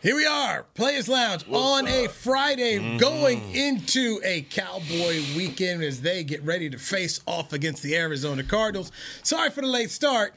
Here 0.00 0.14
we 0.14 0.26
are, 0.26 0.64
Players 0.74 1.08
Lounge 1.08 1.44
on 1.50 1.88
a 1.88 2.06
Friday, 2.06 2.78
Mm-hmm. 2.78 2.98
going 2.98 3.50
into 3.52 4.20
a 4.22 4.42
Cowboy 4.42 5.20
weekend 5.36 5.82
as 5.82 6.00
they 6.02 6.22
get 6.22 6.40
ready 6.44 6.70
to 6.70 6.78
face 6.78 7.20
off 7.26 7.52
against 7.52 7.82
the 7.82 7.96
Arizona 7.96 8.44
Cardinals. 8.44 8.92
Sorry 9.24 9.50
for 9.50 9.60
the 9.60 9.66
late 9.66 9.90
start. 9.90 10.34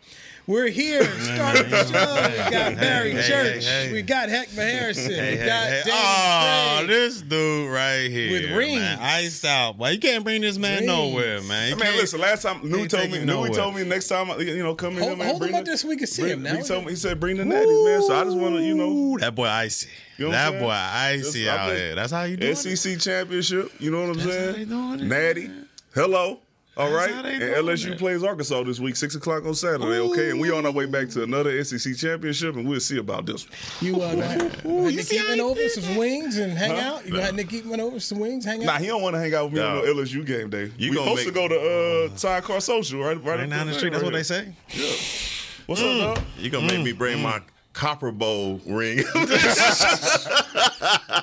We're 0.47 0.67
here 0.69 1.03
starting 1.19 1.69
the 1.69 1.85
show. 1.85 2.45
We 2.45 2.51
got 2.51 2.75
Barry 2.77 3.11
hey, 3.11 3.21
Church. 3.27 3.65
hey, 3.65 3.87
hey. 3.87 3.93
We 3.93 4.01
got 4.01 4.27
Heckma 4.27 4.55
Harrison. 4.55 5.11
Hey, 5.13 5.39
we 5.39 5.45
got 5.45 5.67
hey. 5.69 5.81
Danny 5.85 5.91
Oh, 5.93 6.75
Craig. 6.79 6.87
this 6.89 7.21
dude 7.21 7.71
right 7.71 8.09
here 8.09 8.31
With 8.31 8.49
man. 8.49 8.57
rings. 8.57 8.97
iced 8.99 9.45
out. 9.45 9.77
Boy, 9.77 9.89
you 9.91 9.99
can't 9.99 10.23
bring 10.23 10.41
this 10.41 10.57
man 10.57 10.79
Rings. 10.79 10.87
nowhere, 10.87 11.41
man. 11.43 11.69
You 11.69 11.75
Man, 11.77 11.85
can't- 11.87 11.97
listen. 11.97 12.19
Last 12.19 12.41
time, 12.41 12.59
Newy 12.63 12.79
can't 12.87 12.91
told 12.91 13.11
me. 13.11 13.19
him 13.19 13.53
told 13.53 13.75
me 13.75 13.83
next 13.85 14.07
time, 14.07 14.29
uh, 14.31 14.37
you 14.37 14.63
know, 14.63 14.73
come 14.75 14.93
in 14.93 14.99
Hold- 14.99 15.09
here, 15.09 15.17
man. 15.17 15.27
hold 15.27 15.39
bring 15.39 15.51
him 15.53 15.59
up 15.59 15.65
the- 15.65 15.69
there 15.71 15.77
so 15.77 15.87
we 15.87 15.95
can 15.95 16.07
see 16.07 16.21
bring- 16.23 16.33
him 16.33 16.43
now. 16.43 16.55
He 16.55 16.63
told 16.63 16.85
me. 16.85 16.91
He 16.91 16.95
said, 16.97 17.19
"Bring 17.19 17.37
the 17.37 17.43
natties, 17.43 17.85
man." 17.85 18.01
So 18.01 18.15
I 18.19 18.23
just 18.23 18.35
want 18.37 18.55
to, 18.55 18.63
you 18.63 18.73
know, 18.75 18.89
Ooh, 18.89 19.17
that 19.19 19.35
boy 19.35 19.47
icy. 19.47 19.87
You 20.17 20.25
know 20.25 20.31
what 20.31 20.37
I'm 20.39 20.53
that 20.53 20.59
boy 20.61 20.69
icy 20.71 21.43
Just- 21.45 21.47
out 21.57 21.71
here. 21.71 21.95
That's 21.95 22.11
how 22.11 22.23
you 22.23 22.35
do 22.37 22.47
it. 22.47 22.57
SEC 22.57 22.97
championship. 22.97 23.71
You 23.79 23.91
know 23.91 24.01
what 24.01 24.09
I'm 24.09 24.17
That's 24.17 24.29
saying? 24.29 24.53
they 24.53 24.65
doing 24.65 24.99
it, 24.99 25.03
Natty. 25.03 25.49
Hello. 25.93 26.39
All 26.81 26.89
That's 26.91 27.07
right. 27.07 27.15
how 27.15 27.21
they 27.21 27.33
And 27.35 27.43
LSU 27.67 27.91
it. 27.91 27.99
plays 27.99 28.23
Arkansas 28.23 28.63
this 28.63 28.79
week, 28.79 28.95
six 28.95 29.15
o'clock 29.15 29.45
on 29.45 29.53
Saturday. 29.53 29.85
Okay, 29.99 30.31
and 30.31 30.39
we 30.39 30.51
on 30.51 30.65
our 30.65 30.71
way 30.71 30.85
back 30.85 31.09
to 31.09 31.23
another 31.23 31.63
SEC 31.63 31.95
championship, 31.95 32.55
and 32.55 32.67
we'll 32.67 32.79
see 32.79 32.97
about 32.97 33.25
this. 33.25 33.45
one. 33.47 33.53
You 33.81 34.01
uh, 34.01 34.15
gonna 34.15 34.51
Ooh, 34.65 34.89
you 34.89 34.97
Nick 34.97 35.05
see 35.05 35.17
how 35.17 35.25
Eatman 35.25 35.35
he 35.35 35.41
over 35.41 35.55
did 35.55 35.71
some 35.71 35.95
wings 35.95 36.37
and 36.37 36.53
hang 36.53 36.71
Huh? 36.71 36.95
out? 36.95 37.05
You 37.05 37.11
gonna 37.11 37.23
have 37.23 37.35
Nick 37.35 37.49
Eatman 37.49 37.79
over 37.79 37.99
some 37.99 38.19
wings, 38.19 38.45
hang 38.45 38.61
out? 38.61 38.65
Nah, 38.65 38.77
he 38.79 38.87
don't 38.87 39.01
want 39.01 39.15
to 39.15 39.19
hang 39.19 39.33
out 39.35 39.45
with 39.45 39.53
me 39.53 39.59
on 39.61 39.75
No. 39.77 39.83
no 39.83 39.93
LSU 40.01 40.25
game 40.25 40.49
day. 40.49 40.71
You 40.77 40.91
we 40.91 40.95
gonna 40.97 41.09
supposed 41.17 41.27
to 41.27 41.33
go 41.33 41.47
to 41.47 42.05
uh, 42.13 42.17
Time 42.17 42.41
Car 42.41 42.59
Social, 42.61 42.99
right? 43.01 43.17
Right, 43.23 43.39
Right 43.39 43.49
down 43.49 43.67
the 43.67 43.71
there, 43.71 43.73
street. 43.73 43.91
That's 43.91 44.03
right 44.03 44.13
what 44.13 44.27
they 44.27 44.35
here. 44.75 44.93
say. 44.95 45.63
What's 45.67 45.81
up, 45.81 46.15
dog? 46.15 46.23
You 46.39 46.49
gonna 46.49 46.67
make 46.67 46.83
me 46.83 46.91
bring 46.91 47.21
my 47.21 47.41
copper 47.73 48.11
bowl 48.11 48.59
ring? 48.65 49.03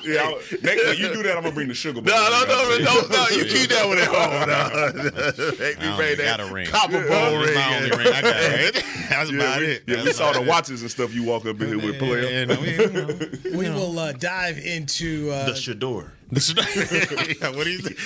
Yeah, 0.05 0.23
I'll- 0.23 0.39
next 0.63 0.85
time 0.85 0.95
you 0.97 1.13
do 1.13 1.23
that, 1.25 1.35
I'm 1.37 1.43
gonna 1.43 1.53
bring 1.55 1.69
the 1.69 1.75
sugar. 1.75 2.01
bowl. 2.01 2.15
no, 2.15 2.45
no, 2.47 2.79
no, 2.79 2.79
no, 2.79 3.09
no. 3.09 3.27
You 3.29 3.45
keep 3.45 3.69
that 3.71 3.87
one 3.87 3.99
at 3.99 4.07
home. 4.09 4.49
No. 4.49 5.59
Make 5.59 5.79
I 5.83 5.91
me 5.91 5.97
bring 5.97 6.17
that 6.19 6.39
got 6.39 6.49
a 6.49 6.53
ring. 6.53 6.67
copper 6.67 7.01
bowl 7.03 7.09
That's 7.09 7.47
ring. 7.47 7.55
my 7.55 7.77
only 7.77 7.91
ring 7.91 8.07
I 8.15 8.23
got. 8.23 8.33
That's 9.11 9.31
Yeah, 9.33 9.37
about 9.37 9.61
we, 9.61 9.67
it. 9.67 9.83
yeah, 9.87 10.05
we 10.05 10.13
saw 10.13 10.33
the 10.33 10.43
watches 10.43 10.83
and 10.83 10.91
stuff 10.91 11.13
you 11.15 11.25
walk 11.25 11.45
up 11.47 11.61
in 11.61 11.69
here 11.69 11.79
with, 11.79 11.99
player. 11.99 12.23
Yeah, 12.23 12.45
no, 12.45 12.61
we- 12.61 12.71
you 12.79 12.91
know. 12.91 13.59
we 13.59 13.71
will 13.71 13.99
uh, 13.99 14.13
dive 14.13 14.59
into 14.59 15.31
uh, 15.33 15.47
The 15.47 15.55
Shador. 15.57 16.13
Yeah, 16.31 17.51
what 17.57 17.65
do 17.65 17.71
you 17.71 17.79
think? 17.81 17.99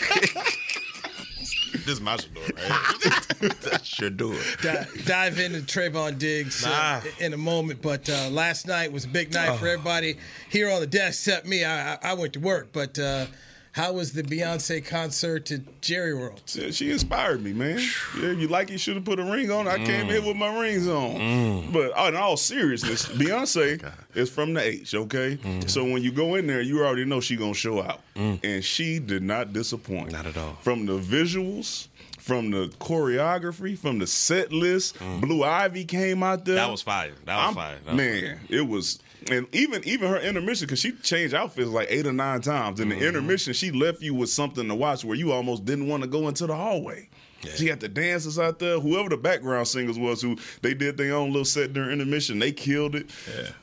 this 1.87 1.95
is 1.95 2.01
my 2.01 2.17
door, 2.17 2.45
right? 2.69 3.29
The 3.63 3.81
Shador. 3.83 4.37
di- 4.63 4.87
dive 5.05 5.41
into 5.41 5.61
Trevon 5.61 6.17
Diggs 6.19 6.65
uh, 6.65 7.01
in 7.19 7.33
a 7.33 7.37
moment. 7.37 7.83
But 7.83 8.09
uh, 8.09 8.29
last 8.31 8.67
night 8.69 8.93
was 8.93 9.05
a 9.05 9.09
big 9.09 9.33
night 9.35 9.59
for 9.59 9.67
everybody 9.67 10.19
here 10.49 10.71
on 10.71 10.81
the 10.81 10.87
desk, 10.87 11.27
except 11.29 11.47
me. 11.47 11.65
I, 11.65 11.95
I 11.95 11.99
I 12.03 12.15
went 12.15 12.35
to 12.35 12.41
work. 12.41 12.69
But 12.73 12.99
uh, 12.99 13.27
how 13.73 13.95
was 13.95 14.13
the 14.13 14.23
Beyonce 14.23 14.85
concert 14.85 15.51
at 15.51 15.81
Jerry 15.81 16.15
World? 16.15 16.43
Yeah, 16.49 16.71
she 16.71 16.91
inspired 16.91 17.43
me, 17.43 17.55
man. 17.55 17.81
Yeah, 18.21 18.33
you 18.33 18.49
like 18.49 18.71
you 18.71 18.77
should 18.77 18.97
have 18.97 19.05
put 19.05 19.19
a 19.19 19.25
ring 19.25 19.51
on. 19.51 19.67
I 19.67 19.79
came 19.79 20.09
mm. 20.09 20.19
in 20.19 20.25
with 20.27 20.37
my 20.37 20.61
rings 20.61 20.87
on. 20.87 21.15
Mm. 21.17 21.73
But 21.73 21.99
uh, 21.99 22.09
in 22.09 22.17
all 22.17 22.37
seriousness, 22.37 23.07
Beyonce 23.09 23.83
is 24.15 24.29
from 24.29 24.53
the 24.53 24.61
H, 24.61 24.95
okay? 24.95 25.37
Mm. 25.37 25.71
So 25.71 25.85
when 25.85 26.03
you 26.03 26.13
go 26.13 26.35
in 26.35 26.47
there, 26.47 26.61
you 26.61 26.85
already 26.85 27.07
know 27.07 27.21
she 27.21 27.35
gonna 27.35 27.55
show 27.55 27.83
out, 27.83 28.01
and 28.15 28.63
she 28.63 28.99
did 28.99 29.23
not 29.23 29.55
disappoint. 29.55 30.13
Not 30.13 30.27
at 30.27 30.37
all. 30.37 30.55
From 30.61 30.87
the 30.87 30.99
visuals. 30.99 31.89
From 32.19 32.53
the 32.53 32.69
choreography, 32.79 33.77
from 33.77 33.99
the 33.99 34.07
set 34.07 34.53
list, 34.53 34.97
Blue 35.21 35.43
Ivy 35.43 35.85
came 35.85 36.23
out 36.23 36.45
there. 36.45 36.55
That 36.55 36.71
was 36.71 36.81
fire. 36.81 37.11
That 37.25 37.35
was 37.35 37.45
I'm- 37.47 37.55
fire. 37.55 37.79
That 37.85 37.87
was 37.87 37.97
man, 37.97 38.41
it 38.49 38.61
was, 38.61 39.01
and 39.31 39.47
even 39.55 39.83
even 39.85 40.09
her 40.11 40.19
intermission 40.19 40.67
because 40.67 40.79
she 40.81 40.93
changed 40.93 41.35
outfits 41.35 41.69
like 41.71 41.89
eight 41.91 42.07
or 42.07 42.13
nine 42.13 42.41
times. 42.41 42.81
In 42.81 42.89
the 42.89 42.95
Mm-hmm. 42.97 43.05
intermission, 43.05 43.53
she 43.53 43.71
left 43.71 44.01
you 44.03 44.15
with 44.15 44.31
something 44.31 44.67
to 44.69 44.75
watch 44.75 45.05
where 45.05 45.17
you 45.17 45.33
almost 45.33 45.65
didn't 45.65 45.87
want 45.89 46.03
to 46.03 46.09
go 46.09 46.29
into 46.29 46.47
the 46.47 46.55
hallway. 46.57 47.09
She 47.57 47.67
had 47.67 47.81
the 47.81 47.89
dancers 47.89 48.39
out 48.39 48.61
there. 48.61 48.79
Whoever 48.79 49.09
the 49.09 49.17
background 49.17 49.67
singers 49.67 49.99
was, 49.99 50.23
who 50.23 50.37
they 50.61 50.75
did 50.75 50.97
their 50.97 51.15
own 51.17 51.31
little 51.33 51.45
set 51.45 51.73
during 51.73 51.91
intermission, 51.91 52.39
they 52.39 52.53
killed 52.53 52.95
it. 52.95 53.11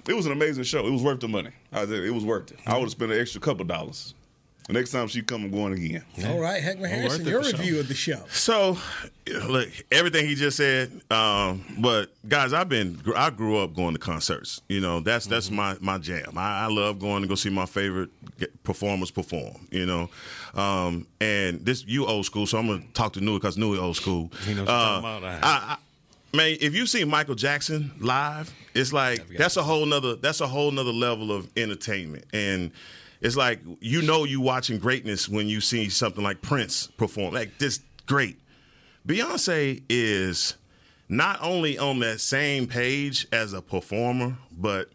It 0.05 0.13
was 0.13 0.25
an 0.25 0.33
amazing 0.33 0.65
show. 0.65 0.85
It 0.85 0.91
was 0.91 1.01
worth 1.01 1.21
the 1.21 1.29
money. 1.29 1.51
I 1.71 1.85
said 1.85 2.03
it 2.03 2.13
was 2.13 2.25
worth 2.25 2.51
it. 2.51 2.59
I 2.67 2.73
would 2.73 2.81
have 2.83 2.91
spent 2.91 3.13
an 3.13 3.19
extra 3.21 3.39
couple 3.39 3.63
dollars. 3.63 4.15
The 4.69 4.73
next 4.73 4.91
time 4.91 5.07
she 5.07 5.23
come, 5.23 5.45
I'm 5.45 5.49
going 5.49 5.73
again. 5.73 6.03
All 6.27 6.39
right, 6.39 6.61
Heckman 6.61 6.89
Harrison, 6.89 7.21
worth 7.23 7.27
it 7.27 7.31
your 7.31 7.41
for 7.41 7.49
sure. 7.49 7.59
review 7.59 7.79
of 7.79 7.87
the 7.87 7.95
show. 7.95 8.23
So, 8.29 8.77
look, 9.47 9.67
everything 9.91 10.27
he 10.27 10.35
just 10.35 10.57
said. 10.57 10.91
Um, 11.09 11.65
but 11.79 12.11
guys, 12.27 12.53
I've 12.53 12.69
been, 12.69 13.01
I 13.15 13.31
grew 13.31 13.57
up 13.57 13.73
going 13.73 13.95
to 13.95 13.99
concerts. 13.99 14.61
You 14.69 14.79
know, 14.79 14.99
that's 14.99 15.25
that's 15.25 15.49
my 15.49 15.75
my 15.81 15.97
jam. 15.97 16.37
I, 16.37 16.65
I 16.65 16.67
love 16.67 16.99
going 16.99 17.23
to 17.23 17.27
go 17.27 17.33
see 17.33 17.49
my 17.49 17.65
favorite 17.65 18.11
performers 18.63 19.09
perform. 19.09 19.55
You 19.71 19.87
know, 19.87 20.09
um, 20.53 21.07
and 21.19 21.65
this 21.65 21.83
you 21.87 22.05
old 22.05 22.27
school, 22.27 22.45
so 22.45 22.59
I'm 22.59 22.67
gonna 22.67 22.83
talk 22.93 23.13
to 23.13 23.21
Newy 23.21 23.39
because 23.39 23.57
Newy 23.57 23.79
old 23.79 23.95
school. 23.95 24.31
He 24.45 24.53
knows 24.53 24.67
what 24.67 24.73
you're 24.73 25.01
talking 25.01 25.23
about. 25.23 25.23
I, 25.23 25.39
I, 25.43 25.77
man, 26.37 26.57
if 26.61 26.75
you 26.75 26.85
see 26.85 27.03
Michael 27.05 27.33
Jackson 27.33 27.91
live, 27.99 28.53
it's 28.75 28.93
like 28.93 29.27
that's 29.29 29.57
a 29.57 29.63
whole 29.63 29.87
nother 29.87 30.15
that's 30.15 30.41
a 30.41 30.47
whole 30.47 30.69
nother 30.69 30.93
level 30.93 31.31
of 31.31 31.49
entertainment. 31.57 32.25
And 32.33 32.69
it's 33.21 33.35
like 33.35 33.59
you 33.79 34.01
know 34.01 34.23
you 34.23 34.41
watching 34.41 34.79
greatness 34.79 35.27
when 35.27 35.47
you 35.47 35.61
see 35.61 35.89
something 35.89 36.23
like 36.23 36.41
Prince 36.41 36.87
perform. 36.87 37.33
Like 37.33 37.57
this 37.57 37.79
great. 38.05 38.39
Beyonce 39.07 39.81
is 39.89 40.55
not 41.07 41.39
only 41.41 41.77
on 41.77 41.99
that 41.99 42.21
same 42.21 42.67
page 42.67 43.27
as 43.31 43.53
a 43.53 43.61
performer, 43.61 44.37
but 44.51 44.89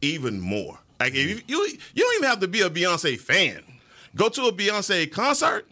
even 0.00 0.40
more. 0.40 0.78
Like 0.98 1.14
if 1.14 1.28
you, 1.28 1.40
you 1.46 1.78
you 1.94 2.04
don't 2.04 2.14
even 2.16 2.28
have 2.28 2.40
to 2.40 2.48
be 2.48 2.62
a 2.62 2.70
Beyonce 2.70 3.18
fan. 3.18 3.62
Go 4.16 4.28
to 4.28 4.42
a 4.46 4.52
Beyonce 4.52 5.10
concert 5.10 5.68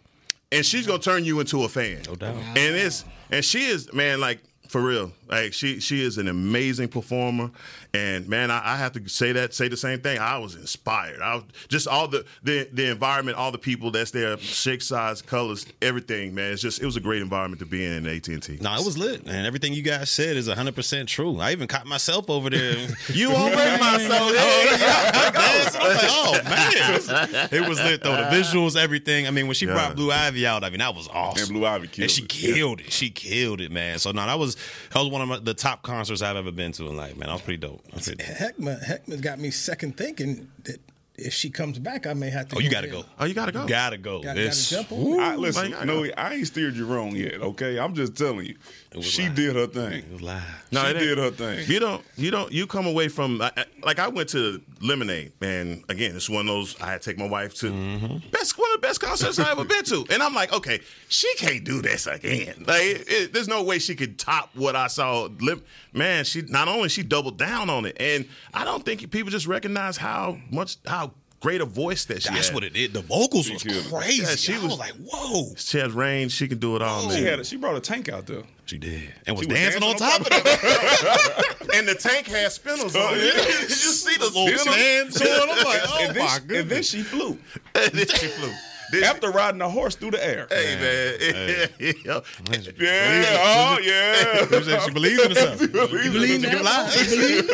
and 0.52 0.64
she's 0.64 0.86
gonna 0.86 0.98
turn 0.98 1.24
you 1.24 1.40
into 1.40 1.64
a 1.64 1.68
fan. 1.68 2.02
No 2.06 2.14
doubt. 2.14 2.36
And 2.36 2.76
it's 2.76 3.04
and 3.30 3.44
she 3.44 3.64
is 3.64 3.92
man 3.92 4.20
like 4.20 4.40
for 4.68 4.80
real. 4.80 5.12
Like 5.28 5.52
she 5.52 5.80
she 5.80 6.02
is 6.02 6.18
an 6.18 6.28
amazing 6.28 6.88
performer. 6.88 7.50
And 7.94 8.28
man, 8.28 8.50
I, 8.50 8.74
I 8.74 8.76
have 8.76 8.92
to 8.92 9.08
say 9.08 9.32
that 9.32 9.54
say 9.54 9.68
the 9.68 9.76
same 9.76 10.00
thing. 10.00 10.18
I 10.18 10.38
was 10.38 10.54
inspired. 10.54 11.20
I 11.22 11.36
was 11.36 11.44
just 11.68 11.88
all 11.88 12.08
the 12.08 12.24
the 12.42 12.68
the 12.72 12.90
environment, 12.90 13.36
all 13.38 13.50
the 13.52 13.58
people 13.58 13.90
that's 13.90 14.10
there, 14.10 14.36
shape 14.38 14.82
size, 14.82 15.22
colors, 15.22 15.66
everything. 15.80 16.34
Man, 16.34 16.52
it's 16.52 16.62
just 16.62 16.80
it 16.82 16.84
was 16.86 16.96
a 16.96 17.00
great 17.00 17.22
environment 17.22 17.60
to 17.60 17.66
be 17.66 17.84
in 17.84 18.06
at 18.06 18.12
AT 18.12 18.28
and 18.28 18.42
T. 18.42 18.58
No, 18.60 18.74
it 18.74 18.84
was 18.84 18.98
lit, 18.98 19.22
and 19.26 19.46
everything 19.46 19.72
you 19.72 19.82
guys 19.82 20.10
said 20.10 20.36
is 20.36 20.48
100 20.48 20.74
percent 20.74 21.08
true. 21.08 21.40
I 21.40 21.52
even 21.52 21.68
caught 21.68 21.86
myself 21.86 22.28
over 22.30 22.50
there. 22.50 22.88
You 23.12 23.30
already 23.32 23.80
myself. 23.80 24.32
dancing. 24.32 25.80
I'm 25.80 25.96
like, 25.96 26.06
oh 26.08 26.40
man, 26.44 27.48
it 27.52 27.68
was 27.68 27.78
lit 27.82 28.02
though. 28.02 28.16
The 28.16 28.22
visuals, 28.36 28.76
everything. 28.76 29.26
I 29.26 29.30
mean, 29.30 29.46
when 29.46 29.54
she 29.54 29.66
Yeah. 29.66 29.72
brought 29.74 29.96
Blue 29.96 30.10
Ivy 30.12 30.46
out, 30.46 30.64
I 30.64 30.70
mean, 30.70 30.80
that 30.80 30.94
was 30.94 31.08
awesome. 31.08 31.44
And 31.44 31.52
Blue 31.52 31.66
Ivy 31.66 31.88
killed 31.88 32.02
and 32.02 32.10
she 32.10 32.22
it. 32.22 32.28
killed 32.28 32.80
it. 32.80 32.92
She 32.92 33.10
killed 33.10 33.60
it, 33.60 33.70
man. 33.72 33.98
So 33.98 34.12
no, 34.12 34.26
that 34.26 34.38
was 34.38 34.56
that 34.92 35.00
was 35.00 35.08
one 35.18 35.22
of 35.22 35.28
my, 35.28 35.38
the 35.44 35.54
top 35.54 35.82
concerts 35.82 36.20
I've 36.22 36.36
ever 36.36 36.52
been 36.52 36.72
to 36.72 36.86
in 36.88 36.96
life, 36.96 37.16
man. 37.16 37.28
That 37.28 37.32
was 37.34 37.42
pretty 37.42 37.58
dope. 37.58 37.80
Was 37.94 38.04
pretty 38.04 38.22
dope. 38.24 38.36
Heckman, 38.36 38.84
Heckman 38.84 39.20
got 39.22 39.38
me 39.38 39.50
second 39.50 39.96
thinking 39.96 40.48
that 40.64 40.78
if 41.16 41.32
she 41.32 41.48
comes 41.48 41.78
back, 41.78 42.06
I 42.06 42.12
may 42.12 42.28
have 42.28 42.48
to. 42.48 42.56
Oh, 42.56 42.58
you 42.58 42.68
got 42.68 42.82
gotta 42.84 42.88
go. 42.88 43.04
Oh, 43.18 43.24
you 43.24 43.32
gotta 43.32 43.52
go. 43.52 43.62
You 43.62 43.68
gotta 43.68 43.96
go. 43.96 44.22
Gotta, 44.22 44.40
It's- 44.40 44.70
gotta 44.70 44.88
jump 44.88 45.00
on. 45.00 45.20
I, 45.20 45.36
listen, 45.36 45.70
Like, 45.70 45.80
I 45.80 45.84
no. 45.84 46.04
I 46.16 46.34
ain't 46.34 46.46
steered 46.46 46.74
you 46.74 46.84
wrong 46.86 47.16
yet. 47.16 47.40
Okay, 47.40 47.78
I'm 47.78 47.94
just 47.94 48.16
telling 48.16 48.44
you, 48.44 48.54
was 48.54 48.85
she 49.00 49.24
live. 49.24 49.34
did 49.34 49.56
her 49.56 49.66
thing. 49.66 49.92
It 49.92 50.12
was 50.12 50.22
live. 50.22 50.42
No, 50.72 50.82
she 50.84 50.90
it 50.90 50.98
did 50.98 51.18
her 51.18 51.30
thing. 51.30 51.64
You 51.68 51.80
don't. 51.80 52.04
You 52.16 52.30
don't. 52.30 52.50
You 52.52 52.66
come 52.66 52.86
away 52.86 53.08
from 53.08 53.40
I- 53.42 53.52
I- 53.56 53.64
like 53.82 53.98
I 53.98 54.08
went 54.08 54.28
to 54.30 54.60
Lemonade, 54.80 55.32
and 55.40 55.84
again, 55.88 56.16
it's 56.16 56.28
one 56.30 56.40
of 56.42 56.46
those 56.46 56.80
I 56.80 56.90
had 56.90 57.02
to 57.02 57.10
take 57.10 57.18
my 57.18 57.28
wife 57.28 57.54
to 57.56 57.70
mm-hmm. 57.70 58.28
best 58.30 58.58
one 58.58 58.68
of 58.74 58.80
the 58.80 58.86
best 58.86 59.00
concerts 59.00 59.38
I 59.38 59.50
ever 59.50 59.64
been 59.64 59.84
to, 59.84 60.04
and 60.10 60.22
I'm 60.22 60.34
like, 60.34 60.52
okay, 60.52 60.80
she 61.08 61.32
can't 61.36 61.64
do 61.64 61.82
this 61.82 62.06
again. 62.06 62.64
Like, 62.66 62.82
it, 62.82 63.04
it- 63.08 63.32
there's 63.32 63.48
no 63.48 63.62
way 63.62 63.78
she 63.78 63.94
could 63.94 64.18
top 64.18 64.50
what 64.54 64.76
I 64.76 64.86
saw. 64.86 65.28
Lim- 65.40 65.62
Man, 65.92 66.24
she 66.24 66.42
not 66.42 66.68
only 66.68 66.88
she 66.90 67.02
doubled 67.02 67.38
down 67.38 67.70
on 67.70 67.86
it, 67.86 67.96
and 67.98 68.28
I 68.52 68.64
don't 68.64 68.84
think 68.84 69.10
people 69.10 69.30
just 69.30 69.46
recognize 69.46 69.96
how 69.96 70.38
much 70.50 70.76
how 70.86 71.12
great 71.40 71.60
a 71.60 71.64
voice 71.64 72.04
that 72.06 72.22
she 72.22 72.30
That's 72.32 72.48
had. 72.48 72.54
what 72.54 72.64
it 72.64 72.76
is. 72.76 72.92
The 72.92 73.02
vocals 73.02 73.50
was 73.50 73.62
killed 73.62 73.84
crazy. 73.92 74.22
Yeah, 74.22 74.28
she 74.36 74.54
I 74.54 74.56
was, 74.58 74.64
was- 74.64 74.78
like, 74.78 74.94
whoa. 74.94 75.54
She 75.56 75.78
has 75.78 75.92
range. 75.92 76.32
She 76.32 76.48
can 76.48 76.58
do 76.58 76.76
it 76.76 76.82
all. 76.82 77.10
She 77.10 77.22
had. 77.24 77.40
A, 77.40 77.44
she 77.44 77.56
brought 77.56 77.76
a 77.76 77.80
tank 77.80 78.08
out 78.08 78.26
there. 78.26 78.42
She 78.66 78.78
did. 78.78 79.12
And 79.26 79.36
was 79.36 79.46
was 79.46 79.56
dancing, 79.56 79.82
on 79.82 79.96
dancing 79.96 80.24
top 80.24 80.32
on 80.32 80.40
of 80.40 80.46
it. 80.46 81.70
and 81.76 81.86
the 81.88 81.94
tank 81.94 82.26
had 82.26 82.50
spinners 82.50 82.96
on 82.96 83.14
it. 83.14 83.34
yeah. 83.34 83.60
you 83.62 83.68
see 83.68 84.16
the 84.16 84.24
Little 84.24 84.58
spinners? 84.58 85.14
stand. 85.14 85.40
I'm 85.50 85.64
like, 85.64 85.82
oh 85.88 85.98
and, 86.00 86.16
then 86.16 86.24
my 86.24 86.38
she, 86.48 86.56
and 86.58 86.68
then 86.70 86.82
she 86.82 87.02
flew. 87.02 87.38
and 87.74 87.92
then 87.92 88.06
she 88.08 88.26
flew. 88.26 88.52
This- 88.92 89.04
after 89.04 89.30
riding 89.30 89.60
a 89.60 89.68
horse 89.68 89.96
through 89.96 90.12
the 90.12 90.24
air. 90.24 90.46
Hey 90.50 90.76
man, 90.80 91.68
Yeah. 92.06 92.20
Oh, 92.20 93.78
yeah, 93.80 94.46
oh 94.52 94.62
yeah. 94.66 94.80
She 94.84 94.90
believes 94.92 95.22
in 95.22 95.30
herself. 95.30 95.60
You 95.60 96.10
believe 96.12 96.42
that? 96.42 96.52
You 96.96 97.16
believe? 97.16 97.50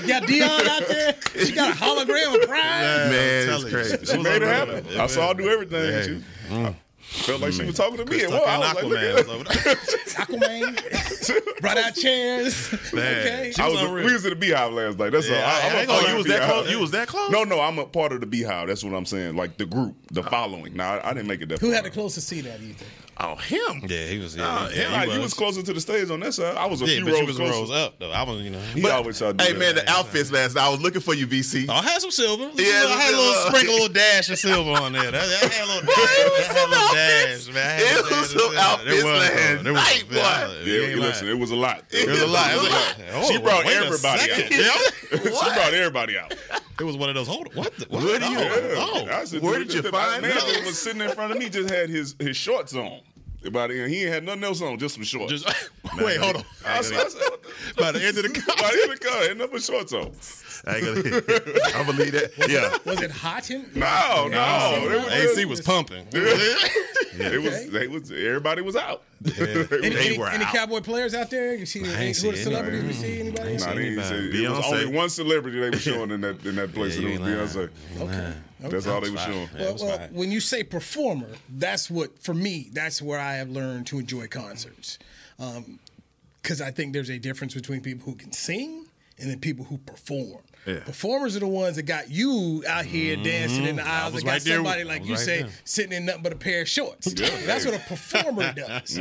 You 0.00 0.06
got 0.08 0.26
Dion 0.26 0.68
out 0.68 0.86
there. 0.88 1.14
She 1.44 1.52
got 1.52 1.70
a 1.70 1.74
hologram 1.78 2.34
of 2.40 2.48
pride. 2.48 2.82
man, 2.82 3.08
I'm 3.08 3.14
it's 3.14 3.46
telling 3.46 3.66
you. 3.66 3.72
crazy. 3.72 4.06
She 4.06 4.18
made 4.22 4.42
it 4.42 4.48
happen. 4.48 4.86
I 5.00 5.06
saw 5.06 5.28
her 5.28 5.34
do 5.34 5.48
everything. 5.48 6.24
Yeah. 6.50 6.72
She, 7.12 7.20
I 7.20 7.26
felt 7.26 7.40
like 7.42 7.52
she 7.52 7.64
was 7.64 7.76
talking 7.76 7.98
to 7.98 8.06
me. 8.06 8.22
And 8.24 8.32
Tucker 8.32 8.44
well, 8.44 8.48
I 8.48 8.58
was 8.58 8.74
like, 8.74 8.84
Aquaman 8.84 8.88
look 8.90 9.14
was 9.14 9.20
at 9.20 9.28
over 9.28 9.44
there. 9.44 9.74
Aquaman. 10.56 11.60
Brought 11.60 11.78
out 11.78 11.94
chairs. 11.94 12.74
Okay. 12.92 13.52
I 13.58 13.68
was 13.68 13.74
was, 13.74 13.82
unreal. 13.82 14.06
we 14.06 14.12
was 14.12 14.24
in 14.24 14.30
the 14.30 14.36
beehive 14.36 14.72
last 14.72 14.98
night. 14.98 15.10
That's 15.10 15.28
Yeah, 15.28 15.36
all. 15.36 15.42
I- 15.44 15.50
I, 15.50 15.60
I'm 15.60 15.72
I 15.72 15.76
a 15.76 15.80
ain't 15.80 15.88
gonna 15.88 16.00
of 16.00 16.04
Oh, 16.04 16.08
you 16.08 16.12
the 16.12 16.16
was 16.18 16.26
that 16.26 16.38
Beehive. 16.40 16.50
close? 16.52 16.70
You 16.70 16.78
was 16.80 16.90
that 16.92 17.08
close? 17.08 17.30
No, 17.30 17.44
no, 17.44 17.60
I'm 17.60 17.78
a 17.78 17.86
part 17.86 18.12
of 18.12 18.20
the 18.20 18.26
beehive. 18.26 18.68
That's 18.68 18.82
what 18.84 18.94
I'm 18.94 19.06
saying. 19.06 19.36
Like 19.36 19.56
the 19.58 19.66
group, 19.66 19.94
the 20.10 20.22
following. 20.22 20.74
Now 20.76 20.94
I, 20.94 21.10
I 21.10 21.14
didn't 21.14 21.28
make 21.28 21.40
it 21.42 21.48
that. 21.50 21.60
Who 21.60 21.68
far. 21.68 21.76
had 21.76 21.84
the 21.84 21.90
closest 21.90 22.28
seat 22.28 22.46
at 22.46 22.60
you 22.60 22.72
think? 22.74 22.90
Oh, 23.24 23.36
him. 23.36 23.82
Yeah, 23.88 24.06
he 24.06 24.18
was. 24.18 24.34
Yeah, 24.36 24.44
Oh, 24.68 24.68
yeah, 24.74 24.90
Nah, 24.90 25.00
he 25.04 25.14
you 25.14 25.20
was 25.20 25.32
closer 25.32 25.62
to 25.62 25.72
the 25.72 25.80
stage 25.80 26.10
on 26.10 26.18
that 26.20 26.34
side. 26.34 26.56
I 26.56 26.66
was 26.66 26.82
a 26.82 26.86
Yeah, 26.86 26.96
few 26.96 27.04
but 27.04 27.10
rows 27.12 27.20
you 27.20 27.26
was 27.28 27.36
closer. 27.36 27.52
rows 27.52 27.70
up 27.70 27.98
though. 28.00 28.10
I 28.10 28.22
was, 28.24 28.40
you 28.42 28.50
know. 28.50 28.58
He 28.74 28.88
always 28.88 29.16
tried 29.18 29.38
to 29.38 29.44
do 29.44 29.44
Hey 29.44 29.52
that. 29.52 29.58
man, 29.60 29.74
the 29.76 29.88
outfits 29.88 30.32
last 30.32 30.56
night. 30.56 30.64
I 30.64 30.68
was 30.70 30.80
looking 30.80 31.00
for 31.00 31.14
you, 31.14 31.26
BC. 31.28 31.66
Oh, 31.68 31.74
I 31.74 31.82
had 31.82 32.00
some 32.00 32.10
silver. 32.10 32.50
Yeah, 32.54 32.84
I 32.88 33.00
had 33.00 33.14
a 33.14 33.16
little 33.16 33.32
uh, 33.34 33.46
sprinkle, 33.48 33.74
a 33.74 33.76
little 33.76 33.88
dash 33.94 34.28
of 34.30 34.38
silver 34.38 34.70
on 34.72 34.92
there. 34.92 35.10
That, 35.10 35.12
that 35.12 35.52
had 35.52 35.64
a 35.64 35.72
little, 35.72 35.88
I 35.88 36.46
had 36.50 36.66
a 36.66 36.70
little 36.70 36.94
dash, 36.94 37.48
man. 37.54 37.56
I 37.56 37.70
had 37.70 37.82
a 37.82 37.98
It 37.98 38.02
was 38.02 38.10
dash 38.10 38.42
some 38.42 38.56
outfits 38.56 38.90
There 39.02 39.04
was, 39.06 39.20
last 39.20 39.64
though. 39.64 39.72
Was- 39.72 39.82
night, 39.82 40.04
boy. 40.08 40.16
yeah, 40.16 40.62
you 40.64 40.72
Yeah, 40.82 40.88
ain't 40.88 40.98
listen, 40.98 41.26
lying. 41.26 41.36
it 41.36 41.40
was 41.40 41.50
a 41.52 41.56
lot. 41.56 41.84
It 41.90 42.08
was 42.10 42.22
a 42.22 42.26
lot. 42.26 42.50
It 42.50 42.56
was 42.56 42.70
like, 42.70 43.08
oh, 43.14 43.30
She 43.30 43.38
brought 43.38 43.66
everybody 43.66 44.32
out. 44.32 44.50
She 45.10 45.28
brought 45.30 45.74
everybody 45.74 46.18
out. 46.18 46.34
It 46.80 46.84
was 46.84 46.96
one 46.96 47.08
of 47.10 47.14
those. 47.14 47.28
Hold 47.28 47.54
what? 47.54 47.76
The, 47.76 47.86
what? 47.88 48.02
Where 48.02 48.18
do 48.18 48.26
you- 48.26 48.38
Oh, 48.40 49.06
oh. 49.06 49.06
I 49.06 49.38
Where 49.38 49.58
did 49.60 49.72
you 49.72 49.82
find 49.82 50.22
man 50.22 50.34
that 50.34 50.62
was 50.66 50.78
sitting 50.80 51.00
in 51.00 51.10
front 51.12 51.30
of 51.32 51.38
me 51.38 51.48
just 51.48 51.70
had 51.70 51.88
his 51.88 52.16
his 52.18 52.36
shorts 52.36 52.74
on. 52.74 53.00
About 53.44 53.70
it, 53.72 53.88
he 53.88 54.02
ain't 54.04 54.12
had 54.12 54.24
nothing 54.24 54.44
else 54.44 54.62
on, 54.62 54.78
just 54.78 54.94
some 54.94 55.02
shorts. 55.04 55.32
Just 55.32 55.46
wait, 55.98 56.16
hold 56.18 56.36
on. 56.36 56.44
I 56.64 56.78
I 56.78 56.82
the- 56.82 57.38
By 57.76 57.90
the 57.92 58.04
end 58.04 58.16
of 58.18 58.22
the 58.22 58.28
By 58.30 58.70
the 58.70 58.80
end 58.82 58.92
of 58.92 59.00
the 59.00 59.04
car, 59.08 59.22
had 59.22 59.38
nothing 59.38 59.52
but 59.54 59.62
shorts 59.62 59.92
on. 59.92 60.12
I 60.64 60.76
ain't 60.76 60.84
gonna. 60.84 61.22
I 61.74 61.82
believe 61.84 62.12
that. 62.12 62.30
Yeah. 62.48 62.76
Was 62.84 63.00
it 63.02 63.10
hot 63.10 63.50
in? 63.50 63.66
No, 63.74 64.28
no, 64.28 64.88
it 64.90 65.04
was, 65.04 65.12
AC 65.38 65.44
was 65.44 65.60
pumping. 65.60 66.06
It 66.12 67.42
was. 67.42 67.70
They 67.70 67.88
was. 67.88 68.10
Everybody 68.10 68.62
was 68.62 68.76
out. 68.76 69.02
They 69.20 69.56
was- 69.58 69.72
Any, 69.72 69.88
They 69.90 70.06
any, 70.10 70.18
were 70.18 70.28
any 70.28 70.44
out. 70.44 70.52
cowboy 70.54 70.80
players 70.80 71.14
out 71.14 71.30
there? 71.30 71.54
You 71.54 71.66
see 71.66 71.80
any, 71.80 71.88
ain't 71.90 72.16
who 72.16 72.28
are 72.28 72.32
the 72.32 72.38
see 72.38 72.44
celebrities? 72.44 72.80
anybody. 72.80 72.86
We 72.88 72.92
see 72.94 73.20
anybody? 73.20 73.56
Nah, 73.56 73.74
they 73.74 74.44
it 74.44 74.50
was 74.50 74.72
only 74.72 74.86
one 74.96 75.08
celebrity 75.10 75.58
they 75.60 75.70
were 75.70 75.76
showing 75.76 76.10
in 76.12 76.20
that 76.22 76.44
in 76.46 76.54
that 76.56 76.72
place, 76.72 76.96
Yeah, 76.98 77.08
and 77.08 77.26
it 77.28 77.40
was 77.40 77.56
ain't 77.56 77.70
Beyonce. 77.98 78.00
Okay. 78.02 78.34
That's 78.60 78.86
all 78.86 79.00
they 79.00 79.10
were 79.10 79.16
showing. 79.18 79.48
Yeah, 79.56 79.62
it 79.68 79.72
was 79.72 79.82
well, 79.82 79.98
well, 79.98 80.08
when 80.12 80.30
you 80.30 80.38
say 80.40 80.62
performer, 80.62 81.28
that's 81.50 81.90
what 81.90 82.18
for 82.22 82.34
me. 82.34 82.68
That's 82.72 83.02
where 83.02 83.18
I 83.18 83.34
have 83.34 83.50
learned 83.50 83.88
to 83.88 83.98
enjoy 83.98 84.28
concerts, 84.28 84.98
um, 85.40 85.80
because 86.40 86.60
I 86.60 86.70
think 86.70 86.92
there's 86.92 87.10
a 87.10 87.18
difference 87.18 87.54
between 87.54 87.80
people 87.80 88.04
who 88.04 88.14
can 88.16 88.30
sing 88.32 88.86
and 89.18 89.28
then 89.30 89.38
people 89.40 89.64
who 89.64 89.78
perform. 89.78 90.38
Yeah. 90.66 90.80
Performers 90.80 91.34
are 91.36 91.40
the 91.40 91.46
ones 91.48 91.76
that 91.76 91.82
got 91.84 92.08
you 92.10 92.62
out 92.68 92.84
here 92.84 93.16
dancing 93.16 93.64
in 93.64 93.76
the 93.76 93.86
aisles. 93.86 94.14
was 94.14 94.22
That 94.22 94.26
got 94.28 94.32
right 94.34 94.42
somebody 94.42 94.80
I 94.82 94.84
like 94.84 95.04
you 95.04 95.14
right 95.14 95.18
say 95.18 95.42
there. 95.42 95.50
sitting 95.64 95.92
in 95.92 96.04
nothing 96.04 96.22
but 96.22 96.32
a 96.32 96.36
pair 96.36 96.62
of 96.62 96.68
shorts. 96.68 97.12
That's 97.12 97.64
what 97.66 97.74
a 97.74 97.78
performer 97.80 98.52
does. 98.52 98.98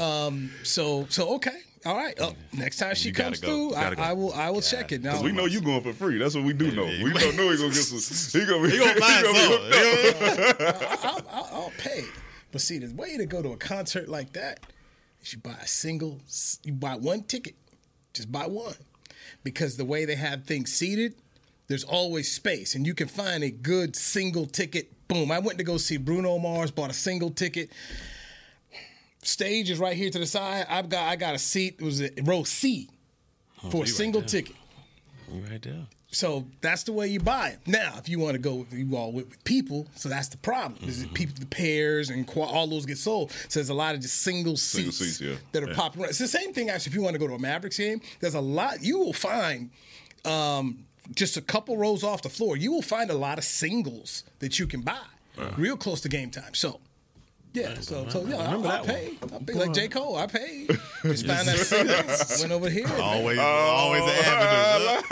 um, 0.00 0.50
so 0.64 1.06
so 1.08 1.34
okay. 1.36 1.56
All 1.86 1.96
right. 1.96 2.14
Oh, 2.20 2.34
next 2.52 2.78
time 2.78 2.96
she 2.96 3.08
You 3.10 3.14
comes 3.14 3.38
go. 3.38 3.70
through, 3.70 3.74
I, 3.76 3.94
I 4.10 4.12
will. 4.12 4.32
I 4.32 4.50
will 4.50 4.60
check 4.60 4.90
it. 4.90 5.00
Now 5.04 5.22
We 5.22 5.30
know 5.30 5.46
you 5.46 5.60
going 5.60 5.80
for 5.82 5.92
free. 5.92 6.18
That's 6.18 6.34
what 6.34 6.42
we 6.42 6.52
do 6.52 6.72
know. 6.72 6.84
We 6.84 7.12
don't 7.12 7.36
know 7.36 7.50
he 7.50 7.56
gonna 7.56 7.68
get 7.68 7.74
some. 7.84 8.40
He 8.40 8.46
gonna 8.46 8.64
be. 8.66 8.70
He 8.72 8.78
gonna 8.78 8.94
find 9.00 9.26
he 9.26 9.32
gonna 9.32 9.68
be- 9.70 10.96
something. 10.96 10.98
I'll, 11.04 11.22
I'll, 11.30 11.48
I'll 11.62 11.72
pay. 11.78 12.02
But 12.50 12.60
see, 12.62 12.78
the 12.78 12.92
way 12.94 13.16
to 13.16 13.26
go 13.26 13.42
to 13.42 13.50
a 13.50 13.56
concert 13.56 14.08
like 14.08 14.32
that 14.32 14.58
is 15.22 15.32
you 15.32 15.38
buy 15.38 15.54
a 15.62 15.66
single, 15.68 16.18
you 16.64 16.72
buy 16.72 16.96
one 16.96 17.22
ticket, 17.22 17.54
just 18.12 18.32
buy 18.32 18.46
one, 18.48 18.74
because 19.52 19.78
the 19.78 19.84
way 19.84 20.04
they 20.04 20.14
have 20.14 20.44
things 20.44 20.70
seated, 20.70 21.14
there's 21.68 21.84
always 21.84 22.30
space, 22.30 22.74
and 22.74 22.86
you 22.86 22.94
can 22.94 23.08
find 23.08 23.42
a 23.42 23.50
good 23.50 23.96
single 23.96 24.44
ticket. 24.44 24.92
Boom! 25.08 25.32
I 25.32 25.38
went 25.38 25.56
to 25.56 25.64
go 25.64 25.78
see 25.78 25.96
Bruno 25.96 26.38
Mars, 26.38 26.70
bought 26.70 26.90
a 26.90 26.94
single 26.94 27.30
ticket. 27.30 27.70
Stage 29.22 29.70
is 29.70 29.78
right 29.78 29.96
here 29.96 30.10
to 30.10 30.18
the 30.18 30.26
side. 30.26 30.66
I've 30.68 30.90
got 30.90 31.08
I 31.08 31.16
got 31.16 31.34
a 31.34 31.38
seat. 31.38 31.76
It 31.78 31.84
was 31.84 32.02
a 32.02 32.10
row 32.22 32.44
C 32.44 32.90
oh, 33.64 33.70
for 33.70 33.84
a 33.84 33.86
single 33.86 34.20
there. 34.20 34.28
ticket. 34.28 34.56
You 35.32 35.40
right 35.40 35.62
there. 35.62 35.86
So 36.10 36.46
that's 36.62 36.84
the 36.84 36.92
way 36.92 37.08
you 37.08 37.20
buy 37.20 37.50
it. 37.50 37.58
Now, 37.66 37.94
if 37.98 38.08
you 38.08 38.18
want 38.18 38.32
to 38.32 38.38
go 38.38 38.54
with 38.54 38.72
you 38.72 38.96
all 38.96 39.12
with, 39.12 39.28
with 39.28 39.44
people, 39.44 39.86
so 39.94 40.08
that's 40.08 40.28
the 40.28 40.38
problem. 40.38 40.88
Is 40.88 40.98
Mm-hmm. 41.00 41.10
it 41.10 41.14
people, 41.14 41.34
the 41.38 41.46
pairs, 41.46 42.08
and 42.08 42.28
all 42.34 42.66
those 42.66 42.86
get 42.86 42.96
sold. 42.96 43.30
So 43.48 43.60
there's 43.60 43.68
a 43.68 43.74
lot 43.74 43.94
of 43.94 44.00
just 44.00 44.22
single 44.22 44.56
seats, 44.56 44.98
seats, 44.98 45.20
yeah. 45.20 45.34
that 45.52 45.62
are 45.62 45.74
popping. 45.74 46.00
around. 46.00 46.10
It's 46.10 46.18
the 46.18 46.26
same 46.26 46.54
thing 46.54 46.70
actually. 46.70 46.90
If 46.90 46.94
you 46.94 47.02
want 47.02 47.12
to 47.12 47.18
go 47.18 47.26
to 47.28 47.34
a 47.34 47.38
Mavericks 47.38 47.76
game, 47.76 48.00
there's 48.20 48.34
a 48.34 48.40
lot 48.40 48.82
you 48.82 48.98
will 48.98 49.12
find. 49.12 49.70
Um, 50.24 50.84
just 51.14 51.36
a 51.36 51.40
couple 51.42 51.76
rows 51.76 52.02
off 52.04 52.22
the 52.22 52.28
floor, 52.28 52.56
you 52.56 52.70
will 52.72 52.82
find 52.82 53.10
a 53.10 53.14
lot 53.14 53.38
of 53.38 53.44
singles 53.44 54.24
that 54.40 54.58
you 54.58 54.66
can 54.66 54.80
buy, 54.82 54.98
real 55.56 55.76
close 55.76 56.00
to 56.02 56.08
game 56.08 56.30
time. 56.30 56.54
So. 56.54 56.80
Yeah, 57.54 57.74
so 57.80 58.08
so 58.08 58.24
yeah, 58.26 58.36
I, 58.36 58.80
I, 58.82 58.86
paid. 58.86 59.18
I 59.34 59.38
paid 59.38 59.56
like 59.56 59.72
J 59.72 59.88
Cole. 59.88 60.16
I 60.16 60.26
paid. 60.26 60.68
Just 61.02 61.26
found 61.26 61.48
that 61.48 61.56
single. 61.58 62.40
Went 62.40 62.52
over 62.52 62.70
here. 62.70 62.86
man. 62.86 63.00
Always, 63.00 63.38
always 63.38 64.02
an 64.02 64.08
avenue. 64.24 65.02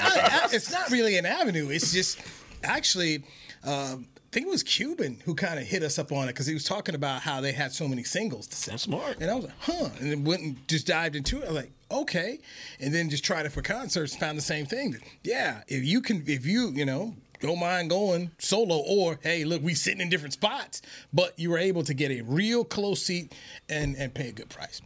I- 0.00 0.40
I- 0.44 0.48
it's 0.52 0.70
not 0.72 0.90
really 0.90 1.16
an 1.18 1.26
avenue. 1.26 1.68
It's 1.70 1.92
just 1.92 2.18
actually, 2.62 3.24
um, 3.64 4.06
I 4.16 4.30
think 4.32 4.46
it 4.46 4.50
was 4.50 4.62
Cuban 4.62 5.20
who 5.24 5.34
kind 5.34 5.58
of 5.58 5.66
hit 5.66 5.82
us 5.82 5.98
up 5.98 6.12
on 6.12 6.24
it 6.24 6.28
because 6.28 6.46
he 6.46 6.54
was 6.54 6.64
talking 6.64 6.94
about 6.94 7.22
how 7.22 7.40
they 7.40 7.52
had 7.52 7.72
so 7.72 7.86
many 7.88 8.04
singles 8.04 8.46
to 8.48 8.56
sell. 8.56 8.78
smart. 8.78 9.18
And 9.20 9.30
I 9.30 9.34
was 9.34 9.44
like, 9.44 9.54
huh. 9.60 9.88
And 10.00 10.10
then 10.10 10.24
went 10.24 10.42
and 10.42 10.68
just 10.68 10.86
dived 10.86 11.16
into 11.16 11.38
it. 11.40 11.44
I 11.44 11.48
was 11.48 11.56
like, 11.56 11.72
okay. 11.90 12.38
And 12.80 12.94
then 12.94 13.10
just 13.10 13.24
tried 13.24 13.44
it 13.44 13.50
for 13.52 13.60
concerts. 13.60 14.16
Found 14.16 14.38
the 14.38 14.42
same 14.42 14.64
thing. 14.66 14.96
Yeah, 15.24 15.62
if 15.68 15.84
you 15.84 16.00
can, 16.00 16.22
if 16.26 16.46
you, 16.46 16.68
you 16.70 16.84
know. 16.86 17.14
Don't 17.42 17.58
mind 17.58 17.90
going 17.90 18.30
solo, 18.38 18.76
or 18.86 19.18
hey, 19.20 19.44
look, 19.44 19.62
we 19.62 19.74
sitting 19.74 20.00
in 20.00 20.08
different 20.08 20.32
spots, 20.32 20.80
but 21.12 21.36
you 21.36 21.50
were 21.50 21.58
able 21.58 21.82
to 21.82 21.92
get 21.92 22.12
a 22.12 22.22
real 22.22 22.64
close 22.64 23.02
seat 23.02 23.34
and 23.68 23.96
and 23.96 24.14
pay 24.14 24.28
a 24.28 24.32
good 24.32 24.48
price. 24.48 24.80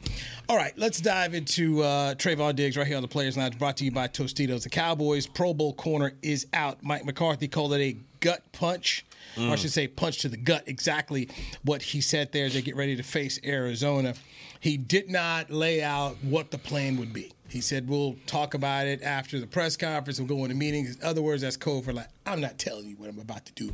All 0.49 0.56
right, 0.56 0.73
let's 0.79 0.99
dive 0.99 1.35
into 1.35 1.82
uh, 1.82 2.14
Trevon 2.14 2.56
Diggs 2.56 2.79
right 2.79 2.87
here 2.87 2.97
on 2.97 3.03
the 3.03 3.08
Players 3.08 3.37
Lounge, 3.37 3.58
brought 3.58 3.76
to 3.76 3.85
you 3.85 3.91
by 3.91 4.08
Tostitos. 4.08 4.62
The 4.62 4.70
Cowboys 4.70 5.26
Pro 5.26 5.53
Bowl 5.53 5.75
corner 5.75 6.14
is 6.23 6.47
out. 6.55 6.82
Mike 6.82 7.05
McCarthy 7.05 7.47
called 7.47 7.75
it 7.75 7.81
a 7.82 7.97
gut 8.20 8.43
punch, 8.53 9.05
or 9.38 9.50
I 9.50 9.56
should 9.56 9.70
say, 9.73 9.87
punch 9.87 10.23
to 10.23 10.31
the 10.31 10.38
gut. 10.38 10.64
Exactly 10.67 11.29
what 11.62 11.82
he 11.82 12.01
said 12.01 12.32
there 12.32 12.46
as 12.46 12.55
they 12.55 12.63
get 12.63 12.75
ready 12.75 12.96
to 12.96 13.03
face 13.03 13.39
Arizona. 13.44 14.15
He 14.60 14.79
did 14.79 15.10
not 15.10 15.51
lay 15.51 15.82
out 15.82 16.17
what 16.22 16.51
the 16.51 16.58
plan 16.58 16.96
would 16.96 17.13
be. 17.13 17.32
He 17.48 17.60
said, 17.60 17.88
We'll 17.88 18.17
talk 18.26 18.55
about 18.55 18.86
it 18.86 19.03
after 19.03 19.38
the 19.38 19.46
press 19.46 19.76
conference. 19.76 20.19
We'll 20.19 20.29
go 20.29 20.44
into 20.44 20.56
meetings. 20.56 20.96
In 20.96 21.05
other 21.05 21.22
words, 21.22 21.43
that's 21.43 21.56
code 21.56 21.84
for 21.84 21.93
like, 21.93 22.08
I'm 22.24 22.41
not 22.41 22.58
telling 22.58 22.86
you 22.86 22.96
what 22.96 23.08
I'm 23.08 23.19
about 23.19 23.46
to 23.46 23.53
do, 23.53 23.72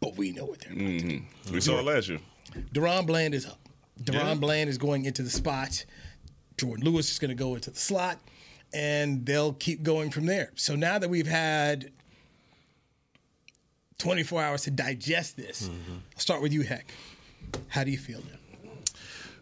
but 0.00 0.16
we 0.16 0.32
know 0.32 0.44
what 0.44 0.60
they're 0.60 0.72
about 0.72 0.86
to 0.86 0.98
do. 0.98 1.20
Mm-hmm. 1.20 1.54
We 1.54 1.60
saw 1.60 1.78
it 1.78 1.84
last 1.84 2.08
year. 2.08 2.20
DaRon 2.72 3.06
Bland 3.06 3.34
is 3.34 3.46
up. 3.46 3.58
DaRon 4.02 4.40
Bland 4.40 4.68
is 4.68 4.78
going 4.78 5.04
into 5.04 5.22
the 5.22 5.30
spot. 5.30 5.84
Jourdan 6.56 6.82
Lewis 6.82 7.10
is 7.10 7.18
going 7.18 7.30
to 7.30 7.34
go 7.34 7.54
into 7.54 7.70
the 7.70 7.78
slot, 7.78 8.18
and 8.72 9.24
they'll 9.24 9.52
keep 9.54 9.82
going 9.82 10.10
from 10.10 10.26
there. 10.26 10.50
So 10.56 10.74
now 10.74 10.98
that 10.98 11.08
we've 11.08 11.26
had 11.26 11.92
24 13.98 14.42
hours 14.42 14.62
to 14.62 14.70
digest 14.70 15.36
this, 15.36 15.68
mm-hmm. 15.68 15.92
I'll 16.14 16.20
start 16.20 16.42
with 16.42 16.52
you, 16.52 16.62
Heck. 16.62 16.92
How 17.68 17.84
do 17.84 17.90
you 17.90 17.98
feel 17.98 18.20
now? 18.20 18.70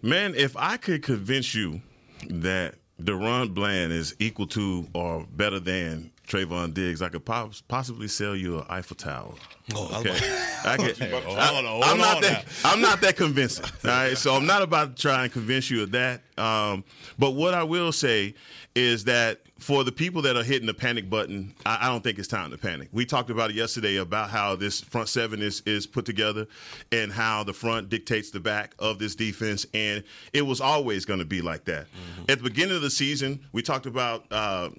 Man, 0.01 0.35
if 0.35 0.57
I 0.57 0.77
could 0.77 1.03
convince 1.03 1.55
you 1.55 1.81
that 2.29 2.77
DaRon 3.01 3.55
Bland 3.55 3.93
is 3.93 4.15
equal 4.19 4.47
to 4.49 4.89
or 4.93 5.25
better 5.31 5.61
than 5.61 6.11
Trevon 6.29 6.75
Diggs, 6.75 7.01
I 7.01 7.09
could 7.09 7.25
pos- 7.25 7.63
possibly 7.63 8.07
sell 8.07 8.37
you 8.37 8.59
an 8.59 8.65
Eiffel 8.69 8.97
Tower. 8.97 9.33
Oh, 9.75 10.01
okay, 10.01 10.19
I 10.65 10.77
could, 10.77 10.91
okay. 11.03 11.13
I, 11.13 11.59
am 11.59 11.65
on 11.67 11.99
not 11.99 12.21
now. 12.21 12.29
that. 12.29 12.45
I'm 12.65 12.81
not 12.81 13.01
that 13.01 13.17
convincing. 13.17 13.65
All 13.85 13.91
right, 13.91 14.17
so 14.17 14.35
I'm 14.35 14.47
not 14.47 14.63
about 14.63 14.97
to 14.97 15.03
try 15.03 15.25
and 15.25 15.33
convince 15.33 15.71
you 15.71 15.83
of 15.83 15.91
that. 15.93 16.21
Um, 16.37 16.85
but 17.19 17.31
what 17.31 17.55
I 17.55 17.63
will 17.63 17.93
say 17.93 18.35
is 18.75 19.05
that 19.05 19.41
for 19.59 19.83
the 19.83 19.91
people 19.91 20.23
that 20.23 20.37
are 20.37 20.45
hitting 20.45 20.67
the 20.67 20.75
panic 20.75 21.11
button, 21.11 21.55
I, 21.67 21.79
I 21.83 21.89
don't 21.89 22.05
think 22.05 22.19
it's 22.19 22.29
time 22.29 22.51
to 22.51 22.59
panic. 22.59 22.89
We 22.93 23.05
talked 23.07 23.31
about 23.31 23.51
it 23.51 23.57
yesterday 23.57 23.97
about 23.97 24.31
how 24.31 24.55
this 24.55 24.81
front 24.83 25.09
seven 25.09 25.41
is 25.43 25.63
is 25.67 25.87
put 25.87 26.05
together 26.05 26.47
and 26.93 27.11
how 27.11 27.43
the 27.43 27.53
front 27.55 27.89
dictates 27.89 28.31
the 28.31 28.41
back 28.41 28.75
of 28.79 28.99
this 28.99 29.15
defense, 29.15 29.67
and 29.75 30.05
it 30.33 30.43
was 30.43 30.61
always 30.61 31.05
going 31.05 31.21
to 31.21 31.25
be 31.27 31.41
like 31.41 31.65
that. 31.65 31.87
At 32.29 32.39
the 32.39 32.45
beginning 32.45 32.77
of 32.77 32.83
the 32.83 32.91
season, 32.91 33.41
we 33.53 33.63
talked 33.63 33.87
about. 33.87 34.27
Uh, 34.31 34.71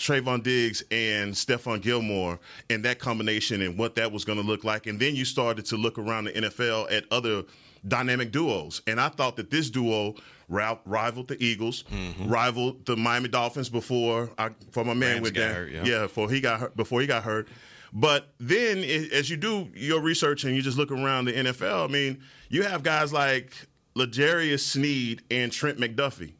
Trevon 0.00 0.42
Diggs 0.42 0.82
and 0.90 1.34
Stephon 1.34 1.80
Gilmore 1.80 2.40
and 2.70 2.84
that 2.84 2.98
combination 2.98 3.60
and 3.60 3.78
what 3.78 3.94
that 3.96 4.10
was 4.10 4.24
going 4.24 4.40
to 4.40 4.46
look 4.46 4.64
like. 4.64 4.86
And 4.86 4.98
then 4.98 5.14
you 5.14 5.24
started 5.24 5.66
to 5.66 5.76
look 5.76 5.98
around 5.98 6.24
the 6.24 6.32
NFL 6.32 6.90
at 6.90 7.04
other 7.10 7.44
dynamic 7.86 8.32
duos. 8.32 8.80
And 8.86 8.98
I 8.98 9.10
thought 9.10 9.36
that 9.36 9.50
this 9.50 9.68
duo 9.68 10.14
rivaled 10.48 11.28
the 11.28 11.42
Eagles, 11.42 11.84
mm-hmm. 11.84 12.28
rivaled 12.28 12.86
the 12.86 12.96
Miami 12.96 13.28
Dolphins 13.28 13.68
before 13.68 14.30
I, 14.38 14.50
for 14.72 14.84
my 14.84 14.94
man 14.94 15.16
Rams 15.16 15.22
with 15.22 15.34
that. 15.34 15.54
hurt, 15.54 15.70
yeah. 15.70 15.84
yeah, 15.84 16.02
before 16.02 16.30
he 16.30 16.40
got 16.40 16.60
hurt. 16.60 16.76
Before 16.76 17.00
he 17.00 17.06
got 17.06 17.22
hurt. 17.22 17.48
But 17.92 18.32
then, 18.38 18.78
as 19.12 19.28
you 19.28 19.36
do 19.36 19.68
your 19.74 20.00
research 20.00 20.44
and 20.44 20.54
you 20.54 20.62
just 20.62 20.78
look 20.78 20.92
around 20.92 21.24
the 21.26 21.32
NFL, 21.32 21.88
I 21.88 21.92
mean, 21.92 22.22
you 22.48 22.62
have 22.62 22.82
guys 22.82 23.12
like 23.12 23.52
L'Jarius 23.94 24.60
Sneed 24.60 25.22
and 25.30 25.50
Trent 25.50 25.78
McDuffie, 25.78 26.34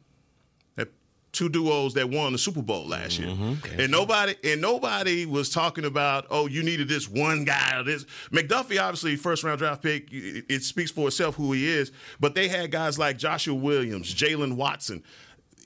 two 1.31 1.49
duos 1.49 1.93
that 1.93 2.09
won 2.09 2.33
the 2.33 2.37
Super 2.37 2.61
Bowl 2.61 2.87
last 2.87 3.19
year, 3.19 3.29
mm-hmm. 3.29 3.79
and 3.79 3.91
nobody 3.91 4.35
and 4.43 4.61
nobody 4.61 5.25
was 5.25 5.49
talking 5.49 5.85
about, 5.85 6.25
oh, 6.29 6.47
you 6.47 6.63
needed 6.63 6.87
this 6.87 7.07
one 7.09 7.45
guy. 7.45 7.79
Or 7.79 7.83
this 7.83 8.05
McDuffie, 8.31 8.81
obviously, 8.81 9.15
first 9.15 9.43
round 9.43 9.59
draft 9.59 9.81
pick. 9.81 10.11
It, 10.11 10.45
it 10.49 10.63
speaks 10.63 10.91
for 10.91 11.07
itself 11.07 11.35
who 11.35 11.53
he 11.53 11.67
is. 11.67 11.91
But 12.19 12.35
they 12.35 12.47
had 12.47 12.71
guys 12.71 12.99
like 12.99 13.17
Joshua 13.17 13.55
Williams, 13.55 14.13
Jaylen 14.13 14.55
Watson 14.55 15.03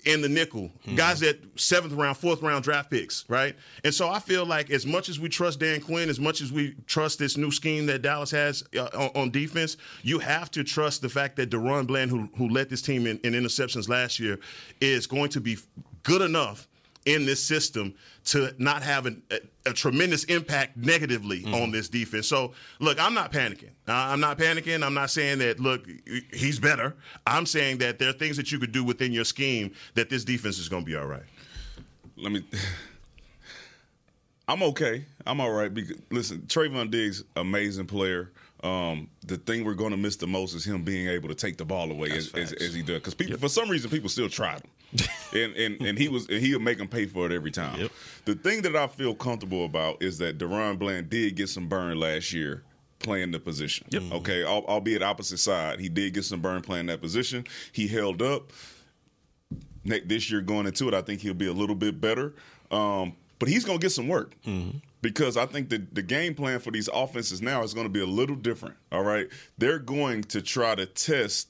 in 0.06 0.22
the 0.22 0.30
nickel, 0.30 0.72
guys 0.96 1.20
that 1.22 1.38
seventh 1.60 1.94
round, 1.94 2.16
fourth 2.18 2.42
round 2.42 2.64
draft 2.64 2.92
picks, 2.92 3.26
right? 3.28 3.56
And 3.84 3.94
so 3.94 4.10
I 4.10 4.20
feel 4.20 4.46
like 4.46 4.70
as 4.70 4.86
much 4.86 5.10
as 5.10 5.20
we 5.20 5.30
trust 5.30 5.60
Dan 5.60 5.82
Quinn, 5.82 6.10
as 6.10 6.20
much 6.20 6.42
as 6.42 6.52
we 6.52 6.76
trust 6.86 7.20
this 7.20 7.38
new 7.38 7.52
scheme 7.52 7.86
that 7.88 8.02
Dallas 8.02 8.32
has 8.32 8.64
uh, 8.78 8.88
on, 8.94 9.10
on 9.16 9.32
defense, 9.32 9.78
you 10.04 10.20
have 10.20 10.52
to 10.52 10.64
trust 10.64 11.02
the 11.02 11.10
fact 11.10 11.36
that 11.38 11.50
DaRon 11.50 11.88
Bland, 11.88 12.12
who 12.12 12.30
who 12.38 12.50
led 12.50 12.70
this 12.70 12.82
team 12.82 13.08
in, 13.08 13.20
in 13.24 13.34
interceptions 13.34 13.90
last 13.90 14.20
year, 14.20 14.40
is 14.80 15.08
going 15.08 15.30
to 15.30 15.42
be 15.42 15.58
good 16.04 16.22
enough 16.22 16.68
in 17.06 17.26
this 17.26 17.44
system 17.44 17.94
to 18.26 18.54
not 18.58 18.82
have 18.82 19.06
an, 19.06 19.22
a, 19.32 19.40
a 19.68 19.74
tremendous 19.74 20.24
impact 20.26 20.76
negatively 20.76 21.46
on 21.54 21.72
this 21.72 21.88
defense. 21.88 22.28
So, 22.28 22.54
look, 22.80 23.00
I'm 23.00 23.14
not 23.14 23.32
panicking. 23.32 23.70
Uh, 23.88 23.94
I'm 23.94 24.20
not 24.20 24.38
panicking. 24.38 24.84
I'm 24.84 24.96
not 24.96 25.12
saying 25.12 25.40
that, 25.40 25.60
look, 25.60 25.86
he's 26.34 26.60
better. 26.60 26.96
I'm 27.28 27.46
saying 27.46 27.78
that 27.80 28.00
there 28.00 28.10
are 28.10 28.14
things 28.14 28.38
that 28.38 28.52
you 28.52 28.60
could 28.60 28.72
do 28.72 28.84
within 28.84 29.12
your 29.12 29.26
scheme 29.26 29.72
that 29.94 30.10
this 30.10 30.24
defense 30.24 30.58
is 30.58 30.68
going 30.68 30.84
to 30.84 30.86
be 30.86 30.96
all 30.96 31.06
right. 31.08 31.24
let 32.18 32.32
me. 32.32 32.44
I'm 34.48 34.62
okay. 34.62 35.06
I'm 35.26 35.42
all 35.42 35.52
right. 35.52 35.74
Because 35.74 35.98
listen, 36.12 36.42
Trevon 36.48 36.92
Diggs, 36.92 37.24
amazing 37.36 37.88
player. 37.88 38.32
Um, 38.64 39.10
the 39.26 39.38
thing 39.38 39.64
we're 39.64 39.74
going 39.74 39.92
to 39.92 39.98
miss 39.98 40.16
the 40.16 40.28
most 40.28 40.54
is 40.54 40.66
him 40.66 40.84
being 40.84 41.08
able 41.08 41.30
to 41.30 41.36
take 41.36 41.58
the 41.58 41.66
ball 41.66 41.92
away 41.92 42.10
as, 42.12 42.34
as, 42.34 42.54
as 42.54 42.74
he 42.74 42.82
does. 42.82 42.96
Because 42.96 43.14
people, 43.14 43.38
for 43.38 43.50
some 43.50 43.70
reason, 43.70 43.90
people 43.92 44.10
still 44.10 44.30
tried 44.30 44.62
him, 44.62 44.70
and 45.34 45.54
and 45.56 45.82
and 45.82 45.98
he 45.98 46.08
was 46.10 46.28
and 46.28 46.40
he'll 46.44 46.60
make 46.60 46.78
them 46.78 46.88
pay 46.88 47.06
for 47.06 47.26
it 47.26 47.32
every 47.32 47.52
time. 47.52 47.80
The 48.26 48.36
thing 48.36 48.62
that 48.64 48.76
I 48.76 48.88
feel 48.88 49.14
comfortable 49.16 49.66
about 49.66 50.02
is 50.02 50.18
that 50.20 50.38
DaRon 50.38 50.78
Bland 50.80 51.10
did 51.10 51.36
get 51.36 51.50
some 51.50 51.68
burn 51.68 52.00
last 52.00 52.32
year 52.34 52.64
playing 53.00 53.32
the 53.32 53.40
position. 53.40 53.88
Okay, 54.14 54.44
Al- 54.44 54.66
albeit 54.66 55.04
opposite 55.04 55.38
side, 55.40 55.80
he 55.80 55.90
did 55.90 56.14
get 56.14 56.24
some 56.26 56.42
burn 56.42 56.62
playing 56.62 56.86
that 56.88 57.02
position. 57.02 57.46
He 57.72 57.88
held 57.88 58.22
up 58.22 58.52
this 59.84 60.32
year 60.32 60.42
going 60.42 60.66
into 60.66 60.88
it, 60.88 60.94
I 60.94 61.02
think 61.02 61.22
he'll 61.22 61.34
be 61.36 61.48
a 61.48 61.54
little 61.54 61.76
bit 61.76 62.02
better. 62.02 62.34
Um, 62.72 63.16
but 63.38 63.50
he's 63.50 63.64
going 63.66 63.78
to 63.80 63.82
get 63.82 63.92
some 63.92 64.08
work 64.08 64.34
because 65.02 65.38
I 65.38 65.46
think 65.46 65.70
that 65.70 65.94
the 65.94 66.02
game 66.02 66.34
plan 66.34 66.60
for 66.60 66.72
these 66.72 66.88
offenses 66.92 67.42
now 67.42 67.62
is 67.64 67.74
going 67.74 67.86
to 67.86 67.92
be 67.92 68.00
a 68.00 68.06
little 68.08 68.36
different. 68.36 68.76
All 68.92 69.04
right, 69.04 69.28
they're 69.58 69.78
going 69.78 70.24
to 70.24 70.42
try 70.42 70.74
to 70.74 70.86
test 70.86 71.50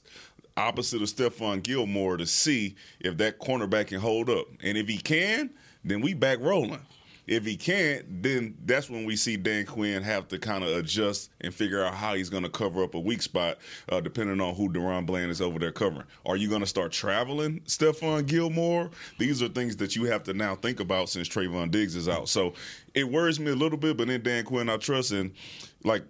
opposite 0.56 1.02
of 1.02 1.08
Stephon 1.08 1.62
Gilmore 1.62 2.16
to 2.16 2.26
see 2.26 2.76
if 3.00 3.16
that 3.18 3.38
cornerback 3.38 3.88
can 3.88 4.00
hold 4.00 4.30
up, 4.30 4.46
and 4.62 4.76
if 4.78 4.88
he 4.88 4.98
can, 4.98 5.50
then 5.84 6.00
we 6.00 6.14
back 6.14 6.38
rolling. 6.40 6.80
If 7.26 7.44
he 7.44 7.56
can't, 7.56 8.22
then 8.22 8.56
that's 8.64 8.88
when 8.88 9.04
we 9.04 9.16
see 9.16 9.36
Dan 9.36 9.66
Quinn 9.66 10.00
have 10.04 10.28
to 10.28 10.38
kind 10.38 10.62
of 10.62 10.70
adjust 10.70 11.30
and 11.40 11.52
figure 11.52 11.84
out 11.84 11.94
how 11.94 12.14
he's 12.14 12.30
going 12.30 12.44
to 12.44 12.48
cover 12.48 12.84
up 12.84 12.94
a 12.94 13.00
weak 13.00 13.20
spot, 13.20 13.58
uh, 13.88 14.00
depending 14.00 14.40
on 14.40 14.54
who 14.54 14.68
DaRon 14.68 15.06
Bland 15.06 15.32
is 15.32 15.40
over 15.40 15.58
there 15.58 15.72
covering. 15.72 16.06
Are 16.24 16.36
you 16.36 16.48
going 16.48 16.60
to 16.60 16.68
start 16.68 16.92
traveling 16.92 17.62
Stephon 17.62 18.26
Gilmore? 18.26 18.90
These 19.18 19.42
are 19.42 19.48
things 19.48 19.76
that 19.78 19.96
you 19.96 20.04
have 20.04 20.22
to 20.24 20.34
now 20.34 20.54
think 20.54 20.78
about 20.78 21.08
since 21.08 21.28
Trevon 21.28 21.72
Diggs 21.72 21.96
is 21.96 22.08
out. 22.08 22.28
So 22.28 22.54
it 22.94 23.10
worries 23.10 23.40
me 23.40 23.50
a 23.50 23.56
little 23.56 23.78
bit, 23.78 23.96
but 23.96 24.06
then 24.06 24.22
Dan 24.22 24.44
Quinn 24.44 24.68
I 24.68 24.76
trust, 24.76 25.10
and 25.10 25.32
like 25.82 26.04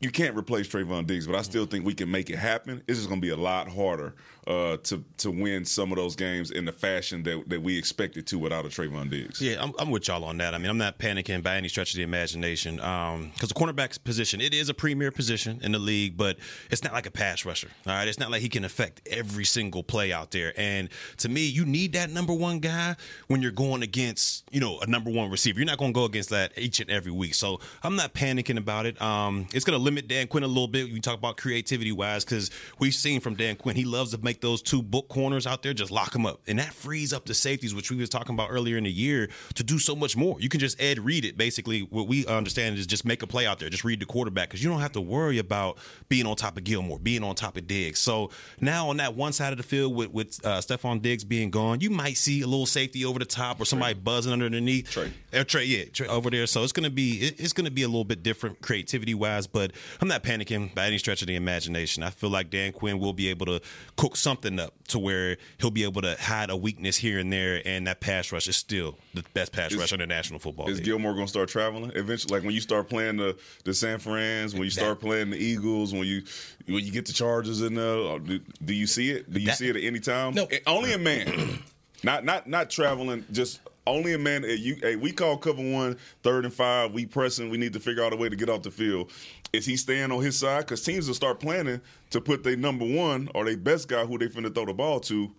you 0.00 0.10
can't 0.10 0.36
replace 0.36 0.68
Trevon 0.68 1.06
Diggs, 1.06 1.26
but 1.26 1.36
I 1.36 1.42
still 1.42 1.66
think 1.66 1.84
we 1.84 1.94
can 1.94 2.10
make 2.10 2.28
it 2.28 2.36
happen. 2.36 2.82
It's 2.86 2.98
just 2.98 3.08
going 3.08 3.20
to 3.20 3.26
be 3.26 3.32
a 3.32 3.36
lot 3.36 3.68
harder 3.68 4.14
uh, 4.46 4.76
to 4.78 5.02
to 5.18 5.30
win 5.30 5.64
some 5.64 5.90
of 5.90 5.96
those 5.96 6.16
games 6.16 6.50
in 6.50 6.64
the 6.64 6.72
fashion 6.72 7.22
that, 7.22 7.48
that 7.48 7.62
we 7.62 7.78
expected 7.78 8.26
to 8.26 8.38
without 8.38 8.66
a 8.66 8.68
Trevon 8.68 9.08
Diggs. 9.08 9.40
Yeah, 9.40 9.62
I'm, 9.62 9.72
I'm 9.78 9.90
with 9.90 10.08
y'all 10.08 10.24
on 10.24 10.36
that. 10.38 10.54
I 10.54 10.58
mean, 10.58 10.68
I'm 10.68 10.78
not 10.78 10.98
panicking 10.98 11.42
by 11.42 11.56
any 11.56 11.68
stretch 11.68 11.92
of 11.92 11.96
the 11.96 12.02
imagination 12.02 12.76
because 12.76 13.48
the 13.48 13.54
cornerback 13.54 14.02
position 14.04 14.40
it 14.40 14.52
is 14.52 14.68
a 14.68 14.74
premier 14.74 15.10
position 15.10 15.60
in 15.62 15.72
the 15.72 15.78
league, 15.78 16.16
but 16.16 16.36
it's 16.70 16.84
not 16.84 16.92
like 16.92 17.06
a 17.06 17.10
pass 17.10 17.44
rusher. 17.44 17.68
All 17.86 17.94
right, 17.94 18.08
it's 18.08 18.18
not 18.18 18.30
like 18.30 18.42
he 18.42 18.48
can 18.48 18.64
affect 18.64 19.00
every 19.10 19.44
single 19.44 19.82
play 19.82 20.12
out 20.12 20.32
there. 20.32 20.52
And 20.56 20.90
to 21.18 21.28
me, 21.28 21.46
you 21.46 21.64
need 21.64 21.94
that 21.94 22.10
number 22.10 22.34
one 22.34 22.58
guy 22.58 22.96
when 23.28 23.40
you're 23.40 23.52
going 23.52 23.82
against 23.82 24.44
you 24.50 24.60
know 24.60 24.80
a 24.80 24.86
number 24.86 25.10
one 25.10 25.30
receiver. 25.30 25.58
You're 25.58 25.66
not 25.66 25.78
going 25.78 25.94
to 25.94 25.98
go 25.98 26.04
against 26.04 26.30
that 26.30 26.52
each 26.58 26.80
and 26.80 26.90
every 26.90 27.12
week. 27.12 27.34
So 27.34 27.60
I'm 27.82 27.96
not 27.96 28.12
panicking 28.12 28.58
about 28.58 28.84
it. 28.84 29.00
Um, 29.00 29.46
it's 29.54 29.64
going 29.64 29.78
to 29.78 29.82
limit 29.82 29.93
Dan 30.02 30.26
Quinn 30.26 30.42
a 30.44 30.46
little 30.48 30.68
bit. 30.68 30.92
We 30.92 31.00
talk 31.00 31.18
about 31.18 31.36
creativity 31.36 31.92
wise 31.92 32.24
because 32.24 32.50
we've 32.78 32.94
seen 32.94 33.20
from 33.20 33.34
Dan 33.34 33.56
Quinn 33.56 33.76
he 33.76 33.84
loves 33.84 34.10
to 34.12 34.18
make 34.18 34.40
those 34.40 34.62
two 34.62 34.82
book 34.82 35.08
corners 35.08 35.46
out 35.46 35.62
there 35.62 35.74
just 35.74 35.90
lock 35.90 36.12
them 36.12 36.26
up, 36.26 36.40
and 36.46 36.58
that 36.58 36.72
frees 36.72 37.12
up 37.12 37.24
the 37.26 37.34
safeties, 37.34 37.74
which 37.74 37.90
we 37.90 37.96
was 37.96 38.08
talking 38.08 38.34
about 38.34 38.48
earlier 38.50 38.76
in 38.76 38.84
the 38.84 38.90
year, 38.92 39.28
to 39.54 39.62
do 39.64 39.78
so 39.78 39.94
much 39.96 40.16
more. 40.16 40.40
You 40.40 40.48
can 40.48 40.60
just 40.60 40.80
Ed 40.80 40.98
read 40.98 41.24
it. 41.24 41.36
Basically, 41.36 41.80
what 41.80 42.08
we 42.08 42.26
understand 42.26 42.78
is 42.78 42.86
just 42.86 43.04
make 43.04 43.22
a 43.22 43.26
play 43.26 43.46
out 43.46 43.58
there, 43.58 43.68
just 43.68 43.84
read 43.84 44.00
the 44.00 44.06
quarterback 44.06 44.48
because 44.48 44.62
you 44.62 44.70
don't 44.70 44.80
have 44.80 44.92
to 44.92 45.00
worry 45.00 45.38
about 45.38 45.78
being 46.08 46.26
on 46.26 46.36
top 46.36 46.56
of 46.56 46.64
Gilmore, 46.64 46.98
being 46.98 47.22
on 47.22 47.34
top 47.34 47.56
of 47.56 47.66
Diggs. 47.66 47.98
So 48.00 48.30
now 48.60 48.88
on 48.90 48.96
that 48.98 49.14
one 49.14 49.32
side 49.32 49.52
of 49.52 49.56
the 49.56 49.62
field 49.62 49.94
with 49.94 50.10
with 50.10 50.40
uh, 50.46 50.58
Stephon 50.60 51.02
Diggs 51.02 51.24
being 51.24 51.50
gone, 51.50 51.80
you 51.80 51.90
might 51.90 52.16
see 52.16 52.42
a 52.42 52.46
little 52.46 52.66
safety 52.66 53.04
over 53.04 53.18
the 53.18 53.24
top 53.24 53.60
or 53.60 53.64
somebody 53.64 53.94
buzzing 53.94 54.32
underneath. 54.32 54.90
Trey. 54.90 55.12
Uh, 55.32 55.44
Trey, 55.44 55.64
yeah, 55.64 55.84
Trey 55.92 56.06
over 56.08 56.30
there. 56.30 56.46
So 56.46 56.62
it's 56.62 56.72
gonna 56.72 56.90
be 56.90 57.18
it- 57.18 57.40
it's 57.40 57.52
gonna 57.52 57.70
be 57.70 57.82
a 57.82 57.88
little 57.88 58.04
bit 58.04 58.22
different 58.22 58.60
creativity 58.60 59.14
wise, 59.14 59.46
but 59.46 59.72
I'm 60.00 60.08
not 60.08 60.22
panicking 60.22 60.74
by 60.74 60.86
any 60.86 60.98
stretch 60.98 61.22
of 61.22 61.28
the 61.28 61.36
imagination. 61.36 62.02
I 62.02 62.10
feel 62.10 62.30
like 62.30 62.50
Dan 62.50 62.72
Quinn 62.72 62.98
will 62.98 63.12
be 63.12 63.28
able 63.28 63.46
to 63.46 63.60
cook 63.96 64.16
something 64.16 64.58
up 64.60 64.74
to 64.88 64.98
where 64.98 65.36
he'll 65.58 65.70
be 65.70 65.84
able 65.84 66.02
to 66.02 66.16
hide 66.20 66.50
a 66.50 66.56
weakness 66.56 66.96
here 66.96 67.18
and 67.18 67.32
there, 67.32 67.62
and 67.66 67.86
that 67.86 68.00
pass 68.00 68.32
rush 68.32 68.48
is 68.48 68.56
still 68.56 68.96
the 69.14 69.24
best 69.34 69.52
pass 69.52 69.72
Is- 69.72 69.78
rush 69.78 69.92
in 69.92 70.00
the 70.00 70.06
National 70.06 70.38
Football 70.38 70.68
Is 70.68 70.76
League. 70.78 70.84
Gilmore 70.84 71.14
going 71.14 71.26
to 71.26 71.30
start 71.30 71.48
traveling 71.48 71.90
eventually? 71.94 72.34
Like 72.34 72.44
when 72.44 72.54
you 72.54 72.60
start 72.60 72.88
playing 72.88 73.16
the 73.16 73.36
the 73.64 73.74
San 73.74 73.98
Fran's, 73.98 74.54
when 74.54 74.64
you 74.64 74.70
start 74.70 75.00
playing 75.00 75.30
the 75.30 75.38
Eagles, 75.38 75.92
when 75.92 76.04
you 76.04 76.22
when 76.66 76.84
you 76.84 76.92
get 76.92 77.06
the 77.06 77.12
Chargers 77.12 77.60
in 77.60 77.74
there, 77.74 77.98
uh, 78.12 78.18
do, 78.18 78.40
do 78.64 78.74
you 78.74 78.86
see 78.86 79.10
it? 79.10 79.32
Do 79.32 79.40
you 79.40 79.46
That- 79.46 79.58
see 79.58 79.68
it 79.68 79.76
at 79.76 79.82
any 79.84 80.00
time? 80.00 80.34
No. 80.34 80.48
Only 80.66 80.92
a 80.92 80.98
man, 80.98 81.58
not 82.02 82.24
not 82.24 82.46
not 82.48 82.70
traveling. 82.70 83.24
Just 83.32 83.60
only 83.86 84.14
a 84.14 84.18
man. 84.18 84.44
eh, 84.44 84.56
You, 84.58 84.76
hey, 84.82 84.96
we 84.96 85.12
call 85.12 85.36
cover 85.36 85.62
one, 85.62 85.96
third 86.22 86.44
and 86.44 86.52
five. 86.54 86.92
We 86.92 87.06
pressing. 87.06 87.50
We 87.50 87.58
need 87.58 87.72
to 87.74 87.80
figure 87.80 88.02
out 88.04 88.12
a 88.12 88.16
way 88.16 88.28
to 88.28 88.36
get 88.36 88.48
off 88.48 88.62
the 88.62 88.70
field. 88.70 89.12
Is 89.52 89.66
he 89.66 89.76
staying 89.76 90.10
on 90.10 90.22
his 90.22 90.38
side? 90.38 90.60
Because 90.60 90.82
teams 90.82 91.06
will 91.06 91.14
start 91.14 91.38
planning 91.40 91.80
to 92.10 92.20
put 92.20 92.42
their 92.42 92.56
number 92.56 92.84
one 92.84 93.28
or 93.34 93.44
their 93.44 93.56
best 93.56 93.88
guy, 93.88 94.04
who 94.04 94.18
they 94.18 94.26
finna 94.26 94.52
throw 94.54 94.66
the 94.66 94.74
ball 94.74 95.00
to, 95.00 95.32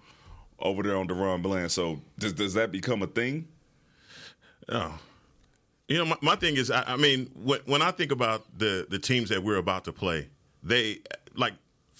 over 0.59 0.83
there 0.83 0.95
on 0.95 1.07
DaRon 1.07 1.41
Bland. 1.41 1.71
So 1.71 1.99
does 2.17 2.33
does 2.33 2.53
that 2.53 2.71
become 2.71 3.01
a 3.01 3.07
thing? 3.07 3.47
Oh. 4.69 4.97
You 5.87 5.99
know, 5.99 6.05
my, 6.05 6.15
my 6.21 6.35
thing 6.35 6.55
is, 6.55 6.71
I, 6.71 6.83
I 6.93 6.97
mean, 6.97 7.29
when, 7.35 7.59
when 7.65 7.81
I 7.81 7.91
think 7.91 8.11
about 8.11 8.45
the 8.57 8.87
the 8.89 8.97
teams 8.97 9.29
that 9.29 9.43
we're 9.43 9.57
about 9.57 9.85
to 9.85 9.91
play, 9.91 10.29
they 10.63 10.99
like 11.35 11.53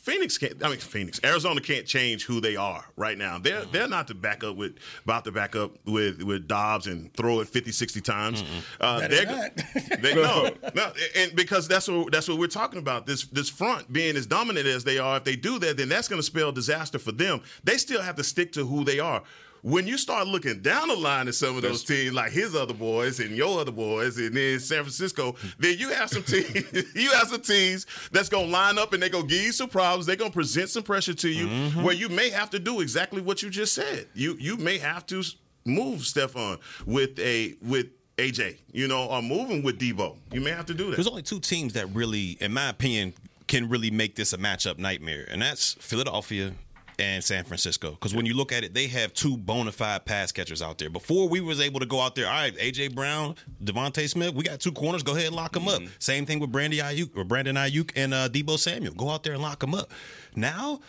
Phoenix 0.06 0.38
can't. 0.38 0.64
I 0.64 0.70
mean, 0.70 0.78
Phoenix, 0.78 1.20
Arizona 1.24 1.60
can't 1.60 1.88
change 1.88 2.26
who 2.26 2.40
they 2.40 2.56
are 2.56 2.86
right 2.96 3.18
now. 3.18 3.40
They're 3.40 3.66
they're 3.66 3.88
not 3.88 4.06
to 4.10 4.14
back 4.14 4.44
up 4.44 4.56
with 4.56 4.76
about 5.04 5.26
to 5.26 5.32
back 5.32 5.56
up 5.56 5.72
with 5.86 6.22
with 6.22 6.48
Dobbs 6.48 6.86
and 6.86 7.12
throw 7.16 7.40
it 7.40 7.48
50, 7.48 7.72
60 7.72 8.02
times. 8.02 8.44
Uh, 8.80 9.00
Better 9.00 9.16
they're 9.16 9.26
not. 9.26 9.52
they, 10.04 10.14
no, 10.14 10.52
no, 10.76 10.92
and 11.16 11.36
because 11.36 11.68
that's 11.68 11.88
what 11.88 12.12
that's 12.12 12.30
what 12.30 12.38
we're 12.38 12.46
talking 12.46 12.78
about. 12.78 13.08
This 13.08 13.26
this 13.26 13.50
front 13.50 13.92
being 13.92 14.16
as 14.16 14.28
dominant 14.28 14.68
as 14.68 14.84
they 14.84 15.00
are, 15.00 15.18
if 15.18 15.24
they 15.24 15.36
do 15.36 15.58
that, 15.58 15.76
then 15.76 15.90
that's 15.90 16.08
going 16.08 16.20
to 16.20 16.26
spell 16.26 16.52
disaster 16.52 17.00
for 17.00 17.12
them. 17.12 17.42
They 17.64 17.78
still 17.78 18.04
have 18.04 18.16
to 18.18 18.24
stick 18.24 18.52
to 18.52 18.64
who 18.64 18.84
they 18.84 19.00
are. 19.00 19.24
When 19.66 19.88
you 19.88 19.98
start 19.98 20.28
looking 20.28 20.60
down 20.60 20.90
the 20.90 20.96
line 20.96 21.28
at 21.28 21.34
some 21.34 21.56
of 21.56 21.64
those 21.64 21.84
teams, 21.84 22.14
like 22.14 22.32
his 22.32 22.54
other 22.54 22.76
boys 22.76 23.20
and 23.20 23.32
your 23.32 23.60
other 23.60 23.72
boys, 23.72 24.16
and 24.20 24.36
then 24.38 24.60
San 24.60 24.84
Francisco, 24.84 25.36
then 25.58 25.80
you 25.80 25.90
have 25.90 26.08
some 26.12 26.22
teams. 26.22 26.72
you 26.96 27.12
have 27.14 27.30
some 27.30 27.42
teams 27.42 27.88
that's 28.12 28.30
gonna 28.30 28.46
line 28.46 28.78
up 28.78 28.94
and 28.94 29.02
they're 29.02 29.10
gonna 29.10 29.26
give 29.26 29.42
you 29.42 29.52
some 29.52 29.68
problems. 29.68 30.06
They're 30.06 30.18
gonna 30.18 30.30
present 30.30 30.70
some 30.70 30.84
pressure 30.84 31.16
to 31.16 31.30
you, 31.30 31.48
mm-hmm. 31.48 31.82
where 31.82 31.96
you 31.96 32.10
may 32.10 32.30
have 32.30 32.52
to 32.52 32.60
do 32.60 32.80
exactly 32.80 33.24
what 33.24 33.42
you 33.42 33.50
just 33.50 33.74
said. 33.74 34.06
You 34.14 34.38
you 34.40 34.56
may 34.58 34.78
have 34.78 35.08
to 35.08 35.24
move 35.66 36.02
Stephon 36.02 36.60
with 36.86 37.18
a 37.18 37.56
with 37.60 37.88
AJ, 38.18 38.60
you 38.72 38.88
know, 38.88 39.08
or 39.08 39.24
moving 39.24 39.64
with 39.64 39.80
Deebo. 39.80 40.16
You 40.32 40.42
may 40.42 40.52
have 40.52 40.68
to 40.68 40.76
do 40.76 40.92
that. 40.92 40.98
There's 40.98 41.08
only 41.08 41.24
two 41.24 41.40
teams 41.40 41.74
that 41.74 41.88
really, 41.88 42.38
in 42.40 42.54
my 42.54 42.70
opinion, 42.70 43.16
can 43.48 43.68
really 43.68 43.90
make 43.90 44.16
this 44.16 44.32
a 44.32 44.38
matchup 44.38 44.78
nightmare, 44.78 45.26
and 45.28 45.42
that's 45.42 45.74
Philadelphia 45.80 46.54
and 47.00 47.24
San 47.24 47.44
Francisco. 47.44 47.92
Because 47.92 48.14
when 48.14 48.26
you 48.26 48.34
look 48.34 48.52
at 48.52 48.64
it, 48.64 48.74
they 48.74 48.88
have 48.88 49.14
two 49.14 49.38
bona 49.38 49.72
fide 49.72 50.06
pass 50.06 50.32
catchers 50.32 50.62
out 50.62 50.78
there. 50.78 50.90
Before 50.90 51.28
we 51.28 51.42
was 51.42 51.60
able 51.60 51.80
to 51.80 51.86
go 51.86 52.02
out 52.02 52.16
there, 52.16 52.28
all 52.28 52.34
right, 52.34 52.56
AJ 52.58 52.96
Brown, 52.96 53.36
DeVonta 53.64 54.08
Smith, 54.10 54.34
we 54.34 54.44
got 54.44 54.60
two 54.60 54.72
corners. 54.72 55.04
Go 55.04 55.14
ahead 55.14 55.28
and 55.28 55.36
lock 55.36 55.54
them 55.54 55.68
up. 55.68 55.82
Same 56.00 56.26
thing 56.26 56.40
with 56.40 56.52
Brandy 56.52 56.78
Aiyuk 56.78 57.16
or 57.16 57.24
Brandon 57.24 57.56
Aiyuk 57.56 57.92
and 57.96 58.14
uh, 58.14 58.30
Deebo 58.30 58.58
Samuel. 58.58 58.94
Go 58.94 59.10
out 59.10 59.24
there 59.24 59.34
and 59.34 59.42
lock 59.42 59.60
them 59.60 59.74
up. 59.74 59.92
Now 60.36 60.80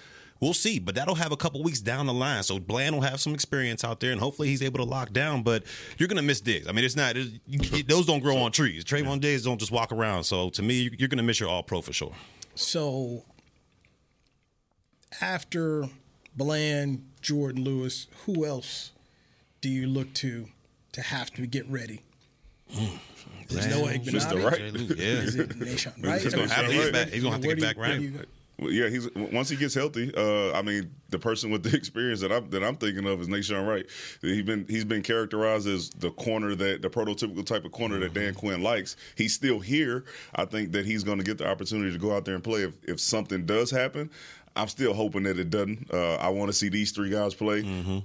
we'll 0.40 0.54
see. 0.54 0.78
But 0.78 0.94
that'll 0.94 1.14
have 1.14 1.32
a 1.32 1.36
couple 1.36 1.62
weeks 1.62 1.80
down 1.80 2.06
the 2.06 2.14
line. 2.14 2.42
So 2.42 2.58
Bland 2.58 2.94
will 2.94 3.02
have 3.02 3.20
some 3.20 3.34
experience 3.34 3.84
out 3.84 4.00
there, 4.00 4.12
and 4.12 4.20
hopefully 4.20 4.48
he's 4.48 4.62
able 4.62 4.78
to 4.78 4.84
lock 4.84 5.12
down. 5.12 5.42
But 5.42 5.64
you're 5.98 6.08
gonna 6.08 6.22
miss 6.22 6.40
Diggs. 6.40 6.68
I 6.68 6.72
mean, 6.72 6.84
it's 6.84 6.96
not 6.96 7.16
it, 7.16 7.28
you, 7.46 7.82
those 7.82 8.06
don't 8.06 8.20
grow 8.20 8.36
on 8.38 8.52
trees. 8.52 8.84
Trevon 8.84 9.20
Diggs 9.20 9.44
don't 9.44 9.58
just 9.58 9.72
walk 9.72 9.92
around. 9.92 10.24
So 10.24 10.50
to 10.50 10.62
me, 10.62 10.90
you're 10.98 11.08
gonna 11.08 11.22
miss 11.22 11.40
your 11.40 11.48
All 11.48 11.62
Pro 11.62 11.80
for 11.80 11.92
sure. 11.92 12.12
So 12.54 13.24
after 15.20 15.88
Bland, 16.36 17.04
Jourdan 17.22 17.64
Lewis, 17.64 18.06
who 18.24 18.44
else 18.44 18.92
do 19.60 19.68
you 19.68 19.86
look 19.86 20.12
to 20.14 20.48
to 20.92 21.02
have 21.02 21.30
to 21.32 21.46
get 21.46 21.68
ready? 21.68 22.02
There's 23.48 23.68
no 23.68 23.84
Mr. 23.84 24.00
Igbenogany. 24.00 24.44
Wright. 24.44 24.60
Yeah. 24.98 25.06
Is 25.06 25.36
it 25.36 25.50
Nahshon 25.50 26.04
Wright? 26.04 26.20
He's 26.20 26.34
gonna 26.34 26.48
have 26.48 26.66
to 26.66 26.72
get 26.72 26.92
back. 26.92 27.08
He's 27.08 27.22
gonna 27.22 27.32
have 27.32 27.42
to 27.42 27.46
Where 27.46 27.56
get 27.56 27.76
back 27.76 27.76
right. 27.76 28.26
Well, 28.58 28.70
yeah, 28.70 28.88
he's 28.88 29.14
once 29.14 29.50
he 29.50 29.56
gets 29.56 29.74
healthy. 29.74 30.10
Uh, 30.16 30.50
I 30.52 30.62
mean, 30.62 30.90
the 31.10 31.18
person 31.18 31.50
with 31.50 31.62
the 31.62 31.76
experience 31.76 32.20
that 32.20 32.32
I'm 32.32 32.48
that 32.50 32.64
I'm 32.64 32.76
thinking 32.76 33.06
of 33.06 33.20
is 33.20 33.28
Nahshon 33.28 33.66
Wright. 33.66 33.86
He's 34.22 34.42
been 34.42 34.64
he's 34.68 34.84
been 34.84 35.02
characterized 35.02 35.68
as 35.68 35.90
the 35.90 36.10
corner 36.12 36.54
that 36.54 36.80
the 36.80 36.88
prototypical 36.88 37.44
type 37.44 37.64
of 37.64 37.72
corner 37.72 37.98
that 38.00 38.14
Dan 38.14 38.34
Quinn 38.34 38.62
likes. 38.62 38.96
He's 39.14 39.34
still 39.34 39.60
here. 39.60 40.04
I 40.34 40.46
think 40.46 40.72
that 40.72 40.86
he's 40.86 41.04
going 41.04 41.18
to 41.18 41.24
get 41.24 41.38
the 41.38 41.48
opportunity 41.48 41.92
to 41.92 41.98
go 41.98 42.16
out 42.16 42.24
there 42.24 42.34
and 42.34 42.42
play 42.42 42.62
if 42.62 42.74
if 42.84 42.98
something 42.98 43.44
does 43.44 43.70
happen. 43.70 44.10
I'm 44.56 44.68
still 44.68 44.94
hoping 44.94 45.24
that 45.24 45.38
it 45.38 45.50
doesn't. 45.50 45.92
Uh, 45.92 46.14
I 46.16 46.28
want 46.30 46.48
to 46.48 46.52
see 46.52 46.68
these 46.68 46.90
three 46.92 47.10
guys 47.10 47.34
play. 47.34 47.62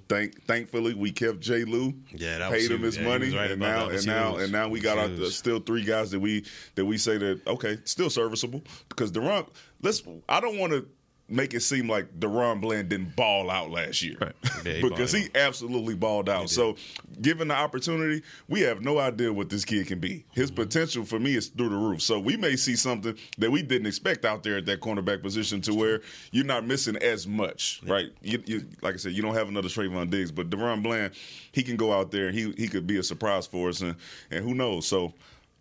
Thank, 0.09 0.43
thankfully, 0.45 0.93
we 0.93 1.11
kept 1.11 1.39
Jay 1.39 1.63
Lou, 1.63 1.93
Yeah, 2.13 2.39
that 2.39 2.51
was 2.51 2.61
paid 2.67 2.71
him 2.71 2.81
his 2.81 2.97
Yeah, 2.97 3.03
money, 3.05 3.33
right 3.35 3.51
and 3.51 3.59
now 3.61 3.79
that. 3.79 3.85
That 3.87 3.93
was 3.93 4.05
and 4.05 4.15
now 4.15 4.35
and 4.37 4.51
now 4.51 4.67
we 4.69 4.79
got 4.81 4.97
our, 4.97 5.07
Huge. 5.07 5.33
still 5.33 5.59
three 5.59 5.83
guys 5.83 6.11
that 6.11 6.19
we 6.19 6.45
that 6.75 6.85
we 6.85 6.97
say 6.97 7.17
that 7.17 7.47
okay, 7.47 7.77
still 7.85 8.09
serviceable 8.09 8.61
because 8.89 9.11
DaRon. 9.11 9.47
Let's. 9.81 10.03
I 10.29 10.39
don't 10.39 10.59
want 10.59 10.73
to 10.73 10.85
make 11.31 11.53
it 11.53 11.61
seem 11.61 11.87
like 11.87 12.19
DaRon 12.19 12.61
Bland 12.61 12.89
didn't 12.89 13.15
ball 13.15 13.49
out 13.49 13.71
last 13.71 14.01
year 14.01 14.17
Yeah, 14.65 14.73
he 14.73 14.81
because 14.81 15.13
balled 15.13 15.23
he 15.23 15.29
absolutely 15.35 15.95
balled 15.95 16.29
out. 16.29 16.49
So, 16.49 16.75
given 17.21 17.47
the 17.47 17.55
opportunity, 17.55 18.21
we 18.47 18.61
have 18.61 18.81
no 18.81 18.99
idea 18.99 19.31
what 19.33 19.49
this 19.49 19.65
kid 19.65 19.87
can 19.87 19.99
be. 19.99 20.25
His 20.31 20.51
Mm-hmm. 20.51 20.61
potential 20.63 21.05
for 21.05 21.19
me 21.19 21.35
is 21.35 21.47
through 21.47 21.69
the 21.69 21.75
roof. 21.75 22.01
So 22.01 22.19
we 22.19 22.35
may 22.35 22.55
see 22.55 22.75
something 22.75 23.17
that 23.37 23.49
we 23.49 23.61
didn't 23.63 23.87
expect 23.87 24.25
out 24.25 24.43
there 24.43 24.57
at 24.57 24.65
that 24.65 24.81
cornerback 24.81 25.21
position, 25.21 25.61
to 25.61 25.73
where 25.73 26.01
you're 26.31 26.45
not 26.45 26.65
missing 26.65 26.97
as 26.97 27.25
much, 27.25 27.81
right? 27.87 28.11
You, 28.21 28.43
you, 28.45 28.65
like 28.81 28.95
I 28.95 28.97
said, 28.97 29.13
you 29.13 29.21
don't 29.21 29.33
have 29.33 29.47
another 29.47 29.69
Trevon 29.69 30.09
Diggs, 30.09 30.31
but 30.31 30.49
DaRon 30.49 30.83
Bland, 30.83 31.13
he 31.53 31.63
can 31.63 31.77
go 31.77 31.93
out 31.93 32.11
there 32.11 32.27
and 32.27 32.37
he 32.37 32.51
he 32.57 32.67
could 32.67 32.85
be 32.85 32.97
a 32.97 33.03
surprise 33.03 33.47
for 33.47 33.69
us, 33.69 33.81
and 33.81 33.95
and 34.29 34.43
who 34.43 34.53
knows? 34.53 34.85
So. 34.87 35.13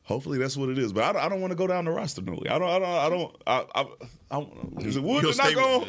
Hopefully 0.04 0.38
that's 0.38 0.56
what 0.56 0.68
it 0.70 0.78
is, 0.78 0.92
but 0.92 1.04
I 1.04 1.12
don't, 1.12 1.22
I 1.22 1.28
don't 1.28 1.40
want 1.40 1.52
to 1.52 1.56
go 1.56 1.66
down 1.68 1.84
the 1.84 1.92
roster 1.92 2.20
Newy. 2.22 2.48
I 2.48 2.58
don't, 2.58 2.68
I 2.68 2.78
don't, 2.80 2.88
I 2.88 3.08
don't. 3.08 3.36
I, 3.46 3.64
I, 4.32 4.38
I, 4.38 4.46
is 4.80 4.96
it 4.96 5.02
wood 5.04 5.22
You'll 5.22 5.32
to 5.32 5.38
knock 5.38 5.46
stay 5.48 5.60
on? 5.60 5.88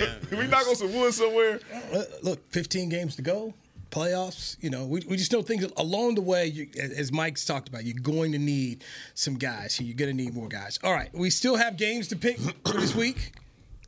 yeah, 0.00 0.04
yeah. 0.30 0.38
we 0.38 0.46
knock 0.46 0.66
on 0.66 0.74
some 0.76 0.94
wood 0.94 1.12
somewhere. 1.12 1.60
Uh, 1.92 2.02
Look, 2.22 2.50
15 2.50 2.88
games 2.88 3.16
to 3.16 3.22
go, 3.22 3.52
playoffs. 3.90 4.56
You 4.62 4.70
know, 4.70 4.86
we, 4.86 5.02
we 5.06 5.18
just 5.18 5.32
know 5.32 5.42
things 5.42 5.66
along 5.76 6.14
the 6.14 6.22
way. 6.22 6.46
You, 6.46 6.68
as 6.78 7.12
Mike's 7.12 7.44
talked 7.44 7.68
about, 7.68 7.84
you're 7.84 7.98
going 8.00 8.32
to 8.32 8.38
need 8.38 8.84
some 9.14 9.34
guys. 9.36 9.74
So 9.74 9.84
you're 9.84 9.96
going 9.96 10.16
to 10.16 10.22
need 10.22 10.32
more 10.32 10.48
guys. 10.48 10.78
All 10.82 10.92
right, 10.94 11.10
we 11.12 11.28
still 11.28 11.56
have 11.56 11.76
games 11.76 12.08
to 12.08 12.16
pick 12.16 12.38
for 12.38 12.72
this 12.78 12.94
week. 12.94 13.32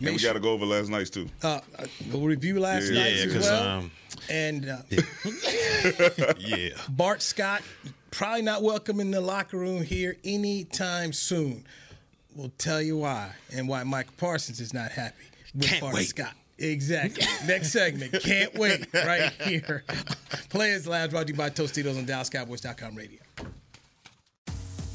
And 0.01 0.07
we 0.09 0.13
Make 0.15 0.23
got 0.23 0.33
to 0.35 0.41
go 0.41 0.51
over 0.53 0.67
last 0.67 0.89
night's 0.91 1.11
too. 1.11 1.29
Uh, 1.43 1.61
uh, 1.79 1.87
we'll 2.11 2.23
review 2.23 2.59
last 2.61 2.91
Yeah, 2.91 3.03
night's 3.03 3.19
yeah, 3.21 3.25
as 3.27 3.33
'cause, 3.35 3.51
well. 3.51 3.69
um, 3.79 3.91
and 4.31 4.69
uh, 4.69 4.79
Yeah. 6.39 6.69
Bart 6.89 7.23
Scott 7.23 7.63
probably 8.11 8.43
not 8.43 8.63
welcome 8.63 9.01
in 9.01 9.11
the 9.11 9.21
locker 9.21 9.57
room 9.59 9.83
here 9.83 10.17
anytime 10.25 11.13
soon. 11.13 11.65
We'll 12.35 12.53
tell 12.59 12.81
you 12.81 12.99
why 12.99 13.33
and 13.55 13.69
why 13.69 13.83
Mike 13.85 14.17
Parsons 14.17 14.61
is 14.61 14.73
not 14.73 14.91
happy 14.93 15.25
with 15.55 15.67
Can't 15.67 15.81
Bart 15.81 15.95
wait. 15.95 16.07
Scott. 16.09 16.35
Exactly. 16.59 17.25
Next 17.47 17.73
segment. 17.73 18.13
Can't 18.23 18.55
wait. 18.55 18.87
Right 18.93 19.33
here. 19.43 19.85
Players 20.51 20.87
Lounge 20.87 21.11
brought 21.11 21.27
to 21.27 21.33
you 21.33 21.39
by 21.39 21.51
Tostitos 21.51 21.97
on 21.99 22.05
DallasCowboys.com 22.07 22.95
radio. 22.95 23.19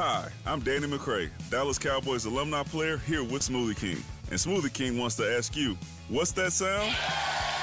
Hi, 0.00 0.28
I'm 0.46 0.60
Danny 0.60 0.86
McCray, 0.86 1.28
Dallas 1.50 1.76
Cowboys 1.76 2.24
alumni 2.24 2.62
player 2.62 2.98
here 2.98 3.24
with 3.24 3.42
Smoothie 3.42 3.76
King. 3.76 4.00
And 4.30 4.38
Smoothie 4.38 4.72
King 4.72 4.96
wants 4.96 5.16
to 5.16 5.28
ask 5.28 5.56
you, 5.56 5.76
what's 6.08 6.30
that 6.32 6.52
sound? 6.52 6.94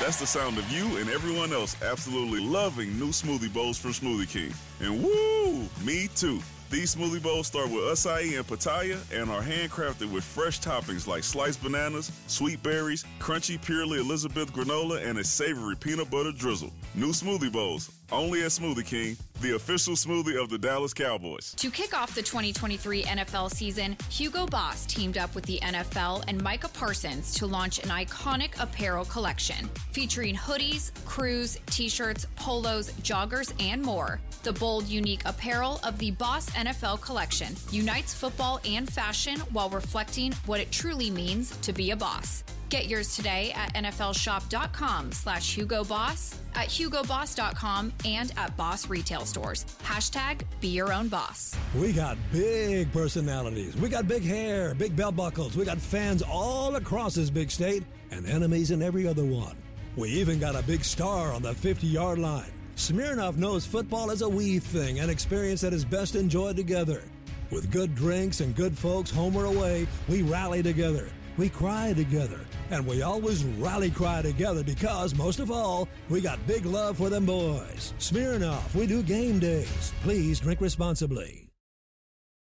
That's 0.02 0.19
the 0.19 0.28
sound 0.28 0.58
of 0.58 0.69
you 0.69 0.98
and 0.98 1.10
everyone 1.10 1.54
else 1.54 1.82
absolutely 1.82 2.41
loving 2.41 3.00
new 3.00 3.12
smoothie 3.12 3.54
bowls 3.54 3.78
from 3.78 3.91
Smoothie 3.91 4.30
King. 4.30 4.54
And 4.82 5.02
woo, 5.02 5.62
me 5.86 6.10
too. 6.13 6.41
These 6.71 6.95
smoothie 6.95 7.21
bowls 7.21 7.47
start 7.47 7.69
with 7.69 7.84
acai 7.84 8.36
and 8.38 8.47
pitaya 8.47 8.97
and 9.13 9.30
are 9.30 9.41
handcrafted 9.41 10.12
with 10.12 10.23
fresh 10.23 10.60
toppings 10.60 11.08
like 11.08 11.23
sliced 11.23 11.62
bananas, 11.62 12.12
sweet 12.28 12.62
berries, 12.63 13.06
crunchy 13.19 13.63
Purely 13.63 13.99
Elizabeth 13.99 14.51
granola, 14.51 15.06
and 15.06 15.19
a 15.19 15.23
savory 15.23 15.75
peanut 15.75 16.10
butter 16.10 16.32
drizzle. 16.32 16.73
New 16.95 17.10
smoothie 17.10 17.51
bowls, 17.51 17.91
only 18.12 18.43
at 18.43 18.51
Smoothie 18.51 18.86
King, 18.86 19.17
the 19.41 19.56
official 19.56 19.95
smoothie 19.95 20.41
of 20.41 20.49
the 20.49 20.58
Dallas 20.58 20.93
Cowboys. 20.93 21.54
To 21.56 21.69
kick 21.69 21.97
off 21.97 22.15
the 22.15 22.21
2023 22.21 23.04
NFL 23.04 23.51
season, 23.51 23.97
Hugo 24.10 24.45
Boss 24.45 24.86
teamed 24.86 25.17
up 25.17 25.34
with 25.36 25.45
the 25.45 25.60
NFL 25.62 26.23
and 26.28 26.41
Micah 26.41 26.69
Parsons 26.69 27.34
to 27.36 27.45
launch 27.45 27.80
an 27.80 27.89
iconic 27.89 28.62
apparel 28.62 29.06
collection 29.06 29.69
featuring 29.91 30.36
hoodies, 30.36 30.91
crews, 31.06 31.58
t 31.67 31.89
shirts, 31.89 32.25
polos, 32.36 32.91
joggers, 33.01 33.54
and 33.62 33.82
more. 33.82 34.19
The 34.45 34.53
bold, 34.53 34.88
unique 34.88 35.23
apparel 35.25 35.79
of 35.84 35.97
the 35.97 36.12
Boss 36.12 36.51
NFL 36.51 37.01
collection 37.01 37.55
unites 37.71 38.13
football 38.13 38.60
and 38.63 38.88
fashion 38.88 39.39
while 39.51 39.71
reflecting 39.71 40.34
what 40.45 40.60
it 40.60 40.71
truly 40.71 41.10
means 41.10 41.58
to 41.62 41.73
be 41.73 41.89
a 41.89 41.95
boss. 41.95 42.43
Get 42.69 42.86
yours 42.86 43.15
today 43.15 43.53
at 43.55 43.73
nflshop.com 43.73 45.13
slash 45.13 45.55
Hugo 45.55 45.84
Boss, 45.84 46.36
at 46.53 46.67
hugoboss.com, 46.67 47.91
and 48.05 48.31
at 48.38 48.55
Boss 48.55 48.88
retail 48.88 49.25
stores. 49.25 49.65
Hashtag 49.84 50.43
be 50.62 50.67
your 50.67 50.93
own 50.93 51.08
boss. 51.08 51.55
We 51.73 51.91
got 51.91 52.15
big 52.31 52.93
personalities. 52.93 53.75
We 53.77 53.89
got 53.89 54.08
big 54.08 54.21
hair, 54.21 54.75
big 54.75 54.95
belt 54.95 55.15
buckles. 55.15 55.58
We 55.58 55.65
got 55.65 55.79
fans 55.79 56.21
all 56.21 56.75
across 56.75 57.15
this 57.15 57.31
big 57.31 57.49
state 57.49 57.84
and 58.12 58.27
enemies 58.27 58.69
in 58.69 58.84
every 58.84 59.08
other 59.08 59.25
one. 59.25 59.55
We 59.95 60.10
even 60.10 60.39
got 60.39 60.55
a 60.55 60.62
big 60.62 60.84
star 60.84 61.31
on 61.31 61.41
the 61.41 61.55
50 61.55 61.88
yard 61.88 62.19
line. 62.19 62.51
Smirnoff 62.75 63.38
knows 63.38 63.65
football 63.65 64.11
is 64.11 64.21
a 64.21 64.27
we 64.27 64.59
thing, 64.59 64.99
an 64.99 65.09
experience 65.09 65.61
that 65.61 65.73
is 65.73 65.85
best 65.85 66.15
enjoyed 66.15 66.57
together. 66.57 67.03
With 67.49 67.71
good 67.71 67.95
drinks 67.95 68.41
and 68.41 68.53
good 68.53 68.77
folks 68.77 69.09
home 69.09 69.35
or 69.38 69.45
away, 69.45 69.88
we 70.09 70.23
rally 70.23 70.61
together. 70.61 71.07
We 71.38 71.49
cry 71.49 71.93
together. 71.93 72.39
And 72.71 72.85
we 72.85 73.01
always 73.01 73.43
rally 73.43 73.91
cry 73.91 74.21
together 74.21 74.63
because, 74.63 75.15
most 75.15 75.39
of 75.39 75.51
all, 75.51 75.88
we 76.09 76.19
got 76.19 76.45
big 76.47 76.65
love 76.65 76.97
for 76.97 77.09
them 77.09 77.25
boys. 77.25 77.93
Smirnoff, 77.99 78.73
we 78.75 78.88
do 78.88 79.03
game 79.03 79.39
days. 79.39 79.93
Please 80.01 80.39
drink 80.39 80.59
responsibly. 80.59 81.47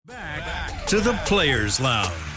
Back 0.06 0.86
to 0.86 1.00
the 1.00 1.14
Players 1.24 1.80
Lounge. 1.80 2.33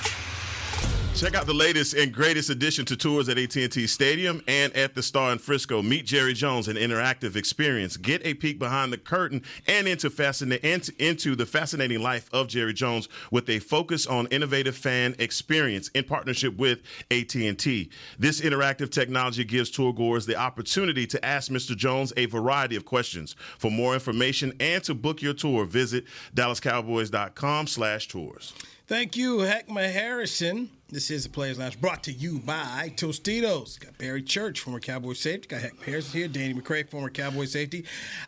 Check 1.17 1.33
out 1.33 1.47
the 1.47 1.53
latest 1.53 1.95
and 1.95 2.13
greatest 2.13 2.51
addition 2.51 2.85
to 2.85 2.95
tours 2.95 3.27
at 3.27 3.39
AT&T 3.39 3.87
Stadium 3.87 4.39
and 4.47 4.71
at 4.75 4.93
the 4.93 5.01
Star 5.01 5.31
in 5.31 5.39
Frisco. 5.39 5.81
Meet 5.81 6.05
Jerry 6.05 6.33
Jones, 6.33 6.67
an 6.67 6.77
interactive 6.77 7.35
experience. 7.35 7.97
Get 7.97 8.23
a 8.23 8.35
peek 8.35 8.59
behind 8.59 8.93
the 8.93 8.99
curtain 8.99 9.41
and 9.65 9.87
into 9.87 10.11
into, 10.11 11.35
the 11.35 11.47
fascinating 11.47 12.03
life 12.03 12.29
of 12.31 12.47
Jerry 12.47 12.75
Jones 12.75 13.09
with 13.31 13.49
a 13.49 13.57
focus 13.57 14.05
on 14.05 14.27
innovative 14.27 14.77
fan 14.77 15.15
experience 15.17 15.87
in 15.95 16.03
partnership 16.03 16.55
with 16.55 16.81
AT&T. 17.09 17.89
This 18.19 18.39
interactive 18.39 18.91
technology 18.91 19.43
gives 19.43 19.71
tour 19.71 19.93
goers 19.93 20.27
the 20.27 20.35
opportunity 20.35 21.07
to 21.07 21.25
ask 21.25 21.51
Mr. 21.51 21.75
Jones 21.75 22.13
a 22.15 22.27
variety 22.27 22.75
of 22.75 22.85
questions. 22.85 23.35
For 23.57 23.71
more 23.71 23.95
information 23.95 24.53
and 24.59 24.83
to 24.83 24.93
book 24.93 25.23
your 25.23 25.33
tour, 25.33 25.65
visit 25.65 26.05
dallascowboys.com/tours. 26.35 28.53
Thank 28.85 29.17
you, 29.17 29.37
Heckma 29.37 29.91
Harrison. 29.91 30.69
This 30.89 31.11
is 31.11 31.23
the 31.25 31.29
Players 31.29 31.59
Lounge 31.59 31.81
brought 31.81 32.03
to 32.03 32.13
you 32.13 32.39
by 32.39 32.93
Tostitos. 32.95 33.77
Got 33.77 33.97
Barry 33.97 34.21
Church, 34.21 34.61
former 34.61 34.79
Cowboy 34.79 35.13
safety. 35.13 35.49
Got 35.49 35.59
Heck 35.59 35.83
Harrison 35.83 36.17
here. 36.17 36.29
Danny 36.29 36.53
McCray, 36.53 36.89
former 36.89 37.09
Cowboy 37.09 37.43
safety. 37.43 37.83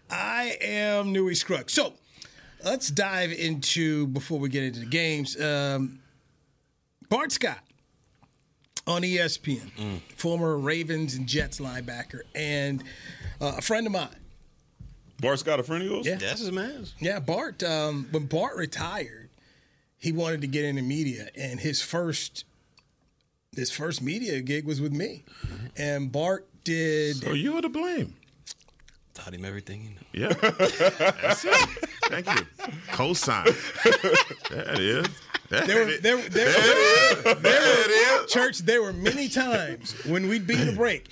I 0.10 0.58
am 0.60 1.14
Newy 1.14 1.36
Scruggs. 1.36 1.72
So 1.72 1.94
let's 2.66 2.90
dive 2.90 3.32
into, 3.32 4.08
before 4.08 4.40
we 4.40 4.50
get 4.50 4.66
into 4.66 4.82
the 4.82 4.88
games, 4.88 5.40
um, 5.40 6.00
Bart 7.08 7.32
Scott 7.32 7.60
on 8.86 9.04
ESPN, 9.04 10.02
former 10.18 10.58
Ravens 10.58 11.16
and 11.16 11.28
Jets 11.28 11.62
linebacker, 11.62 12.22
and 12.36 12.84
uh, 13.40 13.54
a 13.58 13.62
friend 13.62 13.88
of 13.88 13.94
mine. 13.94 14.10
Bart 15.22 15.40
Scott, 15.40 15.62
a 15.62 15.64
friend 15.64 15.84
of 15.84 15.90
yours? 15.90 16.06
Yeah. 16.06 16.16
That's 16.16 16.42
his 16.42 16.52
man. 16.52 16.88
Yeah, 17.00 17.20
Bart. 17.20 17.64
Um, 17.64 18.08
when 18.12 18.26
Bart 18.26 18.58
retired, 18.58 19.30
he 19.98 20.12
wanted 20.12 20.42
to 20.42 20.48
get 20.48 20.66
into 20.66 20.82
media, 20.82 21.30
and 21.36 21.62
his 21.62 21.82
first 21.82 22.44
his 23.56 23.72
first 23.72 24.02
media 24.02 24.42
gig 24.42 24.66
was 24.66 24.82
with 24.82 24.94
me, 24.94 25.24
and 25.78 26.12
Bart 26.12 26.48
did. 26.64 27.18
So 27.18 27.34
you 27.34 27.54
were 27.54 27.62
to 27.62 27.70
blame. 27.70 28.16
Taught 29.14 29.34
him 29.34 29.46
everything 29.46 29.82
he 29.82 29.90
knew. 29.90 30.28
Yeah. 30.28 30.34
That's 30.34 31.44
it. 31.44 31.56
Thank 32.06 32.28
you. 32.28 32.46
Cosign. 32.92 33.46
That 34.50 34.80
is. 34.80 35.08
That 35.50 35.68
There 35.68 35.86
were, 35.86 35.92
there, 35.98 36.18
there, 36.18 36.54
there, 37.26 37.36
there 37.36 38.22
were, 38.22 38.26
church, 38.28 38.60
there 38.60 38.82
were 38.82 38.94
many 38.94 39.28
times 39.28 39.94
when 40.06 40.30
we'd 40.30 40.48
be 40.48 40.62
in 40.62 40.70
a 40.70 40.74
break. 40.74 41.10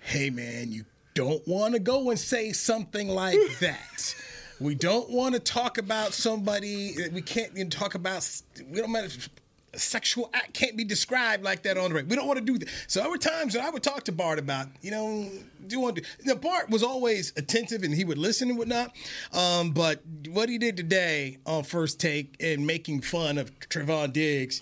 Hey, 0.00 0.30
man, 0.30 0.70
you 0.70 0.84
don't 1.14 1.46
want 1.48 1.74
to 1.74 1.80
go 1.80 2.10
and 2.10 2.18
say 2.18 2.52
something 2.52 3.08
like 3.08 3.38
that. 3.60 4.14
We 4.60 4.74
don't 4.74 5.10
want 5.10 5.34
to 5.34 5.40
talk 5.40 5.78
about 5.78 6.12
somebody. 6.12 6.94
We 7.12 7.22
can't 7.22 7.52
even 7.52 7.70
talk 7.70 7.94
about. 7.94 8.28
We 8.70 8.80
don't 8.80 8.92
matter. 8.92 9.08
A 9.74 9.78
sexual 9.78 10.30
act 10.32 10.54
can't 10.54 10.76
be 10.76 10.84
described 10.84 11.44
like 11.44 11.62
that 11.64 11.76
on 11.76 11.84
the 11.84 11.90
break. 11.90 12.08
We 12.08 12.16
don't 12.16 12.26
want 12.26 12.38
to 12.38 12.44
do 12.44 12.56
that. 12.58 12.68
So 12.86 13.00
there 13.00 13.10
were 13.10 13.18
times 13.18 13.52
that 13.52 13.62
I 13.62 13.70
would 13.70 13.82
talk 13.82 14.04
to 14.04 14.12
Bart 14.12 14.38
about, 14.38 14.68
you 14.80 14.90
know, 14.90 15.30
do 15.66 15.76
you 15.76 15.80
want 15.80 15.96
to? 15.96 16.02
Now 16.24 16.36
Bart 16.36 16.70
was 16.70 16.82
always 16.82 17.32
attentive 17.36 17.82
and 17.82 17.94
he 17.94 18.04
would 18.04 18.16
listen 18.16 18.48
and 18.48 18.58
whatnot. 18.58 18.96
Um, 19.32 19.72
but 19.72 20.02
what 20.30 20.48
he 20.48 20.56
did 20.56 20.76
today 20.78 21.38
on 21.44 21.64
first 21.64 22.00
take 22.00 22.36
and 22.40 22.66
making 22.66 23.02
fun 23.02 23.36
of 23.36 23.56
Trevon 23.60 24.12
Diggs, 24.12 24.58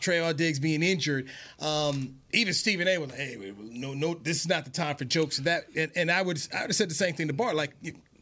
Trevon 0.00 0.36
Diggs 0.36 0.58
being 0.58 0.82
injured, 0.82 1.28
um, 1.60 2.16
even 2.32 2.52
Stephen 2.52 2.86
A. 2.86 2.98
was 2.98 3.10
like, 3.10 3.18
"Hey, 3.18 3.52
no, 3.58 3.94
no, 3.94 4.14
this 4.14 4.40
is 4.40 4.48
not 4.48 4.64
the 4.64 4.70
time 4.70 4.96
for 4.96 5.04
jokes." 5.04 5.38
And 5.38 5.46
that, 5.46 5.64
and, 5.74 5.90
and 5.96 6.10
I 6.10 6.20
would, 6.22 6.38
I 6.54 6.60
would 6.60 6.68
have 6.68 6.76
said 6.76 6.90
the 6.90 6.94
same 6.94 7.14
thing 7.14 7.28
to 7.28 7.32
Bart. 7.32 7.56
Like, 7.56 7.72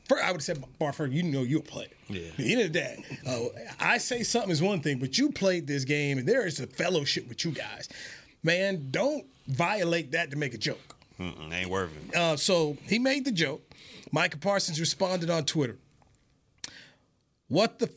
first, 0.09 0.25
I 0.25 0.29
would 0.29 0.37
have 0.37 0.43
said, 0.43 0.65
Bart, 0.79 0.99
you 1.11 1.23
know, 1.23 1.43
you're 1.43 1.61
a 1.61 1.63
player. 1.63 1.89
Yeah. 2.09 2.29
At 2.29 2.37
the 2.39 2.53
end 2.53 2.61
of 2.63 2.73
the 2.73 2.79
day, 2.79 3.05
uh, 3.27 3.45
I 3.79 3.99
say 3.99 4.23
something 4.23 4.51
is 4.51 4.63
one 4.63 4.81
thing, 4.81 4.99
but 4.99 5.19
you 5.19 5.31
played 5.31 5.67
this 5.67 5.85
game, 5.85 6.19
and 6.19 6.27
there 6.27 6.47
is 6.47 6.61
a 6.61 6.67
fellowship 6.67 7.29
with 7.29 7.45
you 7.45 7.53
guys. 7.53 7.89
Man, 8.43 8.89
don't 8.91 9.27
violate 9.47 10.13
that 10.13 10.31
to 10.31 10.37
make 10.37 10.55
a 10.55 10.59
joke. 10.59 10.97
Mm-mm, 11.19 11.53
ain't 11.53 11.71
worth 11.71 11.91
it. 12.09 12.15
Uh, 12.15 12.37
so 12.37 12.77
he 12.87 12.99
made 12.99 13.25
the 13.25 13.33
joke. 13.33 13.63
Micah 14.13 14.39
Parsons 14.39 14.81
responded 14.81 15.31
on 15.31 15.45
Twitter. 15.45 15.77
What 17.49 17.79
the? 17.79 17.91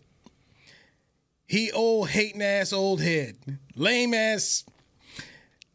He 1.47 1.71
old 1.71 2.09
hating 2.09 2.41
ass 2.41 2.71
old 2.73 3.01
head, 3.01 3.35
lame 3.75 4.13
ass. 4.13 4.63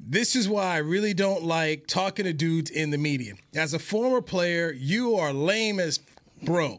This 0.00 0.36
is 0.36 0.48
why 0.48 0.74
I 0.74 0.78
really 0.78 1.14
don't 1.14 1.44
like 1.44 1.86
talking 1.86 2.24
to 2.24 2.32
dudes 2.32 2.70
in 2.70 2.90
the 2.90 2.98
media. 2.98 3.34
As 3.54 3.74
a 3.74 3.78
former 3.78 4.20
player, 4.20 4.72
you 4.72 5.16
are 5.16 5.32
lame 5.32 5.80
as 5.80 6.00
bro. 6.42 6.78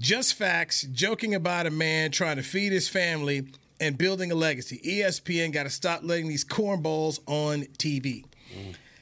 Just 0.00 0.34
facts, 0.34 0.82
joking 0.92 1.34
about 1.34 1.66
a 1.66 1.70
man 1.70 2.10
trying 2.10 2.36
to 2.36 2.42
feed 2.42 2.72
his 2.72 2.88
family 2.88 3.46
and 3.80 3.96
building 3.96 4.30
a 4.32 4.34
legacy. 4.34 4.80
ESPN 4.84 5.52
got 5.52 5.62
to 5.64 5.70
stop 5.70 6.00
letting 6.02 6.28
these 6.28 6.44
cornballs 6.44 7.20
on 7.26 7.62
TV. 7.78 8.24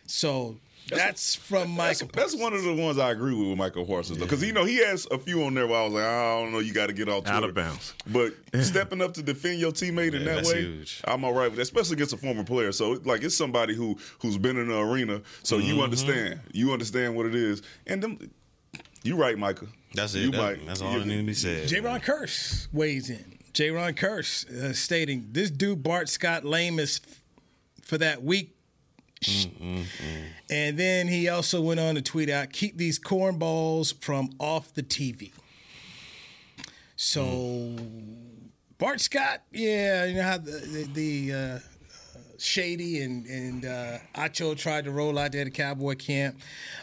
So 0.06 0.56
that's 0.90 1.34
from 1.34 1.74
That's, 1.76 2.02
that's 2.12 2.36
one 2.36 2.52
of 2.52 2.62
the 2.62 2.74
ones 2.74 2.98
I 2.98 3.10
agree 3.12 3.34
with 3.34 3.48
with 3.48 3.56
Michael 3.56 3.86
Parsons 3.86 4.18
though, 4.18 4.26
because 4.26 4.42
you 4.44 4.52
know 4.52 4.64
he 4.64 4.76
has 4.84 5.06
a 5.10 5.18
few 5.18 5.42
on 5.44 5.54
there 5.54 5.66
where 5.66 5.80
I 5.80 5.84
was 5.84 5.92
like, 5.94 6.04
I 6.04 6.40
don't 6.42 6.52
know, 6.52 6.58
you 6.58 6.74
got 6.74 6.88
to 6.88 6.92
get 6.92 7.08
off 7.08 7.26
Out 7.26 7.38
Twitter. 7.38 7.48
of 7.48 7.54
bounds. 7.54 7.94
But 8.08 8.34
stepping 8.62 9.00
up 9.00 9.14
to 9.14 9.22
defend 9.22 9.58
your 9.60 9.72
teammate 9.72 10.12
in 10.14 10.24
that 10.26 10.36
that's 10.36 10.52
way, 10.52 10.60
huge. 10.62 11.00
I'm 11.04 11.24
all 11.24 11.32
right 11.32 11.46
with 11.46 11.56
that, 11.56 11.62
especially 11.62 11.94
against 11.94 12.12
a 12.12 12.18
former 12.18 12.44
player. 12.44 12.72
So 12.72 13.00
like 13.04 13.22
it's 13.22 13.36
somebody 13.36 13.74
who 13.74 13.96
who's 14.20 14.36
been 14.36 14.58
in 14.58 14.68
the 14.68 14.78
arena, 14.78 15.22
so 15.42 15.56
Mm-hmm. 15.56 15.66
you 15.68 15.82
understand, 15.82 16.40
you 16.52 16.72
understand 16.72 17.16
what 17.16 17.26
it 17.26 17.34
is, 17.34 17.62
and 17.86 18.02
them. 18.02 18.30
You 19.04 19.16
right, 19.16 19.36
Micah. 19.38 19.66
That's 19.94 20.14
it. 20.14 20.20
You 20.20 20.30
That- 20.30 20.38
might- 20.38 20.66
that's 20.66 20.80
all 20.80 20.92
you- 20.92 21.00
that 21.00 21.06
need 21.06 21.18
to 21.18 21.22
be 21.24 21.34
said. 21.34 21.68
J. 21.68 21.80
Ron 21.80 22.00
Curse 22.00 22.68
weighs 22.72 23.10
in. 23.10 23.38
Jayron 23.52 23.94
Kearse 23.94 24.48
uh, 24.50 24.72
stating, 24.72 25.28
"This 25.32 25.50
dude 25.50 25.82
Bart 25.82 26.08
Scott 26.08 26.42
lame 26.44 26.78
is 26.78 27.00
f- 27.06 27.20
for 27.82 27.98
that 27.98 28.22
week." 28.22 28.56
sh-" 29.20 29.44
And 30.48 30.78
then 30.78 31.06
he 31.08 31.28
also 31.28 31.60
went 31.60 31.78
on 31.78 31.94
to 31.96 32.00
tweet 32.02 32.30
out, 32.30 32.50
"Keep 32.52 32.78
these 32.78 32.98
cornballs 32.98 33.92
from 34.00 34.30
off 34.38 34.72
the 34.72 34.82
TV." 34.82 35.32
So 36.96 37.76
Bart 38.78 39.00
Scott, 39.00 39.42
yeah, 39.52 40.06
you 40.06 40.14
know 40.14 40.22
how 40.22 40.38
the 40.38 40.52
the, 40.52 40.88
the 40.94 41.32
uh, 41.34 41.58
Shady 42.42 43.02
and 43.02 43.24
and 43.26 43.64
uh, 43.64 43.98
Acho 44.14 44.56
tried 44.56 44.84
to 44.86 44.90
roll 44.90 45.18
out 45.18 45.32
there 45.32 45.44
to 45.44 45.50
Cowboy 45.50 45.94
camp. 45.94 46.38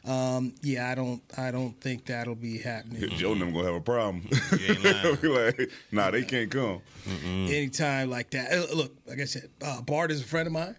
Um, 0.06 0.54
yeah, 0.62 0.90
I 0.90 0.96
don't 0.96 1.22
I 1.38 1.52
don't 1.52 1.80
think 1.82 2.06
that'll 2.06 2.36
be 2.36 2.58
happening. 2.60 3.10
Joe 3.10 3.34
and 3.34 3.42
them 3.42 3.52
gonna 3.54 3.66
have 3.66 3.76
a 3.76 3.82
problem. 3.82 4.28
ain't 4.54 4.84
lying. 4.84 5.18
Like, 5.30 5.72
nah, 5.92 6.12
they 6.12 6.24
can't 6.24 6.50
come. 6.50 6.82
anytime 7.08 8.10
like 8.10 8.30
that. 8.32 8.52
Uh, 8.52 8.76
Look, 8.76 8.96
like 9.06 9.20
I 9.20 9.26
said, 9.26 9.50
uh, 9.64 9.82
Bart 9.82 10.12
is 10.12 10.22
a 10.22 10.26
friend 10.26 10.48
of 10.48 10.54
mine, 10.54 10.76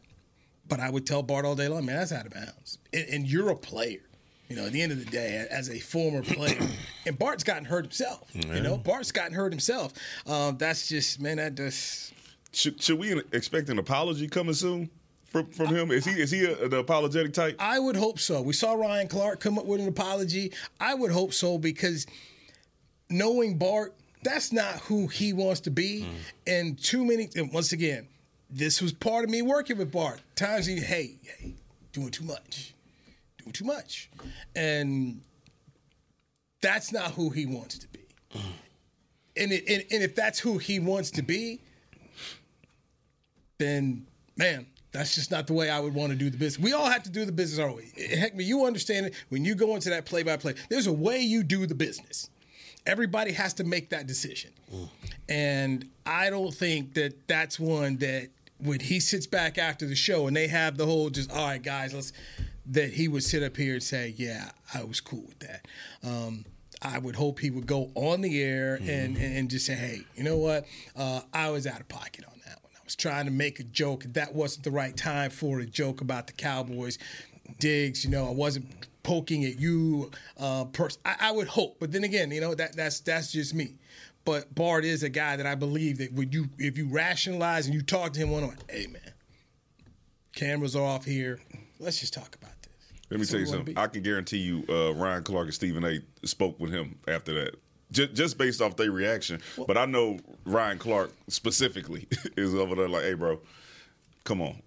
but 0.68 0.80
I 0.80 0.88
would 0.90 1.06
tell 1.06 1.22
Bart 1.22 1.44
all 1.44 1.54
day 1.54 1.68
long, 1.68 1.84
man, 1.84 1.96
that's 1.96 2.12
out 2.12 2.26
of 2.26 2.32
bounds. 2.32 2.78
And, 2.92 3.06
and 3.08 3.26
you're 3.26 3.50
a 3.50 3.56
player. 3.56 4.00
You 4.48 4.56
know, 4.56 4.66
at 4.66 4.72
the 4.72 4.82
end 4.82 4.90
of 4.90 4.98
the 4.98 5.08
day, 5.08 5.46
as 5.48 5.70
a 5.70 5.78
former 5.78 6.22
player, 6.22 6.58
and 7.06 7.16
Bart's 7.16 7.44
gotten 7.44 7.64
hurt 7.64 7.84
himself. 7.84 8.28
You 8.34 8.60
know, 8.60 8.76
Bart's 8.76 9.12
gotten 9.12 9.32
hurt 9.32 9.52
himself. 9.52 9.92
Um, 10.26 10.56
that's 10.58 10.88
just, 10.88 11.20
man, 11.20 11.36
that 11.36 11.54
just. 11.54 12.12
Should, 12.52 12.82
should 12.82 12.98
we 12.98 13.18
expect 13.32 13.68
an 13.68 13.78
apology 13.78 14.26
coming 14.26 14.54
soon 14.54 14.90
from, 15.26 15.46
from 15.46 15.68
him? 15.68 15.90
Is 15.90 16.04
he 16.04 16.20
is 16.20 16.30
he 16.30 16.44
a, 16.44 16.68
the 16.68 16.78
apologetic 16.78 17.32
type? 17.32 17.56
I 17.58 17.78
would 17.78 17.96
hope 17.96 18.18
so. 18.18 18.42
We 18.42 18.52
saw 18.52 18.72
Ryan 18.72 19.08
Clark 19.08 19.40
come 19.40 19.58
up 19.58 19.66
with 19.66 19.80
an 19.80 19.88
apology. 19.88 20.52
I 20.80 20.94
would 20.94 21.12
hope 21.12 21.32
so 21.32 21.58
because 21.58 22.06
knowing 23.08 23.56
Bart, 23.56 23.94
that's 24.22 24.52
not 24.52 24.80
who 24.80 25.06
he 25.06 25.32
wants 25.32 25.60
to 25.60 25.70
be. 25.70 26.06
Mm. 26.06 26.14
And 26.46 26.78
too 26.82 27.04
many, 27.04 27.28
and 27.36 27.52
once 27.52 27.72
again, 27.72 28.08
this 28.50 28.82
was 28.82 28.92
part 28.92 29.24
of 29.24 29.30
me 29.30 29.42
working 29.42 29.78
with 29.78 29.92
Bart. 29.92 30.20
Times 30.34 30.66
he, 30.66 30.76
hey, 30.76 31.18
hey, 31.22 31.54
doing 31.92 32.10
too 32.10 32.24
much, 32.24 32.74
doing 33.38 33.52
too 33.52 33.64
much. 33.64 34.10
And 34.56 35.20
that's 36.60 36.92
not 36.92 37.12
who 37.12 37.30
he 37.30 37.46
wants 37.46 37.78
to 37.78 37.88
be. 37.88 38.00
Mm. 38.34 38.40
And, 39.36 39.52
it, 39.52 39.68
and, 39.68 39.84
and 39.92 40.02
if 40.02 40.14
that's 40.14 40.40
who 40.40 40.58
he 40.58 40.80
wants 40.80 41.12
to 41.12 41.22
be, 41.22 41.60
then 43.60 44.06
man, 44.36 44.66
that's 44.92 45.14
just 45.14 45.30
not 45.30 45.46
the 45.46 45.52
way 45.52 45.70
I 45.70 45.78
would 45.78 45.94
want 45.94 46.10
to 46.10 46.18
do 46.18 46.30
the 46.30 46.36
business. 46.36 46.62
We 46.62 46.72
all 46.72 46.86
have 46.86 47.02
to 47.04 47.10
do 47.10 47.24
the 47.24 47.32
business 47.32 47.60
our 47.60 47.72
way. 47.72 47.92
Heck, 47.96 48.34
me, 48.34 48.44
you 48.44 48.64
understand 48.64 49.06
it 49.06 49.14
when 49.28 49.44
you 49.44 49.54
go 49.54 49.76
into 49.76 49.90
that 49.90 50.06
play 50.06 50.22
by 50.22 50.36
play. 50.36 50.54
There's 50.68 50.86
a 50.86 50.92
way 50.92 51.20
you 51.20 51.44
do 51.44 51.66
the 51.66 51.74
business. 51.74 52.30
Everybody 52.86 53.32
has 53.32 53.54
to 53.54 53.64
make 53.64 53.90
that 53.90 54.06
decision, 54.06 54.50
and 55.28 55.86
I 56.06 56.30
don't 56.30 56.52
think 56.52 56.94
that 56.94 57.28
that's 57.28 57.60
one 57.60 57.98
that 57.98 58.30
when 58.58 58.80
he 58.80 59.00
sits 59.00 59.26
back 59.26 59.58
after 59.58 59.86
the 59.86 59.94
show 59.94 60.26
and 60.26 60.34
they 60.34 60.48
have 60.48 60.76
the 60.78 60.86
whole 60.86 61.10
just 61.10 61.30
all 61.30 61.46
right, 61.46 61.62
guys, 61.62 61.92
let's 61.92 62.12
that 62.70 62.92
he 62.92 63.08
would 63.08 63.22
sit 63.22 63.42
up 63.42 63.56
here 63.56 63.74
and 63.74 63.82
say, 63.82 64.14
yeah, 64.16 64.50
I 64.72 64.84
was 64.84 65.00
cool 65.00 65.22
with 65.22 65.38
that. 65.40 65.66
Um, 66.02 66.44
I 66.82 66.98
would 66.98 67.16
hope 67.16 67.40
he 67.40 67.50
would 67.50 67.66
go 67.66 67.90
on 67.94 68.22
the 68.22 68.42
air 68.42 68.76
and, 68.76 69.16
and 69.16 69.50
just 69.50 69.66
say, 69.66 69.74
hey, 69.74 70.02
you 70.16 70.24
know 70.24 70.38
what? 70.38 70.66
Uh, 70.96 71.20
I 71.34 71.50
was 71.50 71.66
out 71.66 71.80
of 71.80 71.88
pocket 71.88 72.24
on 72.24 72.32
that 72.32 72.38
one. 72.38 72.39
I 72.39 72.39
was 72.90 72.96
trying 72.96 73.24
to 73.26 73.30
make 73.30 73.60
a 73.60 73.64
joke. 73.64 74.04
That 74.08 74.34
wasn't 74.34 74.64
the 74.64 74.72
right 74.72 74.96
time 74.96 75.30
for 75.30 75.60
a 75.60 75.66
joke 75.66 76.00
about 76.00 76.26
the 76.26 76.32
Cowboys. 76.32 76.98
Diggs, 77.60 78.04
you 78.04 78.10
know, 78.10 78.26
I 78.26 78.32
wasn't 78.32 78.66
poking 79.04 79.44
at 79.44 79.60
you. 79.60 80.10
Uh, 80.36 80.64
pers- 80.64 80.98
I, 81.04 81.16
I 81.20 81.30
would 81.30 81.46
hope, 81.46 81.78
but 81.78 81.92
then 81.92 82.02
again, 82.02 82.32
you 82.32 82.40
know, 82.40 82.54
that 82.54 82.74
that's 82.76 83.00
that's 83.00 83.30
just 83.30 83.54
me. 83.54 83.74
But 84.24 84.54
Bart 84.54 84.84
is 84.84 85.04
a 85.04 85.08
guy 85.08 85.36
that 85.36 85.46
I 85.46 85.54
believe 85.54 85.98
that 85.98 86.12
when 86.12 86.32
you 86.32 86.48
if 86.58 86.76
you 86.76 86.88
rationalize 86.88 87.66
and 87.66 87.74
you 87.74 87.82
talk 87.82 88.12
to 88.14 88.20
him 88.20 88.30
one 88.30 88.42
on 88.42 88.48
one, 88.50 88.58
hey 88.68 88.88
man, 88.88 89.12
cameras 90.34 90.74
are 90.74 90.84
off 90.84 91.04
here. 91.04 91.38
Let's 91.78 92.00
just 92.00 92.12
talk 92.12 92.34
about 92.34 92.60
this. 92.62 92.72
Let 93.08 93.18
me 93.18 93.18
That's 93.18 93.30
tell 93.30 93.40
you 93.40 93.46
what 93.46 93.52
we 93.52 93.58
wanna 93.58 93.66
something. 93.66 93.78
I 93.78 93.86
can 93.86 94.02
guarantee 94.02 94.38
you, 94.38 94.64
uh, 94.68 94.94
Ryan 94.94 95.22
Clark 95.22 95.46
and 95.46 95.54
Stephen 95.54 95.84
A. 95.84 96.00
spoke 96.26 96.58
with 96.58 96.72
him 96.72 96.98
after 97.06 97.32
that, 97.34 97.54
just, 97.92 98.14
just 98.14 98.38
based 98.38 98.60
off 98.62 98.76
their 98.76 98.90
reaction. 98.92 99.40
but 99.66 99.76
I 99.76 99.84
know 99.86 100.18
Ryan 100.44 100.78
Clark 100.78 101.12
specifically 101.28 102.06
is 102.36 102.54
over 102.54 102.74
there 102.74 102.88
like, 102.88 103.02
"Hey, 103.04 103.14
bro, 103.14 103.40
come 104.24 104.40
on, 104.42 104.60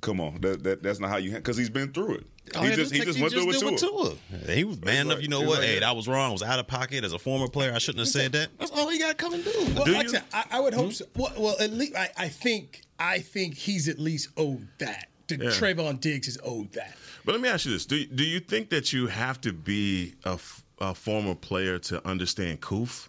come 0.00 0.20
on. 0.20 0.40
That, 0.40 0.62
that 0.64 0.82
that's 0.82 1.00
not 1.00 1.10
how 1.10 1.16
you 1.16 1.32
because 1.32 1.56
he's 1.56 1.70
been 1.70 1.92
through 1.92 2.16
it. 2.16 2.26
Oh, 2.56 2.62
he 2.62 2.70
yeah, 2.70 2.74
just 2.76 2.92
he 2.92 2.98
like 2.98 3.06
just 3.06 3.18
you 3.18 3.22
went 3.24 3.34
through 3.34 3.50
it 3.50 3.60
too. 3.60 3.66
with 3.70 3.80
Tua. 3.80 4.14
Yeah, 4.48 4.54
He 4.54 4.64
was 4.64 4.80
man 4.82 5.06
enough. 5.06 5.16
like- 5.18 5.22
You 5.22 5.28
know 5.28 5.40
what? 5.42 5.60
like 5.60 5.68
hey, 5.68 5.74
that. 5.74 5.80
that 5.80 5.94
was 5.94 6.08
wrong. 6.08 6.30
I 6.30 6.32
was 6.32 6.42
out 6.42 6.58
of 6.58 6.66
pocket 6.66 7.04
as 7.04 7.12
a 7.12 7.18
former 7.18 7.46
player. 7.46 7.72
I 7.72 7.78
shouldn't 7.78 8.00
have 8.00 8.08
said 8.08 8.32
that. 8.32 8.48
That's 8.58 8.72
all 8.72 8.88
he 8.88 8.98
got 8.98 9.10
to 9.10 9.14
come 9.14 9.34
and 9.34 9.44
do. 9.44 9.52
Well, 9.74 9.84
Do 9.84 9.92
like 9.92 10.08
I, 10.08 10.10
you? 10.12 10.18
I, 10.32 10.44
I 10.52 10.60
would 10.60 10.74
hope 10.74 10.86
hmm? 10.86 10.90
so. 10.92 11.04
Well, 11.14 11.32
well, 11.38 11.56
at 11.60 11.70
least 11.72 11.94
I, 11.94 12.08
I 12.16 12.28
think 12.28 12.82
I 12.98 13.20
think 13.20 13.54
he's 13.54 13.88
at 13.88 13.98
least 14.00 14.30
owed 14.36 14.66
that. 14.78 15.06
The 15.28 15.36
Trevon 15.36 16.00
Diggs 16.00 16.26
is 16.26 16.38
owed 16.42 16.72
that. 16.72 16.96
But 17.24 17.32
let 17.36 17.40
me 17.40 17.48
ask 17.48 17.64
you 17.64 17.70
this: 17.70 17.86
Do 17.86 18.04
do 18.04 18.24
you 18.24 18.40
think 18.40 18.70
that 18.70 18.92
you 18.92 19.06
have 19.06 19.40
to 19.42 19.52
be 19.52 20.14
a, 20.24 20.30
f- 20.30 20.64
a 20.80 20.94
former 20.94 21.34
player 21.34 21.78
to 21.78 22.06
understand 22.06 22.60
Koof? 22.60 23.08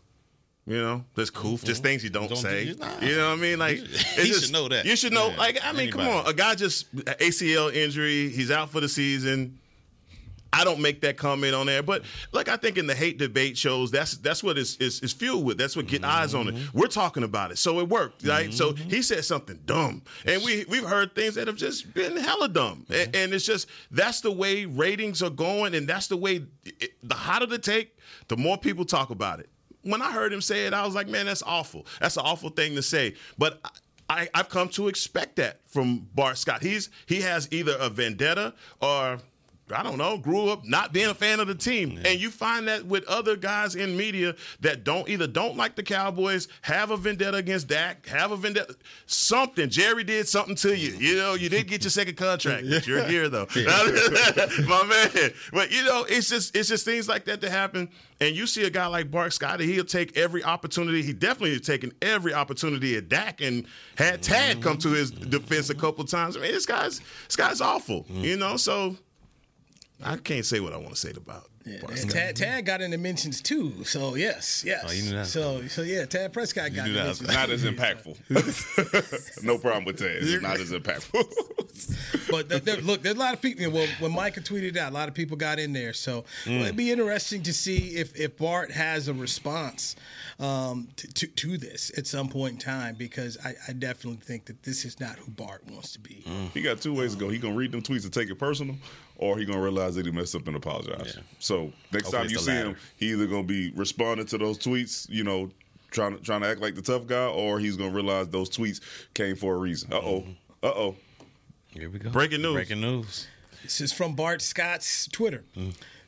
You 0.67 0.77
know, 0.77 1.03
just 1.15 1.33
cool, 1.33 1.57
mm-hmm. 1.57 1.65
just 1.65 1.81
things 1.81 2.03
you 2.03 2.11
don't, 2.11 2.29
Don't 2.29 2.37
say. 2.37 2.65
do- 2.65 2.75
nah. 2.75 2.99
You 3.01 3.15
know 3.17 3.29
what 3.29 3.39
I 3.39 3.41
mean? 3.41 3.57
Like 3.57 3.77
He 3.77 3.83
it's 3.83 4.41
should 4.41 4.53
know 4.53 4.67
that. 4.67 4.85
You 4.85 4.95
should 4.95 5.11
know. 5.11 5.29
Yeah. 5.29 5.37
Like 5.37 5.59
I 5.63 5.71
mean, 5.71 5.89
come 5.91 6.01
on, 6.01 6.27
a 6.27 6.33
guy 6.33 6.53
just 6.53 6.93
ACL 6.95 7.73
injury, 7.73 8.29
he's 8.29 8.51
out 8.51 8.69
for 8.69 8.79
the 8.79 8.87
season. 8.87 9.57
I 10.61 10.63
don't 10.63 10.79
make 10.79 11.01
that 11.01 11.17
comment 11.17 11.55
on 11.55 11.65
there, 11.65 11.81
but 11.81 12.03
like 12.31 12.47
I 12.47 12.55
think 12.55 12.77
in 12.77 12.85
the 12.85 12.93
hate 12.93 13.17
debate 13.17 13.57
shows, 13.57 13.89
that's 13.89 14.15
that's 14.17 14.43
what 14.43 14.59
it's, 14.59 14.77
it's, 14.79 15.01
it's 15.01 15.11
fueled 15.11 15.43
with. 15.43 15.57
That's 15.57 15.75
what 15.75 15.87
get 15.87 16.03
eyes 16.03 16.35
on 16.35 16.49
it. 16.49 16.53
Mm-hmm. 16.53 16.77
We're 16.77 16.85
talking 16.85 17.23
about 17.23 17.49
it, 17.49 17.57
so 17.57 17.79
it 17.79 17.89
worked, 17.89 18.23
right? 18.27 18.53
So 18.53 18.73
he 18.73 19.01
said 19.01 19.25
something 19.25 19.59
dumb, 19.65 20.03
and 20.23 20.43
we 20.43 20.65
we've 20.69 20.85
heard 20.85 21.15
things 21.15 21.33
that 21.33 21.47
have 21.47 21.55
just 21.55 21.91
been 21.95 22.15
hella 22.15 22.47
dumb, 22.47 22.85
and, 22.89 23.15
and 23.15 23.33
it's 23.33 23.43
just 23.43 23.69
that's 23.89 24.21
the 24.21 24.31
way 24.31 24.65
ratings 24.65 25.23
are 25.23 25.31
going, 25.31 25.73
and 25.73 25.87
that's 25.87 26.05
the 26.05 26.17
way 26.17 26.45
it, 26.63 26.91
the 27.01 27.15
hotter 27.15 27.47
the 27.47 27.57
take, 27.57 27.97
the 28.27 28.37
more 28.37 28.55
people 28.55 28.85
talk 28.85 29.09
about 29.09 29.39
it. 29.39 29.49
When 29.81 30.03
I 30.03 30.11
heard 30.11 30.31
him 30.31 30.41
say 30.41 30.67
it, 30.67 30.75
I 30.75 30.85
was 30.85 30.93
like, 30.93 31.07
man, 31.07 31.25
that's 31.25 31.41
awful. 31.41 31.87
That's 31.99 32.17
an 32.17 32.23
awful 32.23 32.49
thing 32.51 32.75
to 32.75 32.83
say, 32.83 33.15
but. 33.35 33.59
I, 34.09 34.27
I've 34.33 34.49
come 34.49 34.67
to 34.69 34.89
expect 34.89 35.37
that 35.37 35.61
from 35.69 36.05
Bart 36.13 36.37
Scott. 36.37 36.61
He's 36.61 36.89
he 37.05 37.21
has 37.21 37.47
either 37.49 37.77
a 37.79 37.87
vendetta 37.87 38.53
or 38.81 39.19
I 39.73 39.83
don't 39.83 39.97
know, 39.97 40.17
grew 40.17 40.49
up 40.49 40.65
not 40.65 40.93
being 40.93 41.09
a 41.09 41.13
fan 41.13 41.39
of 41.39 41.47
the 41.47 41.55
team. 41.55 41.99
And 42.05 42.19
you 42.19 42.29
find 42.29 42.67
that 42.67 42.85
with 42.85 43.03
other 43.05 43.35
guys 43.35 43.75
in 43.75 43.95
media 43.95 44.35
that 44.61 44.83
don't 44.83 45.07
either 45.09 45.27
don't 45.27 45.57
like 45.57 45.75
the 45.75 45.83
Cowboys, 45.83 46.47
have 46.61 46.91
a 46.91 46.97
vendetta 46.97 47.37
against 47.37 47.67
Dak, 47.67 48.05
have 48.07 48.31
a 48.31 48.37
vendetta 48.37 48.75
something. 49.05 49.69
Jerry 49.69 50.03
did 50.03 50.27
something 50.27 50.55
to 50.55 50.75
you. 50.75 50.91
You 50.91 51.17
know, 51.17 51.33
you 51.33 51.49
didn't 51.49 51.67
get 51.67 51.83
your 51.83 51.91
second 51.91 52.17
contract, 52.17 52.67
but 52.69 52.87
you're 52.87 53.03
here 53.03 53.29
though. 53.29 53.47
My 53.55 54.83
man. 54.83 55.31
But 55.51 55.71
you 55.71 55.83
know, 55.83 56.05
it's 56.07 56.29
just 56.29 56.55
it's 56.55 56.69
just 56.69 56.85
things 56.85 57.07
like 57.07 57.25
that 57.25 57.41
that 57.41 57.51
happen. 57.51 57.89
And 58.19 58.35
you 58.35 58.45
see 58.45 58.63
a 58.65 58.69
guy 58.69 58.85
like 58.85 59.09
Bart 59.09 59.33
Scott, 59.33 59.59
he'll 59.59 59.83
take 59.83 60.15
every 60.15 60.43
opportunity. 60.43 61.01
He 61.01 61.11
definitely 61.11 61.53
has 61.53 61.61
taken 61.61 61.91
every 62.01 62.33
opportunity 62.33 62.95
at 62.95 63.09
Dak 63.09 63.41
and 63.41 63.65
had 63.95 64.21
Tad 64.21 64.61
come 64.61 64.77
to 64.79 64.89
his 64.89 65.09
defense 65.09 65.69
a 65.69 65.75
couple 65.75 66.05
times. 66.05 66.37
I 66.37 66.41
mean, 66.41 66.51
this 66.51 66.65
guy's 66.67 67.01
this 67.27 67.35
guy's 67.35 67.61
awful. 67.61 68.05
You 68.09 68.33
mm-hmm. 68.33 68.39
know, 68.39 68.57
so 68.57 68.95
I 70.03 70.17
can't 70.17 70.45
say 70.45 70.59
what 70.59 70.73
I 70.73 70.77
want 70.77 70.89
to 70.89 70.95
say 70.95 71.11
about. 71.15 71.47
Yeah, 71.65 71.77
Bart 71.79 71.91
and 71.91 71.99
Scott. 71.99 72.11
Tad, 72.11 72.35
Tad 72.35 72.65
got 72.65 72.81
into 72.81 72.97
mentions 72.97 73.39
too. 73.41 73.83
So 73.83 74.15
yes, 74.15 74.63
yes. 74.65 74.83
Oh, 74.87 74.91
you 74.91 75.03
knew 75.03 75.11
that. 75.11 75.27
So 75.27 75.67
so 75.67 75.83
yeah, 75.83 76.05
Tad 76.05 76.33
Prescott 76.33 76.73
got 76.73 76.87
knew 76.87 76.97
into 76.97 77.23
mentions. 77.23 77.29
Not 77.29 77.49
as 77.49 77.63
impactful. 77.63 79.43
no 79.43 79.57
problem 79.57 79.85
with 79.85 79.97
that. 79.99 80.17
It's 80.17 80.41
not 80.41 80.59
as 80.59 80.71
impactful. 80.71 81.23
But 82.29 82.49
th- 82.49 82.63
there, 82.63 82.77
look, 82.77 83.01
there's 83.01 83.15
a 83.15 83.19
lot 83.19 83.33
of 83.33 83.41
people. 83.41 83.69
Well, 83.71 83.87
when 83.99 84.11
Micah 84.11 84.41
tweeted 84.41 84.77
out, 84.77 84.91
a 84.91 84.93
lot 84.93 85.07
of 85.07 85.13
people 85.13 85.37
got 85.37 85.59
in 85.59 85.73
there. 85.73 85.93
So 85.93 86.25
well, 86.47 86.63
it'd 86.63 86.75
be 86.75 86.91
interesting 86.91 87.43
to 87.43 87.53
see 87.53 87.95
if 87.95 88.19
if 88.19 88.37
Bart 88.37 88.71
has 88.71 89.07
a 89.07 89.13
response 89.13 89.95
um, 90.39 90.87
to, 90.95 91.07
to 91.13 91.27
to 91.27 91.57
this 91.57 91.91
at 91.97 92.07
some 92.07 92.27
point 92.27 92.53
in 92.53 92.59
time 92.59 92.95
because 92.95 93.37
I, 93.43 93.53
I 93.67 93.73
definitely 93.73 94.21
think 94.21 94.45
that 94.45 94.63
this 94.63 94.85
is 94.85 94.99
not 94.99 95.17
who 95.17 95.31
Bart 95.31 95.63
wants 95.69 95.93
to 95.93 95.99
be. 95.99 96.23
he 96.53 96.61
got 96.61 96.81
two 96.81 96.93
ways 96.93 97.13
to 97.13 97.19
go. 97.19 97.29
He 97.29 97.37
gonna 97.37 97.55
read 97.55 97.71
them 97.71 97.81
tweets 97.81 98.03
and 98.03 98.13
take 98.13 98.29
it 98.29 98.35
personal, 98.35 98.75
or 99.21 99.37
he 99.37 99.45
gonna 99.45 99.61
realize 99.61 99.95
that 99.95 100.05
he 100.05 100.11
messed 100.11 100.35
up 100.35 100.47
and 100.47 100.55
apologize. 100.57 101.13
Yeah. 101.15 101.21
So 101.39 101.71
next 101.93 102.05
Hopefully 102.05 102.23
time 102.23 102.29
you 102.29 102.37
see 102.39 102.51
latter. 102.51 102.69
him, 102.69 102.75
he 102.97 103.11
either 103.13 103.27
gonna 103.27 103.43
be 103.43 103.71
responding 103.71 104.25
to 104.27 104.37
those 104.37 104.57
tweets, 104.57 105.07
you 105.09 105.23
know, 105.23 105.49
trying 105.91 106.17
to 106.17 106.23
trying 106.23 106.41
to 106.41 106.47
act 106.47 106.59
like 106.59 106.75
the 106.75 106.81
tough 106.81 107.07
guy, 107.07 107.27
or 107.27 107.59
he's 107.59 107.77
gonna 107.77 107.91
realize 107.93 108.27
those 108.27 108.49
tweets 108.49 108.81
came 109.13 109.35
for 109.35 109.55
a 109.55 109.57
reason. 109.57 109.93
Uh 109.93 109.97
oh. 109.97 110.25
Uh 110.61 110.67
oh. 110.67 110.95
Here 111.69 111.89
we 111.89 111.99
go. 111.99 112.09
Breaking 112.09 112.41
news. 112.41 112.53
Breaking 112.53 112.81
news. 112.81 113.27
This 113.63 113.79
is 113.79 113.93
from 113.93 114.15
Bart 114.15 114.41
Scott's 114.41 115.07
Twitter. 115.07 115.45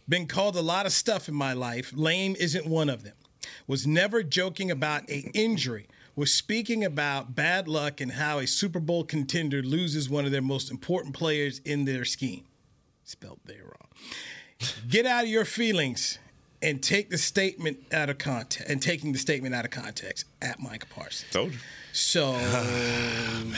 Been 0.10 0.26
called 0.28 0.56
a 0.58 0.62
lot 0.62 0.86
of 0.86 0.92
stuff 0.92 1.30
in 1.30 1.36
my 1.36 1.54
life. 1.54 1.94
Lame 1.96 2.36
isn't 2.38 2.66
one 2.66 2.90
of 2.90 3.04
them. 3.04 3.14
Was 3.68 3.88
never 3.88 4.24
joking 4.24 4.72
about 4.72 5.10
a 5.10 5.30
injury. 5.34 5.88
Was 6.16 6.34
speaking 6.34 6.84
about 6.84 7.36
bad 7.36 7.68
luck 7.68 8.02
and 8.02 8.14
how 8.14 8.40
a 8.40 8.48
Super 8.48 8.80
Bowl 8.80 9.04
contender 9.04 9.62
loses 9.62 10.10
one 10.10 10.26
of 10.26 10.32
their 10.32 10.42
most 10.42 10.70
important 10.72 11.16
players 11.16 11.60
in 11.60 11.86
their 11.86 12.06
scheme. 12.06 12.44
Spelled 13.04 13.40
there 13.46 13.64
wrong. 13.64 14.70
Get 14.90 15.06
out 15.06 15.24
of 15.26 15.30
your 15.30 15.46
feelings 15.46 16.20
and 16.62 16.82
take 16.82 17.10
the 17.10 17.18
statement 17.18 17.78
out 17.92 18.10
of 18.10 18.18
context. 18.18 18.70
And 18.70 18.82
taking 18.82 19.12
the 19.12 19.20
statement 19.20 19.54
out 19.54 19.66
of 19.66 19.72
context 19.72 20.26
at 20.42 20.60
Mike 20.60 20.90
Parsons. 20.90 21.32
Told 21.32 21.52
you. 21.52 21.60
So 21.92 22.34
oh, 22.36 23.54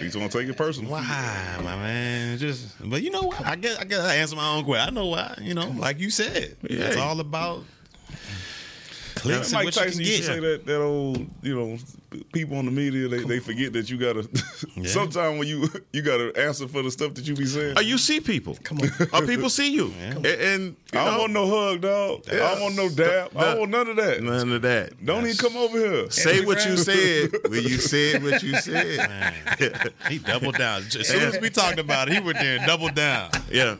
He's 0.00 0.14
gonna 0.14 0.28
take 0.28 0.48
it 0.48 0.56
personal. 0.56 0.90
Why, 0.90 1.56
my 1.62 1.76
man? 1.76 2.36
Just, 2.38 2.76
but 2.84 3.02
you 3.02 3.10
know 3.10 3.22
what? 3.22 3.46
I 3.46 3.56
guess 3.56 3.78
I 3.78 3.84
guess 3.84 4.00
I 4.00 4.16
answer 4.16 4.36
my 4.36 4.56
own 4.56 4.64
question. 4.64 4.88
I 4.88 4.90
know 4.90 5.06
why. 5.06 5.38
You 5.40 5.54
know, 5.54 5.68
like 5.76 6.00
you 6.00 6.10
said, 6.10 6.56
it's 6.64 6.96
all 6.96 7.20
about 7.20 7.64
clicks 9.14 9.52
and 9.52 9.54
Mike 9.54 9.66
you 9.66 9.70
Tyson 9.70 10.00
used 10.00 10.18
to 10.18 10.22
say 10.24 10.40
that 10.40 10.66
that 10.66 10.80
old, 10.80 11.26
you 11.42 11.54
know, 11.54 11.78
people 12.32 12.56
on 12.56 12.64
the 12.64 12.70
media 12.70 13.08
they, 13.08 13.22
they 13.22 13.38
forget 13.38 13.72
that 13.72 13.90
you 13.90 13.98
gotta. 13.98 14.28
Sometimes 14.84 15.38
when 15.38 15.48
you 15.48 15.68
you 15.92 16.02
gotta 16.02 16.32
answer 16.38 16.68
for 16.68 16.82
the 16.82 16.90
stuff 16.90 17.14
that 17.14 17.26
you 17.26 17.34
be 17.34 17.46
saying. 17.46 17.74
Oh, 17.76 17.80
you 17.80 17.98
see 17.98 18.20
people. 18.20 18.56
Come 18.62 18.78
on. 18.78 18.90
Or 19.12 19.26
people 19.26 19.50
see 19.50 19.72
you. 19.72 19.92
And, 19.98 20.26
and, 20.26 20.76
you 20.92 20.98
I 20.98 21.04
don't 21.04 21.14
know, 21.14 21.18
want 21.20 21.32
no 21.32 21.48
hug, 21.48 21.80
dog. 21.80 22.22
I 22.30 22.36
don't 22.36 22.60
want 22.60 22.76
no 22.76 22.88
dab. 22.88 23.36
I 23.36 23.44
don't 23.44 23.58
want 23.60 23.70
none 23.70 23.88
of 23.88 23.96
that. 23.96 24.22
none 24.22 24.52
of 24.52 24.62
that. 24.62 25.04
Don't 25.04 25.24
even 25.24 25.36
come 25.36 25.56
over 25.56 25.78
here. 25.78 26.10
Say 26.10 26.44
what 26.44 26.64
you 26.64 26.76
said 26.76 27.30
when 27.48 27.62
you 27.62 27.78
said 27.78 28.22
what 28.22 28.42
you 28.42 28.54
said. 28.56 29.08
Man, 29.08 29.34
he 30.08 30.18
doubled 30.18 30.56
down. 30.56 30.82
As 30.82 31.08
soon 31.08 31.22
as 31.22 31.40
we 31.40 31.50
talked 31.50 31.78
about 31.78 32.08
it, 32.08 32.14
he 32.14 32.20
went 32.20 32.38
there 32.38 32.58
and 32.58 32.66
doubled 32.66 32.94
down. 32.94 33.30
Yeah. 33.50 33.76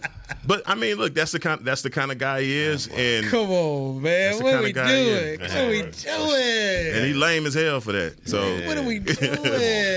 But 0.46 0.62
I 0.66 0.74
mean, 0.74 0.96
look, 0.96 1.14
that's 1.14 1.32
the 1.32 1.40
kind 1.40 1.60
that's 1.64 1.82
the 1.82 1.90
kind 1.90 2.10
of 2.10 2.18
guy 2.18 2.42
he 2.42 2.56
is, 2.56 2.88
and 2.88 3.26
come 3.26 3.50
on, 3.50 4.00
man. 4.00 4.42
What 4.42 4.54
are 4.54 4.62
we 4.62 4.72
guy 4.72 4.92
he 4.92 5.02
is. 5.02 5.38
doing? 5.38 5.40
What 5.40 5.56
are 5.56 5.68
we 5.68 5.82
doing? 5.82 6.94
and 6.96 7.06
he 7.06 7.12
lame 7.12 7.46
as 7.46 7.54
hell 7.54 7.80
for 7.80 7.92
that. 7.92 8.16
So 8.24 8.40
What 8.66 8.76
are 8.78 8.82
we 8.82 8.98
doing? 9.00 9.18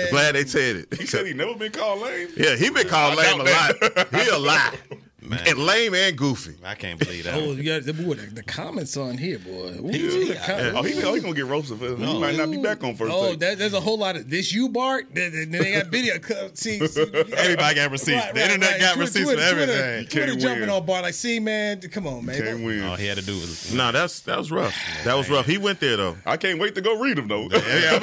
glad 0.10 0.36
they 0.36 0.46
said 0.46 0.78
it. 0.78 0.94
He 0.98 1.06
said 1.06 1.26
he 1.26 1.34
never 1.34 1.54
been 1.56 1.72
called 1.72 2.02
lame. 2.02 2.30
Yeah, 2.36 2.56
he 2.56 2.70
been 2.70 2.88
called 2.88 3.20
I 3.20 3.32
lame 3.32 3.42
a 3.42 3.46
doubt 3.46 3.82
lot. 3.98 4.22
He 4.22 4.30
a 4.30 4.38
lot. 4.38 4.76
Man. 5.26 5.40
And 5.48 5.58
lame 5.60 5.94
and 5.96 6.18
goofy. 6.18 6.56
I 6.64 6.76
can't 6.76 7.00
believe 7.00 7.24
that. 7.24 7.36
Oh, 7.36 7.48
one. 7.50 7.58
you 7.58 7.64
got 7.64 7.84
the, 7.86 7.94
boy, 7.94 8.16
the, 8.16 8.28
the 8.28 8.44
comments 8.44 8.98
on 8.98 9.18
here, 9.18 9.40
boy. 9.40 9.52
Ooh, 9.52 9.90
Yeah. 9.92 10.34
the 10.34 10.40
comments. 10.46 10.78
Oh, 10.80 10.84
he, 10.84 11.04
oh, 11.04 11.14
he 11.14 11.22
gonna 11.22 11.34
get 11.34 11.46
roasted 11.46 11.80
for 11.80 11.96
He 11.96 12.20
might 12.20 12.36
not 12.36 12.52
be 12.52 12.58
back 12.62 12.84
on 12.84 12.96
first 12.96 13.12
Oh, 13.14 13.30
take. 13.30 13.40
that, 13.40 13.58
there's 13.58 13.74
a 13.74 13.80
whole 13.80 13.98
lot 13.98 14.16
of 14.16 14.30
this. 14.30 14.52
You 14.54 14.70
Bart? 14.70 15.08
Then 15.14 15.32
then 15.34 15.52
they 15.52 15.72
got 15.74 15.88
video. 15.88 16.16
See, 16.54 16.86
see 16.88 17.02
Everybody 17.02 17.76
got 17.76 17.92
receipts. 17.92 18.24
Right, 18.26 18.34
the 18.34 18.40
right, 18.42 18.50
internet 18.52 18.72
right. 18.72 18.80
got 18.82 18.94
Twitter- 18.96 19.00
receipts 19.02 19.26
Twitter, 19.26 19.42
for 19.42 19.48
everything. 19.48 19.76
Twitter, 19.76 20.10
Twitter 20.10 20.32
Can't 20.32 20.42
jumping 20.42 20.62
win. 20.62 20.70
on 20.70 20.86
Bart. 20.86 21.04
Like, 21.04 21.14
see, 21.14 21.40
man, 21.40 21.80
come 21.82 22.06
on, 22.08 22.26
man. 22.26 22.42
Can't 22.42 22.64
win. 22.64 22.84
All 22.84 22.96
he 22.96 23.08
had 23.08 23.18
to 23.18 23.26
do 23.26 23.34
was 23.34 23.74
Nah, 23.74 23.92
that's 23.92 24.20
that 24.22 24.38
was 24.38 24.52
rough. 24.52 24.76
That 25.06 25.16
was 25.16 25.30
rough. 25.30 25.46
He 25.46 25.58
went 25.58 25.80
there 25.80 25.96
though. 25.98 26.18
I 26.26 26.38
can't 26.38 26.60
wait 26.60 26.76
to 26.76 26.82
go 26.82 27.00
read 27.00 27.18
them 27.18 27.28
though. 27.28 27.48
yeah, 27.52 28.00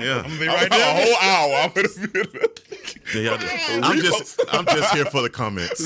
Yeah. 0.00 0.22
I'm 0.24 0.28
gonna 0.30 0.38
be 0.38 0.48
I'm 0.48 0.54
right 0.54 0.72
a 0.72 1.04
whole 1.04 1.16
hour. 1.20 1.54
I'm 1.64 1.72
gonna 1.72 1.88
be 2.12 3.28
I'm 3.82 3.98
just 4.00 4.40
I'm 4.52 4.66
just 4.66 4.94
here 4.94 5.04
for 5.06 5.22
the 5.22 5.30
comments. 5.30 5.80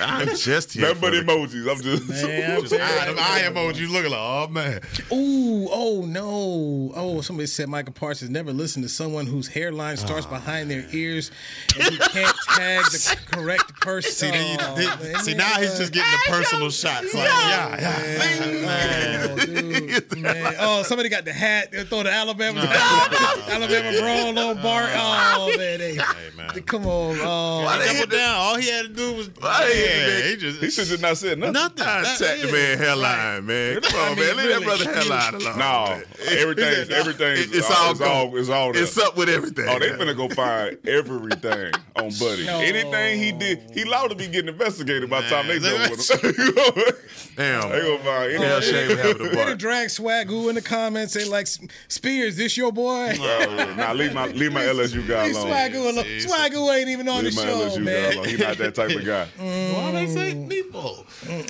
I'm 0.00 0.34
just 0.36 0.72
here. 0.72 0.82
Nothing 0.82 0.96
For 0.96 1.00
but 1.10 1.12
emojis. 1.14 1.70
I'm 1.70 1.82
just. 1.82 2.08
Man, 2.08 2.50
I'm 2.56 2.62
Just 2.62 2.74
eye, 2.74 3.06
them 3.06 3.16
eye 3.18 3.42
emojis 3.44 3.90
looking 3.90 4.10
like, 4.10 4.20
oh 4.20 4.48
man. 4.50 4.80
Ooh, 5.12 5.68
oh 5.70 6.04
no. 6.06 6.92
Oh, 6.94 7.20
somebody 7.20 7.46
said 7.46 7.68
Michael 7.68 7.92
Parsons 7.92 8.30
never 8.30 8.52
listened 8.52 8.84
to 8.84 8.88
someone 8.88 9.26
whose 9.26 9.48
hairline 9.48 9.96
starts 9.96 10.26
behind 10.26 10.70
their 10.70 10.84
ears 10.92 11.30
and 11.74 11.82
who 11.84 11.96
can't 11.98 12.36
tag 12.54 12.84
the 12.86 13.16
correct 13.32 13.80
person. 13.80 14.10
See, 14.12 14.30
then 14.30 14.50
you, 14.52 14.56
Oh, 14.66 14.74
then- 14.74 15.12
man, 15.12 15.22
see 15.22 15.34
now 15.34 15.58
he's 15.60 15.78
just 15.78 15.92
getting 15.92 16.10
the 16.10 16.30
personal 16.30 16.70
shots. 16.70 17.12
Like, 17.14 17.28
yeah, 17.28 17.80
yeah. 17.80 19.26
Oh, 19.30 19.36
dude, 19.36 20.16
man. 20.22 20.54
Oh, 20.58 20.82
somebody 20.82 21.08
got 21.08 21.24
the 21.24 21.32
hat. 21.32 21.70
They 21.72 21.84
throw 21.84 22.02
the 22.02 22.10
Alabama 22.12 22.60
Alabama 22.60 23.98
brawl 24.00 24.38
on 24.38 24.62
Bart. 24.62 24.90
Oh 24.94 25.52
man, 25.56 25.78
they, 25.78 25.96
man. 26.36 26.50
come 26.64 26.86
on. 26.86 27.18
Oh, 27.20 27.78
He 27.80 27.92
doubled 27.92 28.10
down. 28.10 28.34
All 28.36 28.56
he 28.56 28.68
had 28.70 28.82
to 28.86 28.88
do 28.92 29.12
was, 29.14 29.30
Why 29.38 29.64
they 29.68 29.73
hit 29.73 29.73
yeah, 29.74 30.06
that? 30.06 30.24
he 30.30 30.36
just 30.36 30.60
He 30.60 30.70
should 30.70 30.88
have 30.88 31.00
not 31.00 31.16
said 31.16 31.38
nothing. 31.38 31.52
nothing. 31.52 31.76
That- 31.84 32.04
Contact 32.04 32.40
the 32.42 32.46
yeah. 32.46 32.52
man 32.52 32.78
hairline, 32.78 33.46
man. 33.46 33.80
Come 33.80 34.00
on, 34.00 34.06
I 34.06 34.08
mean, 34.14 34.16
man. 34.18 34.36
Leave 34.36 34.36
really. 34.36 34.52
that 34.52 34.62
brother 34.64 34.84
hairline 34.94 35.34
alone. 35.34 35.58
No, 35.58 36.02
everything, 36.30 36.90
everything. 36.92 37.36
It- 37.38 37.54
it's 37.54 37.70
all 37.70 37.90
it's 37.92 38.00
all, 38.00 38.36
it's 38.36 38.48
all. 38.48 38.72
there. 38.72 38.82
It's 38.82 38.98
up 38.98 39.16
with 39.16 39.28
everything. 39.28 39.66
Oh, 39.68 39.78
they 39.78 39.90
finna 39.90 40.16
go 40.16 40.28
find 40.28 40.76
everything 40.88 41.72
on 41.96 42.10
Buddy. 42.18 42.46
No. 42.46 42.58
Anything 42.60 43.18
he 43.18 43.32
did, 43.32 43.70
he 43.72 43.82
allowed 43.82 44.08
to 44.08 44.14
be 44.14 44.26
getting 44.28 44.48
investigated 44.48 45.08
by 45.10 45.20
the 45.22 45.28
time 45.28 45.46
they 45.48 45.58
Man, 45.58 45.88
done 45.88 45.90
with 45.90 46.10
him. 46.24 46.94
Damn. 47.36 47.68
they 47.70 47.80
gonna 47.80 47.98
find 47.98 48.32
Hell 48.32 48.42
anything. 48.56 48.62
shame 48.62 48.96
having 48.98 49.18
the 49.18 49.24
Way 49.24 49.30
to 49.30 49.36
bar. 49.36 49.54
drag 49.56 49.88
Swagu 49.88 50.48
in 50.48 50.54
the 50.54 50.62
comments. 50.62 51.14
They 51.14 51.24
like 51.24 51.46
Spears. 51.88 52.36
This 52.36 52.56
your 52.56 52.70
boy? 52.72 53.14
Oh, 53.18 53.74
nah, 53.76 53.92
leave 53.92 54.14
my 54.14 54.26
leave 54.28 54.52
my 54.52 54.62
LSU 54.62 55.06
guy 55.06 55.26
Leave 55.26 55.36
alone. 55.36 55.50
Swagu 55.52 55.90
alone. 55.92 56.04
See, 56.04 56.26
Swagu 56.28 56.76
ain't 56.78 56.88
even 56.88 57.08
on 57.08 57.24
Leave 57.24 57.34
the 57.34 57.42
my 57.42 57.48
show, 57.48 57.58
LSU 57.68 57.74
guy 57.76 57.80
man. 57.82 58.12
alone. 58.14 58.24
He's 58.28 58.38
not 58.38 58.56
that 58.58 58.74
type 58.74 58.90
of 58.90 59.04
guy. 59.04 59.26
Mm-hmm. 59.44 59.63
Why 59.72 59.92
they 59.92 60.06
say 60.06 60.34
Nepo? 60.34 61.04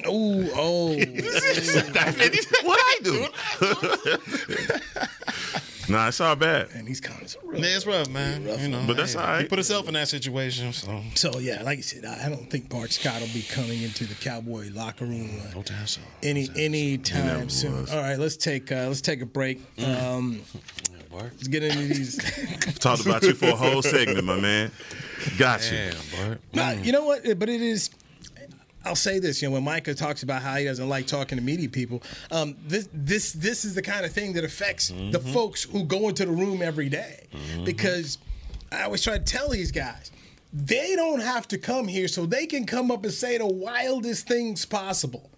Ooh, 0.09 0.51
oh. 0.55 0.97
what 2.65 2.81
I 2.81 2.99
do? 3.03 3.27
Nah, 5.89 6.09
it's 6.09 6.21
all 6.21 6.35
bad. 6.37 6.69
And 6.75 6.87
these 6.87 7.01
comments 7.01 7.37
are 7.37 7.47
real. 7.47 7.61
Yeah, 7.61 7.77
it's 7.77 7.87
rough, 7.87 8.09
man. 8.09 8.43
you 8.59 8.69
know, 8.69 8.83
But 8.87 8.97
that's 8.97 9.13
hey, 9.15 9.19
all 9.21 9.27
right. 9.27 9.43
He 9.43 9.49
put 9.49 9.59
himself 9.59 9.87
in 9.87 9.95
that 9.95 10.09
situation, 10.09 10.73
so 10.73 11.03
So 11.15 11.39
yeah, 11.39 11.63
like 11.63 11.77
you 11.77 11.83
said, 11.83 12.05
I 12.05 12.27
I 12.27 12.29
don't 12.29 12.49
think 12.51 12.69
Bart 12.69 12.93
Scott 12.93 13.21
will 13.21 13.29
be 13.29 13.43
coming 13.43 13.83
into 13.83 14.05
the 14.05 14.15
Cowboy 14.15 14.71
locker 14.73 15.05
room 15.05 15.31
uh, 15.43 15.55
no 15.55 15.63
time 15.63 15.87
so. 15.87 16.01
any 16.23 16.49
any 16.57 16.97
time 16.99 17.27
never 17.27 17.51
soon. 17.51 17.83
was. 17.83 17.93
All 17.93 18.01
right, 18.01 18.19
let's 18.19 18.37
take 18.37 18.73
uh, 18.73 18.87
let's 18.89 19.03
take 19.03 19.21
a 19.21 19.27
break. 19.27 19.61
Um, 19.85 20.41
let's 21.13 21.49
get 21.49 21.63
into 21.63 21.79
these. 21.79 22.17
Talked 22.79 23.05
about 23.05 23.23
you 23.23 23.35
for 23.35 23.49
a 23.49 23.57
whole 23.57 23.83
segment, 23.83 24.25
my 24.25 24.41
man. 24.41 24.71
Got 25.39 25.71
you. 25.71 25.77
Damn, 25.77 26.29
Bart. 26.29 26.41
Nah, 26.55 26.71
you 26.71 26.93
know 26.93 27.05
what? 27.05 27.23
But 27.39 27.49
it 27.49 27.61
is. 27.61 27.91
I'll 28.85 28.95
say 28.95 29.19
this, 29.19 29.41
you 29.41 29.49
know, 29.49 29.55
when 29.55 29.65
Micah 29.65 29.95
talks 29.95 30.23
about 30.23 30.43
how 30.43 30.57
he 30.57 30.65
doesn't 30.65 30.89
like 30.89 31.07
talking 31.07 31.39
to 31.39 31.45
media 31.45 31.69
people, 31.69 32.03
um, 32.31 32.57
this 32.67 32.89
this 32.93 33.33
this 33.33 33.65
is 33.65 33.75
the 33.75 33.83
kind 33.83 34.05
of 34.05 34.13
thing 34.13 34.35
that 34.35 34.45
affects 34.45 34.89
the 34.89 34.95
mm-hmm. 34.95 35.33
folks 35.33 35.65
who 35.65 35.85
go 35.85 36.09
into 36.09 36.27
the 36.27 36.33
room 36.33 36.61
every 36.63 36.89
day. 36.89 37.27
Mm-hmm. 37.33 37.65
Because 37.65 38.19
I 38.71 38.83
always 38.83 39.03
try 39.03 39.19
to 39.19 39.25
tell 39.25 39.49
these 39.49 39.73
guys, 39.73 40.11
they 40.53 40.95
don't 40.97 41.21
have 41.21 41.49
to 41.49 41.59
come 41.59 41.89
here 41.89 42.09
so 42.09 42.27
they 42.27 42.47
can 42.47 42.67
come 42.67 42.91
up 42.91 43.05
and 43.05 43.13
say 43.13 43.39
the 43.39 43.47
wildest 43.47 44.29
things 44.29 44.65
possible. 44.65 45.31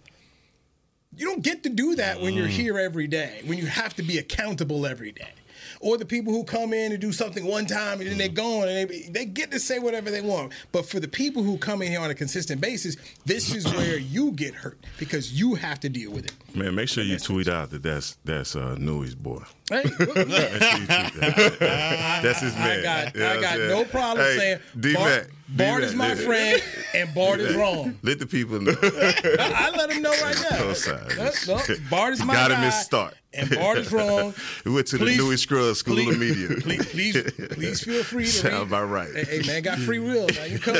You 1.15 1.25
don't 1.25 1.41
get 1.41 1.63
to 1.63 1.69
do 1.69 1.95
that 1.95 2.21
when 2.21 2.35
you're 2.35 2.47
mm. 2.47 2.51
here 2.51 2.77
every 2.77 3.07
day, 3.07 3.41
when 3.45 3.57
you 3.57 3.65
have 3.65 3.95
to 3.95 4.03
be 4.03 4.19
accountable 4.19 4.85
every 4.85 5.11
day. 5.11 5.31
Or 5.79 5.97
the 5.97 6.05
people 6.05 6.33
who 6.33 6.43
come 6.43 6.73
in 6.73 6.91
and 6.91 7.01
do 7.01 7.11
something 7.11 7.45
one 7.45 7.65
time 7.65 7.99
and 8.01 8.09
then 8.09 8.17
they're 8.17 8.29
gone 8.29 8.67
and 8.67 8.89
they, 8.89 9.01
they 9.09 9.25
get 9.25 9.51
to 9.51 9.59
say 9.59 9.79
whatever 9.79 10.11
they 10.11 10.21
want. 10.21 10.53
But 10.71 10.87
for 10.87 10.99
the 10.99 11.07
people 11.07 11.43
who 11.43 11.57
come 11.57 11.81
in 11.81 11.89
here 11.89 12.01
on 12.01 12.09
a 12.09 12.15
consistent 12.15 12.61
basis, 12.61 12.95
this 13.25 13.53
is 13.53 13.65
where 13.75 13.97
you 13.97 14.31
get 14.31 14.53
hurt 14.55 14.79
because 14.97 15.39
you 15.39 15.55
have 15.55 15.79
to 15.81 15.89
deal 15.89 16.11
with 16.11 16.25
it. 16.25 16.55
Man, 16.55 16.75
make 16.75 16.89
sure 16.89 17.03
you 17.03 17.17
tweet 17.19 17.47
out 17.47 17.69
that 17.71 17.83
that's 17.83 18.17
that's 18.25 18.55
uh, 18.55 18.75
Newy's 18.79 19.15
boy. 19.15 19.43
Hey, 19.69 19.83
Make 19.83 19.93
sure 19.97 20.07
you 20.07 20.13
tweet 20.15 20.87
that. 20.87 22.19
that's 22.23 22.41
his 22.41 22.53
man. 22.55 22.79
I 22.79 22.83
got, 22.83 23.15
You 23.15 23.21
know 23.21 23.29
I 23.31 23.41
got 23.41 23.59
no 23.59 23.85
problem 23.85 24.25
Hey, 24.25 24.37
saying 24.37 24.59
D-Mac, 24.79 25.03
Bart, 25.03 25.31
Bart 25.49 25.83
is 25.83 25.93
my 25.95 26.15
friend 26.15 26.61
and 26.93 27.13
Bart 27.13 27.39
is 27.39 27.55
wrong. 27.55 27.97
Let 28.01 28.19
the 28.19 28.25
people 28.27 28.59
know. 28.61 28.73
I, 28.81 29.69
I 29.71 29.77
let 29.77 29.91
him 29.91 30.01
know 30.01 30.11
right 30.21 30.37
now. 30.49 30.57
Co-sign. 30.57 31.07
No, 31.17 31.31
no, 31.47 31.75
Bart 31.89 32.13
is 32.13 32.19
You 32.19 32.25
my 32.25 32.33
got 32.33 32.49
guy, 32.51 32.55
him 32.57 32.63
his 32.63 32.75
start. 32.81 33.13
and 33.33 33.49
Bart 33.49 33.77
is 33.77 33.91
wrong. 33.91 34.33
we 34.65 34.71
went 34.73 34.87
to 34.87 34.97
Please- 34.97 35.17
the 35.17 35.23
Newy 35.23 35.37
Scruggs 35.37 35.79
School 35.79 35.95
please, 35.95 36.09
of 36.13 36.19
Media. 36.19 36.47
Please, 36.61 36.85
please, 36.87 37.31
please 37.51 37.83
feel 37.83 38.03
free 38.03 38.25
to 38.25 38.29
Sound 38.31 38.53
read. 38.53 38.61
about 38.63 38.89
right. 38.89 39.09
Hey, 39.13 39.41
hey, 39.41 39.47
man, 39.47 39.61
got 39.63 39.79
free 39.79 39.99
will. 39.99 40.27
Now 40.27 40.43
you 40.45 40.59
come. 40.59 40.77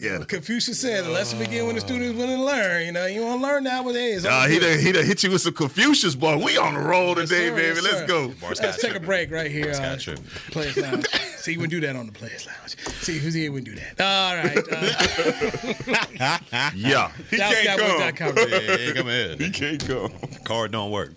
yeah. 0.00 0.18
Confucius 0.26 0.80
said, 0.80 1.04
"The 1.04 1.10
lesson 1.10 1.38
begin 1.38 1.66
when 1.66 1.74
the 1.76 1.80
student 1.80 2.04
is 2.04 2.12
willing 2.14 2.36
to 2.38 2.44
learn." 2.44 2.86
You 2.86 2.92
know, 2.92 3.06
you 3.06 3.22
want 3.24 3.40
to 3.40 3.46
learn 3.46 3.64
nowadays. 3.64 4.24
Uh, 4.24 4.46
he 4.46 4.58
done 4.58 4.78
he 4.78 4.92
done 4.92 5.04
hit 5.06 5.22
you 5.24 5.30
with 5.30 5.40
some 5.42 5.54
Confucius, 5.54 6.14
boy. 6.14 6.36
We 6.38 6.56
on 6.56 6.74
the 6.74 6.80
roll 6.80 7.16
Yes, 7.18 7.28
today, 7.30 7.48
sir, 7.48 7.54
baby. 7.56 7.74
yes, 7.76 7.84
Let's. 7.84 8.07
Go. 8.08 8.32
Let's 8.42 8.80
take 8.80 8.94
a 8.94 9.00
break 9.00 9.30
right 9.30 9.50
here. 9.50 9.72
Uh. 9.72 9.98
Players 10.50 10.76
Lounge. 10.82 11.06
See, 11.36 11.52
you 11.52 11.58
wouldn't 11.58 11.70
do 11.70 11.80
that 11.86 11.94
on 11.96 12.06
the 12.06 12.12
Players 12.12 12.46
Lounge. 12.46 12.76
See, 13.00 13.18
who's 13.18 13.34
here 13.34 13.52
wouldn't 13.52 13.74
do 13.74 13.80
that. 13.80 14.00
All 14.00 14.36
right. 14.36 14.58
Uh, 14.72 16.38
Yeah. 16.74 17.12
He 17.30 17.36
can't 17.36 17.78
come. 18.18 18.34
Yeah, 18.36 18.60
yeah, 18.76 18.92
come 18.92 19.08
ahead. 19.08 19.40
He 19.40 19.50
can't 19.50 19.86
come. 19.86 20.12
Card 20.44 20.72
don't 20.72 20.90
work. 20.90 21.14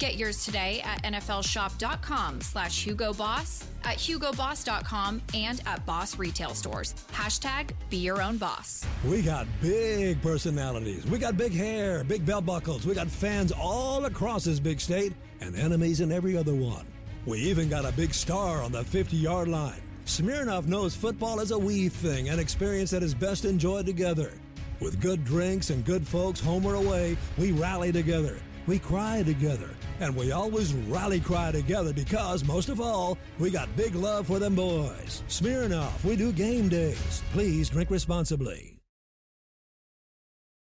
Get 0.00 0.16
yours 0.16 0.46
today 0.46 0.80
at 0.82 1.02
nflshop.com 1.02 2.40
slash 2.40 2.86
Hugo 2.86 3.12
Boss, 3.12 3.66
at 3.84 3.98
hugoboss.com, 3.98 5.20
and 5.34 5.60
at 5.66 5.84
Boss 5.84 6.18
retail 6.18 6.54
stores. 6.54 6.94
Hashtag 7.12 7.72
be 7.90 7.98
your 7.98 8.22
own 8.22 8.38
boss. 8.38 8.82
We 9.04 9.20
got 9.20 9.46
big 9.60 10.22
personalities. 10.22 11.04
We 11.04 11.18
got 11.18 11.36
big 11.36 11.52
hair, 11.52 12.02
big 12.02 12.24
belt 12.24 12.46
buckles. 12.46 12.86
We 12.86 12.94
got 12.94 13.08
fans 13.08 13.52
all 13.52 14.06
across 14.06 14.44
this 14.44 14.58
big 14.58 14.80
state 14.80 15.12
and 15.42 15.54
enemies 15.54 16.00
in 16.00 16.12
every 16.12 16.34
other 16.34 16.54
one. 16.54 16.86
We 17.26 17.38
even 17.40 17.68
got 17.68 17.84
a 17.84 17.92
big 17.92 18.14
star 18.14 18.62
on 18.62 18.72
the 18.72 18.82
50 18.82 19.18
yard 19.18 19.48
line. 19.48 19.82
Smirnoff 20.06 20.64
knows 20.64 20.96
football 20.96 21.40
is 21.40 21.50
a 21.50 21.58
wee 21.58 21.90
thing, 21.90 22.30
an 22.30 22.38
experience 22.38 22.90
that 22.92 23.02
is 23.02 23.12
best 23.12 23.44
enjoyed 23.44 23.84
together. 23.84 24.32
With 24.80 24.98
good 24.98 25.26
drinks 25.26 25.68
and 25.68 25.84
good 25.84 26.08
folks 26.08 26.40
home 26.40 26.64
or 26.64 26.76
away, 26.76 27.18
we 27.36 27.52
rally 27.52 27.92
together. 27.92 28.38
We 28.66 28.78
cry 28.78 29.22
together. 29.22 29.70
And 30.00 30.16
we 30.16 30.32
always 30.32 30.72
rally 30.74 31.20
cry 31.20 31.52
together 31.52 31.92
because, 31.92 32.44
most 32.44 32.68
of 32.68 32.80
all, 32.80 33.18
we 33.38 33.50
got 33.50 33.74
big 33.76 33.94
love 33.94 34.26
for 34.26 34.38
them 34.38 34.54
boys. 34.54 35.22
Smirnoff, 35.28 36.02
we 36.04 36.16
do 36.16 36.32
game 36.32 36.68
days. 36.68 37.22
Please 37.32 37.68
drink 37.68 37.90
responsibly. 37.90 38.78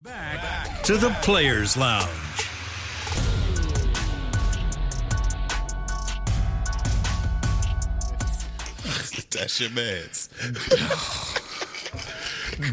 Back 0.02 0.82
to 0.82 0.98
the 0.98 1.08
Players 1.22 1.78
Lounge. 1.78 2.10
That's 9.30 9.60
your 9.60 9.70
man's. 9.70 10.28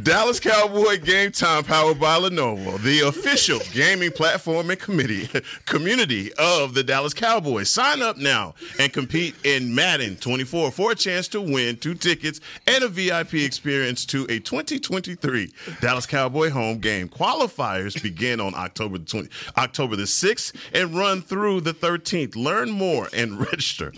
Dallas 0.04 0.40
Cowboy 0.40 1.00
Game 1.00 1.32
Time 1.32 1.64
powered 1.64 2.00
by 2.00 2.20
Lenovo, 2.20 2.82
the 2.84 3.02
official 3.02 3.60
gaming 3.74 4.12
platform 4.12 4.70
and 4.70 4.80
committee 4.80 5.28
community 5.66 6.32
of 6.34 6.74
the 6.74 6.84
Dallas 6.84 7.14
Cowboys. 7.14 7.70
Sign 7.70 8.02
up 8.02 8.18
now 8.18 8.54
and 8.80 8.92
compete 8.94 9.36
in 9.44 9.74
Madden 9.74 10.16
24 10.18 10.72
for 10.72 10.92
a 10.92 10.96
chance 10.96 11.28
to 11.30 11.42
win 11.42 11.78
two 11.78 11.96
tickets 11.96 12.40
and 12.68 12.84
a 12.84 12.88
VIP 12.88 13.36
experience 13.36 14.06
to 14.06 14.26
a 14.30 14.40
2023 14.40 15.52
Dallas 15.80 16.06
Cowboy 16.06 16.50
home 16.50 16.80
game. 16.80 17.10
Qualifiers 17.10 18.02
begin 18.02 18.40
on 18.40 18.54
October 18.56 18.98
the 19.00 19.06
20, 19.06 19.30
October 19.58 19.96
the 19.96 20.04
6th 20.04 20.54
and 20.74 20.96
run 20.96 21.22
through 21.22 21.62
the 21.62 21.74
13th. 21.74 22.36
Learn 22.36 22.70
more 22.70 23.08
and 23.14 23.40
register 23.40 23.94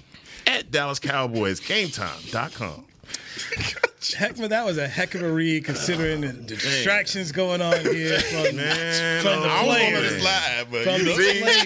at 0.47 0.71
DallasCowboysGameTime.com. 0.71 2.85
Heck, 4.17 4.37
man, 4.37 4.49
that 4.49 4.65
was 4.65 4.77
a 4.77 4.85
heck 4.87 5.15
of 5.15 5.21
a 5.23 5.31
read 5.31 5.63
considering 5.63 6.19
the 6.21 6.33
distractions 6.33 7.31
going 7.31 7.61
on 7.61 7.79
here 7.79 8.19
from, 8.19 8.57
Man, 8.57 9.21
from 9.23 9.39
the 9.41 9.47
I 9.47 9.65
was 9.65 9.65
gonna 9.65 9.69
let 9.69 9.91
players. 9.91 10.11
it 10.11 10.19
slide, 10.21 10.67
but 10.69 10.83
From 10.83 10.95
you 10.95 11.03
the 11.03 11.09
know, 11.15 11.21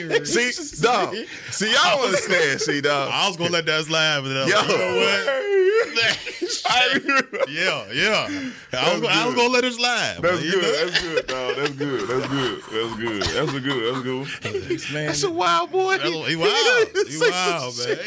players. 0.07 0.31
see, 0.33 0.51
see, 0.51 0.81
dog, 0.83 1.15
see, 1.49 1.71
y'all 1.73 1.99
understand, 2.05 2.61
see, 2.61 2.79
dog. 2.79 3.09
I 3.11 3.27
was 3.27 3.37
gonna 3.37 3.49
let 3.49 3.65
that 3.65 3.85
slide, 3.85 4.21
but 4.21 4.27
then 4.29 4.37
I 4.37 4.43
was 4.43 4.51
Yo, 4.53 4.59
like, 4.59 4.69
you 4.69 4.77
know 4.77 4.95
what? 4.95 5.25
yeah, 7.49 7.85
yeah. 7.91 8.27
I 8.73 8.91
was, 8.93 9.01
gonna, 9.01 9.13
I 9.13 9.25
was 9.25 9.33
gonna 9.35 9.49
let 9.49 9.63
it 9.63 9.73
slide. 9.73 10.17
That's 10.21 10.37
but, 10.37 10.45
you 10.45 10.51
good. 10.51 10.61
know, 10.61 10.85
That's 10.85 11.01
good, 11.01 11.25
dog. 11.27 11.55
That's 11.55 11.71
good. 11.71 12.07
That's 12.07 12.27
good. 12.27 12.61
That's 12.71 12.95
good. 12.95 13.23
That's 13.23 13.53
a 13.53 13.59
good. 13.59 13.95
That's 13.95 14.03
good. 14.03 14.27
Man, 14.93 15.05
That's 15.07 15.23
a 15.23 15.31
wild 15.31 15.71
boy. 15.71 15.97
That's, 15.97 16.07
he 16.09 16.35
wild. 16.35 16.87
He 17.07 17.17
wild, 17.17 17.75
man. 17.79 17.97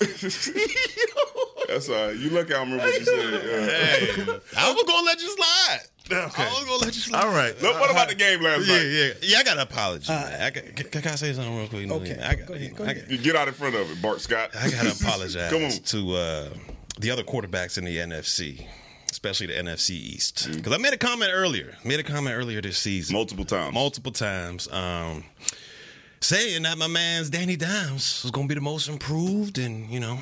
That's 0.00 0.50
That's 1.68 1.88
all 1.88 2.06
right. 2.08 2.16
You 2.16 2.30
look, 2.30 2.52
I 2.54 2.60
remember 2.60 2.84
what 2.84 2.98
you 2.98 3.04
said. 3.04 3.32
Yeah. 3.32 3.66
Hey, 3.66 4.38
I 4.56 4.72
was 4.72 4.82
gonna 4.86 5.04
let 5.06 5.20
you 5.20 5.28
slide. 5.30 5.78
Okay. 6.10 6.42
I 6.44 6.48
was 6.48 6.64
gonna 6.64 6.76
let 6.84 6.94
you 6.94 7.00
slide. 7.00 7.24
All 7.24 7.32
right. 7.32 7.60
Look, 7.60 7.80
what 7.80 7.90
about 7.90 8.08
the 8.08 8.14
game 8.14 8.40
last 8.40 8.66
Yeah, 8.68 8.76
night? 8.76 8.82
yeah, 8.84 9.04
yeah. 9.06 9.12
yeah. 9.22 9.38
I 9.38 9.42
got 9.42 9.54
to 9.54 9.62
apologize. 9.62 10.10
I 10.10 10.50
got, 10.50 10.64
can, 10.76 11.02
can 11.02 11.12
I 11.12 11.14
say 11.16 11.32
something 11.32 11.56
real 11.56 11.66
quick? 11.68 11.90
Okay, 11.90 12.22
I 12.22 12.34
got, 12.36 12.46
go 12.46 12.54
ahead, 12.54 12.76
go 12.76 12.84
I, 12.84 12.90
ahead. 12.92 13.06
You 13.10 13.18
get 13.18 13.34
out 13.34 13.48
in 13.48 13.54
front 13.54 13.74
of 13.74 13.90
it, 13.90 14.00
Bart 14.00 14.20
Scott. 14.20 14.50
I 14.54 14.70
got 14.70 14.84
to 14.84 14.92
apologize 15.04 15.50
Come 15.50 15.64
on. 15.64 15.70
to 15.70 16.14
uh, 16.14 16.48
the 17.00 17.10
other 17.10 17.24
quarterbacks 17.24 17.76
in 17.76 17.84
the 17.84 17.96
NFC, 17.96 18.64
especially 19.10 19.48
the 19.48 19.54
NFC 19.54 19.90
East, 19.90 20.48
because 20.54 20.72
I 20.72 20.76
made 20.76 20.92
a 20.92 20.98
comment 20.98 21.32
earlier. 21.34 21.74
Made 21.84 21.98
a 21.98 22.04
comment 22.04 22.36
earlier 22.36 22.60
this 22.62 22.78
season, 22.78 23.14
Multiple 23.14 23.44
times. 23.44 23.74
multiple 23.74 24.12
times, 24.12 24.70
um, 24.70 25.24
saying 26.20 26.62
that 26.62 26.78
my 26.78 26.86
man's 26.86 27.30
Danny 27.30 27.56
Dimes 27.56 28.22
was 28.22 28.30
going 28.30 28.48
to 28.48 28.54
be 28.54 28.58
the 28.58 28.64
most 28.64 28.88
improved, 28.88 29.58
and 29.58 29.88
you 29.90 30.00
know. 30.00 30.18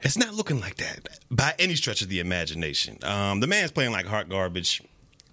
It's 0.00 0.16
not 0.16 0.32
looking 0.34 0.60
like 0.60 0.76
that 0.76 1.08
by 1.28 1.54
any 1.58 1.74
stretch 1.74 2.02
of 2.02 2.08
the 2.08 2.20
imagination. 2.20 2.98
Um, 3.02 3.40
the 3.40 3.48
man's 3.48 3.72
playing 3.72 3.90
like 3.90 4.06
hot 4.06 4.28
garbage, 4.28 4.80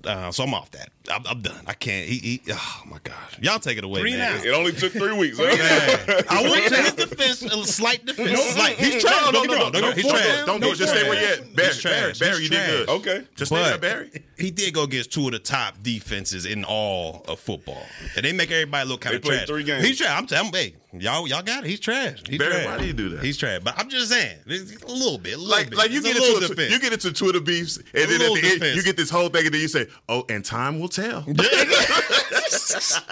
uh, 0.06 0.32
so 0.32 0.44
I'm 0.44 0.54
off 0.54 0.72
that. 0.72 0.90
I'm, 1.12 1.24
I'm 1.28 1.42
done. 1.42 1.62
I 1.68 1.74
can't. 1.74 2.08
He, 2.08 2.18
he, 2.18 2.42
oh 2.52 2.84
my 2.88 2.98
gosh, 3.04 3.40
y'all 3.42 3.60
take 3.60 3.78
it 3.78 3.84
away, 3.84 4.02
Three 4.02 4.16
man. 4.18 4.46
It 4.46 4.50
only 4.52 4.72
took 4.72 4.92
three 4.94 5.14
weeks. 5.14 5.38
huh? 5.40 6.24
I 6.30 6.42
went 6.44 6.68
to 6.68 6.76
his 6.82 6.94
defense, 6.94 7.42
a 7.44 7.64
slight 7.66 8.06
defense. 8.06 8.40
Slight. 8.40 8.76
He's 8.78 9.02
trash. 9.02 9.26
No, 9.26 9.32
Don't 9.32 9.48
no, 9.48 9.54
no, 9.54 9.60
no, 9.66 9.72
Don't 9.72 9.82
no, 9.82 9.92
He's 9.92 10.08
trash. 10.08 10.46
don't 10.46 10.62
do 10.62 10.72
it. 10.72 10.76
Just 10.76 10.94
stay 10.94 11.08
where 11.08 11.20
you 11.20 11.28
at. 11.44 11.56
Barry. 11.56 11.74
Barry, 11.84 12.14
Barry, 12.20 12.44
you 12.44 12.50
did 12.50 12.70
good. 12.70 12.90
Okay. 12.90 13.24
Just 13.36 13.52
stay 13.52 13.64
there, 13.64 13.78
Barry. 13.78 14.12
he 14.38 14.52
did 14.52 14.74
go 14.74 14.84
against 14.84 15.12
two 15.12 15.26
of 15.28 15.32
the 15.34 15.40
top 15.40 15.76
defenses 15.84 16.46
in 16.46 16.64
all 16.64 17.24
of 17.28 17.40
football, 17.40 17.84
and 18.16 18.26
they 18.26 18.34
make 18.34 18.52
everybody 18.52 18.88
look 18.90 19.02
kind 19.02 19.16
of 19.16 19.22
trash. 19.24 19.48
three 19.48 19.64
games. 19.64 19.86
He's 19.86 19.98
trash. 19.98 20.18
I'm 20.18 20.28
telling 20.28 20.52
you, 20.54 20.60
hey, 20.60 20.76
y'all, 21.02 21.28
y'all 21.28 21.42
got 21.42 21.64
it. 21.64 21.70
He's 21.70 21.80
trash. 21.80 22.22
He's 22.28 22.38
Barry, 22.40 22.52
trash. 22.52 22.66
why 22.66 22.78
do 22.78 22.86
you 22.86 22.94
do 22.94 23.10
that? 23.10 23.24
He's 23.24 23.38
trash. 23.38 23.62
But 23.64 23.78
I'm 23.78 23.90
just 23.90 24.10
saying, 24.12 24.38
a 24.48 24.52
little 24.92 25.18
bit, 25.18 25.34
a 25.34 25.38
little 25.38 25.50
Like, 25.52 25.70
bit. 25.70 25.78
like 25.80 25.92
you 25.92 25.98
It's 26.00 26.08
get 26.08 26.16
a 26.16 26.20
into 26.20 26.32
little 26.34 26.46
a, 26.46 26.56
defense. 26.56 26.72
you 26.74 26.80
get 26.80 26.94
into 26.94 27.12
Twitter 27.14 27.40
beefs, 27.40 27.78
and 27.78 27.86
then 27.94 28.04
at 28.12 28.20
little 28.20 28.36
the 28.36 28.42
end 28.66 28.76
you 28.76 28.84
get 28.84 28.98
this 28.98 29.10
whole 29.10 29.30
thing, 29.30 29.46
and 29.46 29.54
then 29.54 29.62
you 29.62 29.68
say, 29.68 29.88
"Oh, 30.10 30.26
and 30.30 30.44
time 30.46 30.80
will 30.80 30.90
tell." 30.90 31.20
okay. 31.28 31.36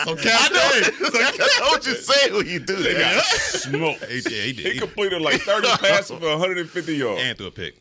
I 0.07 0.49
know. 0.49 0.71
I 1.19 1.67
what 1.71 1.86
you 1.86 1.95
say 1.95 2.31
when 2.31 2.47
you 2.47 2.59
do 2.59 2.75
They 2.75 2.93
that. 2.93 3.15
got 3.15 3.23
smoked. 3.25 4.05
He 4.05 4.21
did. 4.21 4.31
He 4.31 4.53
did. 4.53 4.65
He 4.65 4.71
He 4.73 4.79
completed 4.79 5.21
like 5.21 5.41
30 5.41 5.67
passes 5.79 6.17
for 6.19 6.29
150 6.29 6.95
yards. 6.95 7.21
and 7.21 7.38
threw 7.38 7.47
a 7.47 7.51
pick. 7.51 7.75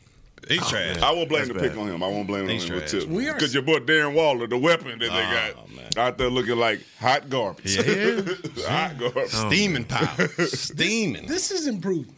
He's 0.48 0.60
oh, 0.62 0.68
trash. 0.68 0.98
I 0.98 1.12
won't 1.12 1.28
blame 1.28 1.42
That's 1.46 1.54
the 1.54 1.60
pick 1.60 1.72
bad. 1.74 1.78
on 1.82 1.88
him. 1.88 2.02
I 2.02 2.08
won't 2.08 2.26
blame 2.26 2.48
He's 2.48 2.64
him 2.64 2.74
with 2.74 2.88
trash. 2.88 3.02
tip. 3.04 3.08
We 3.10 3.28
are- 3.28 3.34
Because 3.34 3.54
your 3.54 3.62
boy 3.62 3.78
Darren 3.78 4.14
Waller, 4.14 4.46
the 4.46 4.58
weapon 4.58 4.98
that 4.98 5.00
they 5.00 5.06
Oh, 5.08 5.54
got 5.54 5.70
man. 5.74 5.88
out 5.96 6.18
there 6.18 6.28
looking 6.30 6.56
like 6.56 6.80
hot 6.98 7.28
garbage. 7.30 7.76
Yeah. 7.76 8.22
hot 8.68 8.98
garbage. 8.98 9.30
Oh, 9.34 9.48
Steaming 9.48 9.84
power. 9.84 10.28
Steaming. 10.46 11.26
This 11.26 11.50
is 11.52 11.66
improvement. 11.68 12.16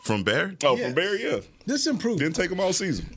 From 0.00 0.22
Barry? 0.22 0.56
Oh, 0.64 0.76
Yes. 0.76 0.84
from 0.86 0.94
Barry, 0.94 1.22
yeah. 1.24 1.40
This 1.66 1.86
improved. 1.86 2.20
Didn't 2.20 2.36
take 2.36 2.50
him 2.50 2.60
all 2.60 2.72
season. 2.72 3.16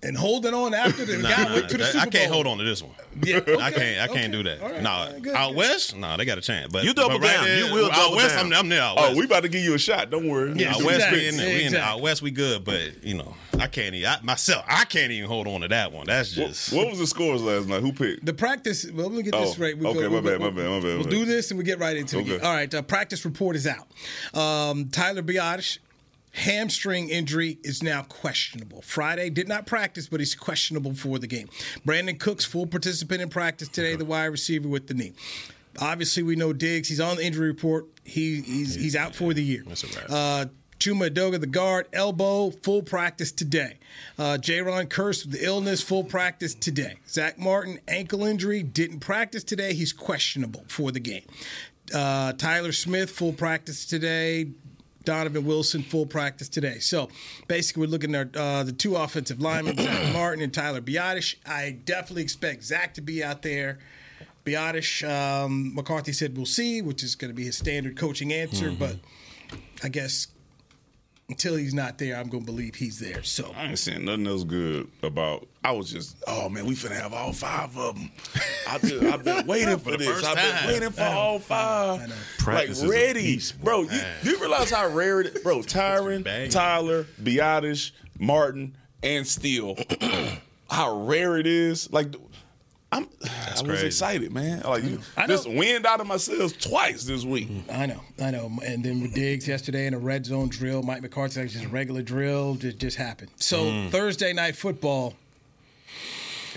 And 0.00 0.16
holding 0.16 0.54
on 0.54 0.74
after 0.74 1.04
the 1.04 1.18
Nah, 1.22 1.28
guy 1.28 1.42
nah, 1.44 1.54
went 1.54 1.68
to 1.70 1.76
the 1.76 1.82
I 1.82 1.86
Super 1.88 2.04
Bowl. 2.04 2.10
can't 2.12 2.32
hold 2.32 2.46
on 2.46 2.58
to 2.58 2.62
this 2.64 2.84
one. 2.84 2.92
Yeah, 3.20 3.38
I 3.38 3.40
can't. 3.72 3.98
I 4.00 4.04
okay. 4.04 4.14
can't 4.14 4.32
do 4.32 4.44
that. 4.44 4.60
All 4.62 4.70
right, 4.70 4.80
no, 4.80 4.90
all 4.90 5.06
right, 5.12 5.20
good, 5.22 5.34
out 5.34 5.48
good. 5.48 5.56
west, 5.56 5.96
no, 5.96 6.16
they 6.16 6.24
got 6.24 6.38
a 6.38 6.40
chance. 6.40 6.70
But 6.72 6.84
You 6.84 6.94
double 6.94 7.18
but 7.18 7.26
right 7.26 7.34
down. 7.34 7.44
there, 7.46 7.66
You 7.66 7.74
will 7.74 7.90
out 7.90 8.14
west. 8.14 8.36
down. 8.36 8.46
I'm, 8.52 8.60
I'm 8.60 8.68
there. 8.68 8.80
Out 8.80 8.94
Oh, 8.96 9.16
we 9.16 9.24
about 9.24 9.42
to 9.42 9.48
give 9.48 9.60
you 9.64 9.74
a 9.74 9.78
shot. 9.78 10.08
Don't 10.10 10.28
worry. 10.28 10.52
Yes, 10.54 10.74
out 10.76 10.80
You 10.80 10.86
west, 10.86 10.96
exactly. 10.98 11.18
we 11.18 11.28
in 11.28 11.36
there. 11.36 11.46
We 11.48 11.54
in 11.62 11.66
Exactly. 11.66 11.80
out 11.96 12.00
west, 12.00 12.22
we 12.22 12.30
good. 12.30 12.64
But 12.64 13.02
you 13.02 13.14
know, 13.16 13.34
I 13.58 13.66
can't. 13.66 13.92
Even, 13.96 14.08
I, 14.08 14.20
myself, 14.22 14.64
I 14.68 14.84
can't 14.84 15.10
even 15.10 15.28
hold 15.28 15.48
on 15.48 15.62
to 15.62 15.68
that 15.68 15.90
one. 15.90 16.06
That's 16.06 16.30
just. 16.30 16.72
what 16.72 16.88
was 16.88 17.00
the 17.00 17.06
scores 17.08 17.42
last 17.42 17.66
night? 17.66 17.80
Who 17.80 17.92
picked? 17.92 18.24
The 18.24 18.34
practice. 18.34 18.86
Well, 18.88 19.08
let 19.08 19.16
me 19.16 19.24
get 19.24 19.32
this 19.32 19.58
Oh, 19.58 19.62
right. 19.62 19.76
We 19.76 19.84
okay, 19.84 19.98
go, 19.98 20.10
my 20.10 20.20
we'll, 20.20 20.22
bad, 20.22 20.38
my 20.38 20.46
we'll- 20.46 20.54
bad, 20.54 20.70
my 20.70 20.78
bad, 20.78 20.98
We'll 20.98 21.04
do 21.08 21.24
this 21.24 21.50
and 21.50 21.58
we 21.58 21.64
get 21.64 21.80
right 21.80 21.96
into 21.96 22.18
Okay. 22.18 22.36
it. 22.36 22.42
All 22.44 22.54
right. 22.54 22.72
Uh, 22.72 22.82
practice 22.82 23.24
report 23.24 23.56
is 23.56 23.66
out. 23.66 23.88
Um, 24.32 24.90
Tyler 24.90 25.22
Biadasz, 25.22 25.78
hamstring 26.32 27.08
injury 27.10 27.58
is 27.62 27.82
now 27.82 28.02
questionable. 28.02 28.82
Friday 28.82 29.30
did 29.30 29.48
not 29.48 29.66
practice, 29.66 30.08
but 30.08 30.20
he's 30.20 30.34
questionable 30.34 30.94
for 30.94 31.18
the 31.18 31.26
game. 31.26 31.48
Brandin 31.86 32.18
Cooks, 32.18 32.44
full 32.44 32.66
participant 32.66 33.22
in 33.22 33.28
practice 33.28 33.68
today, 33.68 33.96
the 33.96 34.04
wide 34.04 34.26
receiver 34.26 34.68
with 34.68 34.86
the 34.86 34.94
knee. 34.94 35.12
Obviously, 35.80 36.22
we 36.22 36.36
know 36.36 36.52
Diggs. 36.52 36.88
He's 36.88 37.00
on 37.00 37.16
the 37.16 37.24
injury 37.24 37.48
report. 37.48 37.86
He, 38.04 38.40
he's 38.40 38.74
he's 38.74 38.96
out 38.96 39.14
for 39.14 39.32
the 39.32 39.42
year. 39.42 39.62
That's 39.66 39.84
a. 39.84 40.12
Uh, 40.12 40.46
Chuma 40.78 41.10
Edoga, 41.10 41.40
the 41.40 41.46
guard, 41.46 41.88
elbow, 41.92 42.50
full 42.50 42.82
practice 42.82 43.32
today. 43.32 43.78
Uh, 44.16 44.38
Jayron 44.40 44.86
Kearse 44.86 45.24
with 45.26 45.32
the 45.32 45.44
illness, 45.44 45.82
full 45.82 46.04
practice 46.04 46.54
today. 46.54 46.98
Zack 47.08 47.38
Martin, 47.38 47.80
ankle 47.88 48.24
injury, 48.24 48.62
didn't 48.62 49.00
practice 49.00 49.42
today. 49.42 49.74
He's 49.74 49.92
questionable 49.92 50.64
for 50.68 50.92
the 50.92 51.00
game. 51.00 51.24
Uh, 51.92 52.32
Tyler 52.34 52.72
Smith, 52.72 53.10
full 53.10 53.32
practice 53.32 53.86
today. 53.86 54.50
Donovan 55.08 55.46
Wilson, 55.46 55.82
full 55.82 56.04
practice 56.04 56.50
today. 56.50 56.80
So 56.80 57.08
basically, 57.46 57.80
we're 57.80 57.92
looking 57.92 58.14
at 58.14 58.36
uh, 58.36 58.62
the 58.62 58.72
two 58.72 58.94
offensive 58.94 59.40
linemen, 59.40 59.78
Zack 59.78 60.12
Martin 60.12 60.44
and 60.44 60.52
Tyler 60.52 60.82
Biadasz. 60.82 61.36
I 61.46 61.78
definitely 61.82 62.24
expect 62.24 62.62
Zack 62.62 62.92
to 62.92 63.00
be 63.00 63.24
out 63.24 63.40
there. 63.40 63.78
Biadasz, 64.44 65.08
um, 65.08 65.74
McCarthy 65.74 66.12
said 66.12 66.36
we'll 66.36 66.44
see, 66.44 66.82
which 66.82 67.02
is 67.02 67.14
going 67.14 67.30
to 67.30 67.34
be 67.34 67.44
his 67.44 67.56
standard 67.56 67.96
coaching 67.96 68.34
answer. 68.34 68.70
But 68.70 68.96
I 69.82 69.88
guess 69.88 70.26
until 71.28 71.56
he's 71.56 71.74
not 71.74 71.98
there, 71.98 72.16
I'm 72.16 72.28
going 72.28 72.44
to 72.44 72.50
believe 72.50 72.74
he's 72.74 72.98
there. 72.98 73.22
So 73.22 73.52
I 73.54 73.66
ain't 73.66 73.78
saying 73.78 74.04
nothing 74.04 74.26
else 74.26 74.44
good 74.44 74.88
about. 75.02 75.46
I 75.62 75.72
was 75.72 75.92
just, 75.92 76.16
oh 76.26 76.48
man, 76.48 76.64
we 76.64 76.74
finna 76.74 76.98
have 76.98 77.12
all 77.12 77.32
five 77.32 77.76
of 77.76 77.96
them. 77.96 78.10
I 78.66 78.78
just, 78.78 79.02
I've 79.04 79.24
been 79.24 79.46
waiting 79.46 79.78
for, 79.78 79.90
the 79.90 79.98
this. 79.98 80.24
I've 80.24 80.36
time. 80.36 80.64
been 80.64 80.72
waiting 80.72 80.90
for 80.90 81.02
all 81.02 81.38
five. 81.38 82.10
Like 82.46 82.70
ready, 82.84 83.20
beast, 83.20 83.62
bro. 83.62 83.82
You, 83.82 84.00
do 84.22 84.30
you 84.30 84.40
realize 84.40 84.70
how 84.70 84.88
rare 84.88 85.20
it 85.20 85.26
is, 85.26 85.42
bro? 85.42 85.58
Tyron. 85.58 86.50
Tyler, 86.50 87.04
Biadasz, 87.22 87.90
Martin, 88.18 88.76
and 89.02 89.26
Steele. 89.26 89.76
how 90.70 91.02
rare 91.02 91.36
it 91.36 91.46
is. 91.46 91.92
Like. 91.92 92.14
I'm, 92.90 93.06
I 93.22 93.50
was 93.52 93.62
crazy. 93.62 93.86
excited, 93.86 94.32
man. 94.32 94.62
Like 94.62 94.82
I 95.16 95.26
know. 95.26 95.34
just 95.34 95.48
wind 95.48 95.84
out 95.84 96.00
of 96.00 96.06
my 96.06 96.16
sails 96.16 96.54
twice 96.54 97.04
this 97.04 97.22
week. 97.24 97.48
I 97.70 97.84
know, 97.86 98.00
I 98.20 98.30
know. 98.30 98.50
And 98.64 98.82
then 98.82 99.02
with 99.02 99.14
Diggs 99.14 99.46
yesterday 99.46 99.86
in 99.86 99.92
a 99.92 99.98
red 99.98 100.24
zone 100.24 100.48
drill, 100.48 100.82
Mike 100.82 101.02
McCarthy 101.02 101.46
just 101.48 101.64
a 101.64 101.68
regular 101.68 102.00
drill, 102.00 102.54
just 102.54 102.78
just 102.78 102.96
happened. 102.96 103.30
So 103.36 103.88
Thursday 103.90 104.32
night 104.32 104.56
football, 104.56 105.14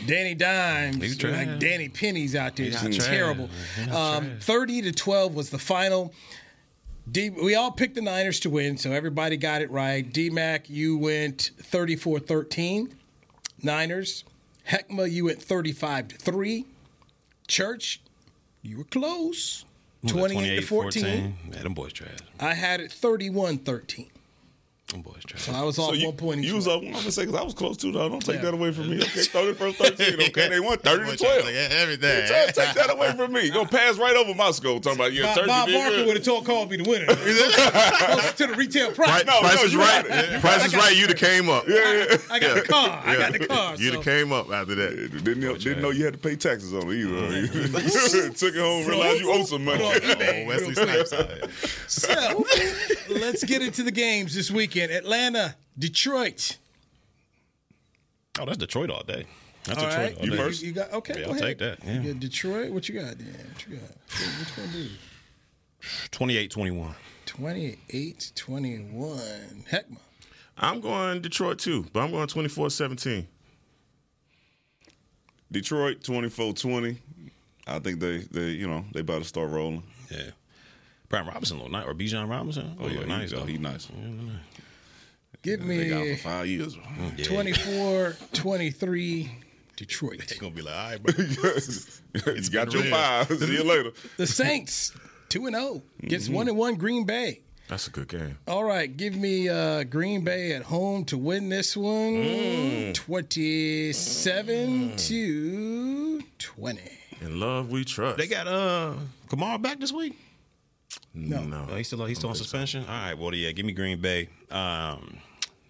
Danny 0.05 0.33
Dimes, 0.33 1.21
like 1.21 1.59
Danny 1.59 1.89
Penny's 1.89 2.33
out 2.35 2.55
there, 2.55 2.69
just 2.69 3.01
terrible. 3.01 3.49
Um. 3.91 4.37
Thirty 4.39 4.81
to 4.83 4.93
twelve 4.93 5.35
was 5.35 5.49
the 5.49 5.59
final. 5.59 6.13
D, 7.11 7.29
we 7.29 7.55
all 7.55 7.71
picked 7.71 7.95
the 7.95 8.01
Niners 8.01 8.39
to 8.41 8.49
win, 8.49 8.77
so 8.77 8.91
everybody 8.91 9.35
got 9.35 9.61
it 9.61 9.71
right. 9.71 10.01
D-Mac, 10.13 10.69
you 10.69 10.97
went 10.97 11.49
34-13. 11.59 12.91
Niners. 13.63 14.23
Heckma, 14.67 15.09
you 15.11 15.25
went 15.25 15.41
35 15.41 16.09
to 16.09 16.17
3. 16.17 16.65
Church, 17.47 18.01
you 18.61 18.77
were 18.77 18.83
close. 18.83 19.65
28 20.07 20.55
to 20.55 20.61
14. 20.65 21.35
Yeah, 21.51 21.61
them 21.61 21.73
boys 21.73 21.93
trash. 21.93 22.17
I 22.39 22.53
had 22.53 22.79
it 22.79 22.91
31 22.91 23.59
13. 23.59 24.10
Oh, 24.91 24.97
Them 24.97 25.01
boys 25.03 25.23
trash. 25.25 25.43
So 25.43 25.53
I 25.53 25.63
was 25.63 25.79
off 25.79 25.89
So 25.89 25.93
you, 25.93 26.07
one 26.07 26.17
point. 26.17 26.43
you 26.43 26.55
was 26.55 26.67
way. 26.67 26.73
up. 26.75 26.81
I'm 26.83 26.91
gonna 26.91 27.11
say 27.11 27.23
because 27.25 27.39
I 27.39 27.43
was 27.43 27.53
close 27.53 27.77
too. 27.77 27.91
Though. 27.93 28.09
Don't 28.09 28.19
take 28.25 28.35
Yeah. 28.37 28.41
that 28.43 28.53
away 28.53 28.71
from 28.73 28.89
me. 28.89 28.97
Okay, 29.01 29.23
thirty 29.23 29.53
first, 29.53 29.77
thirteen. 29.77 30.15
Okay, 30.21 30.49
they 30.49 30.59
won 30.59 30.77
thirty 30.79 31.09
to 31.11 31.17
twelve. 31.17 31.47
Everything. 31.47 32.27
Try 32.27 32.45
to 32.47 32.51
take 32.53 32.73
that 32.75 32.91
away 32.91 33.11
from 33.15 33.31
me. 33.33 33.49
Gonna 33.49 33.67
pass 33.69 33.97
right 33.97 34.15
over 34.15 34.33
my 34.35 34.51
score. 34.51 34.79
Talking 34.79 34.99
about 34.99 35.13
yeah, 35.13 35.23
Bob, 35.23 35.35
Turkey 35.35 35.47
Bob 35.47 35.69
Barker 35.69 36.05
would 36.05 36.15
have 36.17 36.25
told 36.25 36.45
Cole 36.45 36.65
be 36.65 36.77
the 36.77 36.89
winner. 36.89 37.05
To 37.05 38.47
the 38.47 38.53
retail 38.57 38.91
price. 38.91 39.23
Price, 39.23 39.25
No, 39.25 39.39
price 39.39 39.55
no, 39.55 39.63
is 39.63 39.73
you 39.73 39.79
right. 39.79 40.07
got 40.07 40.23
it. 40.25 40.41
Price 40.41 40.65
is 40.65 40.75
right. 40.75 40.95
You'd 40.95 41.09
have 41.09 41.17
came 41.17 41.49
up. 41.49 41.67
Yeah, 41.67 41.75
yeah. 41.75 42.17
I 42.29 42.39
got 42.39 42.55
the 42.55 42.61
car. 42.67 43.01
I 43.05 43.15
got 43.17 43.31
the 43.33 43.47
car. 43.47 43.75
You'd 43.77 43.91
so- 43.93 43.95
have 43.97 44.03
came 44.05 44.31
up 44.31 44.51
after 44.51 44.75
that. 44.75 45.23
Didn't 45.23 45.39
know, 45.39 45.55
didn't 45.57 45.81
know 45.81 45.89
you 45.91 46.03
had 46.05 46.13
to 46.13 46.19
pay 46.19 46.35
taxes 46.35 46.73
on 46.73 46.83
it 46.89 46.95
either. 46.95 47.47
Took 48.31 48.55
it 48.55 48.59
home, 48.61 48.85
realized 48.87 49.21
you 49.21 49.31
owe 49.31 49.43
some 49.45 49.63
money. 49.65 49.79
Put 49.83 50.03
on 50.03 50.09
eBay. 50.17 50.31
Oh, 50.41 50.47
Wesley 50.47 50.73
Snipes. 50.73 51.13
So 51.87 52.45
let's 53.09 53.43
get 53.43 53.61
into 53.61 53.83
the 53.83 53.91
games 53.91 54.33
this 54.33 54.49
weekend. 54.49 54.80
Atlanta, 54.89 55.55
Detroit. 55.77 56.57
Oh, 58.39 58.45
that's 58.45 58.57
Detroit 58.57 58.89
all 58.89 59.03
day. 59.03 59.25
That's 59.65 59.77
All 59.77 59.85
Detroit 59.85 60.05
right, 60.09 60.17
all 60.17 60.25
you, 60.25 60.31
day. 60.31 60.37
first? 60.37 60.63
You 60.63 60.71
got 60.71 60.91
okay. 60.93 61.13
Yeah, 61.19 61.19
go 61.19 61.25
I'll 61.25 61.31
ahead. 61.37 61.43
take 61.43 61.57
that, 61.59 61.79
yeah. 61.85 62.01
You 62.01 62.13
got 62.13 62.19
Detroit. 62.19 62.71
What 62.71 62.89
you 62.89 62.99
got? 62.99 63.17
Dan? 63.17 63.27
What 63.53 63.67
you 63.67 63.75
got? 63.75 63.89
What 63.89 64.57
you 64.57 64.63
gonna 64.63 64.71
do? 64.71 64.89
28-21. 66.11 66.93
28 67.25 68.31
21. 68.35 69.19
Heckma. 69.71 69.97
I'm 70.57 70.79
going 70.81 71.21
Detroit 71.21 71.59
too, 71.59 71.85
but 71.93 72.01
I'm 72.01 72.11
going 72.11 72.27
24-17. 72.27 73.25
Detroit 75.51 76.01
24-20. 76.01 76.97
I 77.67 77.79
think 77.79 77.99
they, 77.99 78.17
they, 78.19 78.47
you 78.51 78.67
know, 78.67 78.85
they 78.93 79.01
about 79.01 79.19
to 79.19 79.27
start 79.27 79.49
rolling. 79.51 79.83
Yeah. 80.09 80.31
Brian 81.09 81.27
Robinson 81.27 81.59
look 81.59 81.71
nice. 81.71 81.85
Or 81.85 81.93
Bijan 81.93 82.29
Robinson. 82.29 82.75
Oh, 82.79 82.87
yeah, 82.87 82.99
look 82.99 83.07
nice 83.07 83.31
he, 83.31 83.37
though. 83.37 83.45
he 83.45 83.57
nice. 83.57 83.85
Give 83.87 83.95
They 83.97 84.41
got 85.43 85.59
him 85.59 85.67
me 85.67 86.15
for 86.15 86.21
five 86.21 86.47
years. 86.47 86.77
24 87.23 88.15
23 88.33 89.31
Detroit. 89.75 90.21
They 90.27 90.35
gonna 90.35 90.53
be 90.53 90.61
like, 90.61 90.75
all 90.75 90.89
right, 90.91 91.03
bro. 91.03 91.13
you 92.35 92.49
got 92.49 92.67
been 92.67 92.73
your 92.73 92.83
real. 92.83 92.91
five. 92.91 93.27
See 93.27 93.53
you 93.53 93.63
later. 93.63 93.91
The 94.17 94.27
Saints, 94.27 94.93
2 95.29 95.47
and 95.47 95.55
0. 95.55 95.81
Gets 96.01 96.29
1 96.29 96.47
and 96.47 96.57
1 96.57 96.75
Green 96.75 97.05
Bay. 97.05 97.41
That's 97.67 97.87
a 97.87 97.89
good 97.89 98.07
game. 98.09 98.37
All 98.47 98.63
right, 98.63 98.95
give 98.95 99.15
me 99.15 99.49
uh, 99.49 99.83
Green 99.85 100.23
Bay 100.23 100.51
at 100.51 100.61
home 100.61 101.05
to 101.05 101.17
win 101.17 101.49
this 101.49 101.75
one. 101.77 102.13
Mm. 102.13 102.93
27 102.93 104.97
to 104.97 106.21
20. 106.37 106.81
In 107.21 107.39
love 107.39 107.71
we 107.71 107.83
trust. 107.85 108.17
They 108.17 108.27
got 108.27 108.47
uh 108.47 108.93
Kamara 109.29 109.61
back 109.61 109.79
this 109.79 109.93
week. 109.93 110.17
No. 111.13 111.41
no. 111.43 111.67
Oh, 111.69 111.75
he's 111.75 111.87
still 111.87 112.03
he's 112.05 112.17
still 112.17 112.29
on 112.29 112.35
suspension. 112.35 112.83
All 112.83 112.89
right, 112.89 113.17
well 113.17 113.33
yeah, 113.33 113.51
give 113.51 113.65
me 113.65 113.73
Green 113.73 113.99
Bay. 114.01 114.29
Um, 114.49 115.17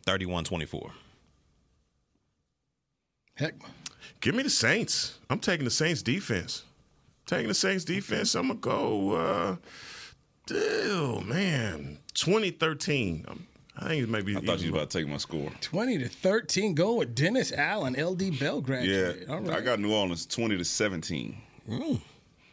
31-24. 0.05 0.91
Heck, 3.35 3.55
Give 4.19 4.35
me 4.35 4.43
the 4.43 4.49
Saints. 4.49 5.17
I'm 5.29 5.39
taking 5.39 5.65
the 5.65 5.71
Saints 5.71 6.01
defense. 6.01 6.63
Taking 7.25 7.47
the 7.47 7.53
Saints 7.53 7.83
defense. 7.85 8.35
I'm 8.35 8.47
gonna 8.49 8.59
go. 8.59 9.11
Uh, 9.13 9.55
oh 10.53 11.21
man, 11.21 11.97
2013. 12.13 13.25
I'm, 13.27 13.47
I 13.77 13.87
think 13.87 14.03
it 14.03 14.09
may 14.09 14.21
be. 14.21 14.35
I 14.35 14.41
thought 14.41 14.59
you 14.59 14.71
was 14.71 14.81
about 14.81 14.89
to 14.91 14.97
take 14.99 15.07
my 15.07 15.17
score. 15.17 15.49
20 15.61 15.97
to 15.99 16.09
13. 16.09 16.75
Go 16.75 16.95
with 16.95 17.15
Dennis 17.15 17.51
Allen, 17.53 17.93
LD 17.93 18.37
Bell 18.39 18.57
Yeah, 18.57 18.61
graduate. 18.61 19.29
All 19.29 19.39
right. 19.39 19.57
I 19.57 19.61
got 19.61 19.79
New 19.79 19.93
Orleans 19.93 20.25
twenty 20.25 20.57
to 20.57 20.65
seventeen. 20.65 21.37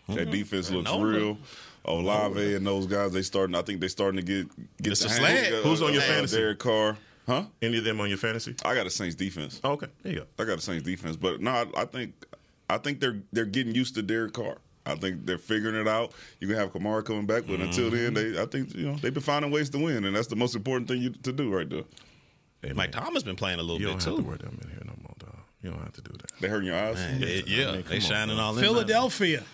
That 0.08 0.30
defense 0.30 0.70
looks 0.70 0.84
Nova. 0.90 1.04
real. 1.04 1.38
Olave 1.84 2.54
and 2.54 2.66
those 2.66 2.86
guys, 2.86 3.12
they 3.12 3.22
starting. 3.22 3.56
I 3.56 3.62
think 3.62 3.80
they 3.80 3.88
starting 3.88 4.16
to 4.16 4.22
get 4.22 4.48
get 4.82 4.92
Mr. 4.92 5.02
the 5.02 5.08
Slad. 5.08 5.50
hang 5.52 5.62
Who's 5.62 5.82
on 5.82 5.92
your 5.92 6.02
uh, 6.02 6.06
fantasy? 6.06 6.36
Derek 6.36 6.58
Carr, 6.58 6.96
huh? 7.28 7.44
Any 7.62 7.78
of 7.78 7.84
them 7.84 8.00
on 8.00 8.08
your 8.08 8.18
fantasy? 8.18 8.56
I 8.64 8.74
got 8.74 8.86
a 8.86 8.90
Saints 8.90 9.14
defense. 9.14 9.60
Oh, 9.62 9.72
okay, 9.72 9.86
there 10.02 10.12
you 10.12 10.18
go. 10.20 10.26
I 10.42 10.46
got 10.46 10.56
the 10.56 10.62
Saints 10.62 10.84
defense, 10.84 11.16
but 11.16 11.40
no, 11.40 11.52
I, 11.52 11.82
I 11.82 11.84
think 11.84 12.14
I 12.68 12.78
think 12.78 12.98
they're 13.00 13.22
they're 13.32 13.44
getting 13.44 13.74
used 13.74 13.94
to 13.94 14.02
Derek 14.02 14.32
Carr. 14.32 14.58
I 14.86 14.94
think 14.94 15.26
they're 15.26 15.38
figuring 15.38 15.76
it 15.76 15.86
out. 15.86 16.12
You 16.40 16.48
can 16.48 16.56
have 16.56 16.72
Kamara 16.72 17.04
coming 17.04 17.26
back, 17.26 17.44
but 17.46 17.60
until 17.60 17.90
mm-hmm. 17.90 18.14
then, 18.14 18.34
they 18.34 18.40
I 18.40 18.46
think 18.46 18.74
you 18.74 18.86
know 18.86 18.96
they've 18.96 19.14
been 19.14 19.22
finding 19.22 19.50
ways 19.50 19.70
to 19.70 19.78
win, 19.78 20.04
and 20.04 20.16
that's 20.16 20.28
the 20.28 20.36
most 20.36 20.56
important 20.56 20.88
thing 20.88 21.02
you, 21.02 21.10
to 21.10 21.32
do 21.32 21.54
right 21.54 21.68
there. 21.68 21.84
Hey, 22.62 22.72
Mike 22.72 22.92
man, 22.94 23.04
Thomas 23.04 23.22
been 23.22 23.36
playing 23.36 23.60
a 23.60 23.62
little 23.62 23.80
You 23.80 23.86
bit 23.86 23.92
don't 23.92 24.04
have 24.04 24.16
to 24.16 24.22
too. 24.22 24.28
wear 24.28 24.38
them 24.38 24.58
in 24.62 24.70
here 24.70 24.82
no 24.84 24.94
more, 25.02 25.14
dog. 25.18 25.36
You 25.62 25.70
don't 25.70 25.80
have 25.80 25.92
to 25.92 26.02
do 26.02 26.12
that. 26.12 26.32
They 26.40 26.48
hurting 26.48 26.66
your 26.66 26.76
eyes. 26.76 26.96
Man, 26.96 27.22
it- 27.22 27.46
yeah, 27.46 27.68
I 27.68 27.72
mean, 27.72 27.84
they 27.88 27.96
on, 27.96 28.00
shining 28.00 28.36
man. 28.36 28.44
all 28.44 28.56
in. 28.56 28.64
Philadelphia, 28.64 29.44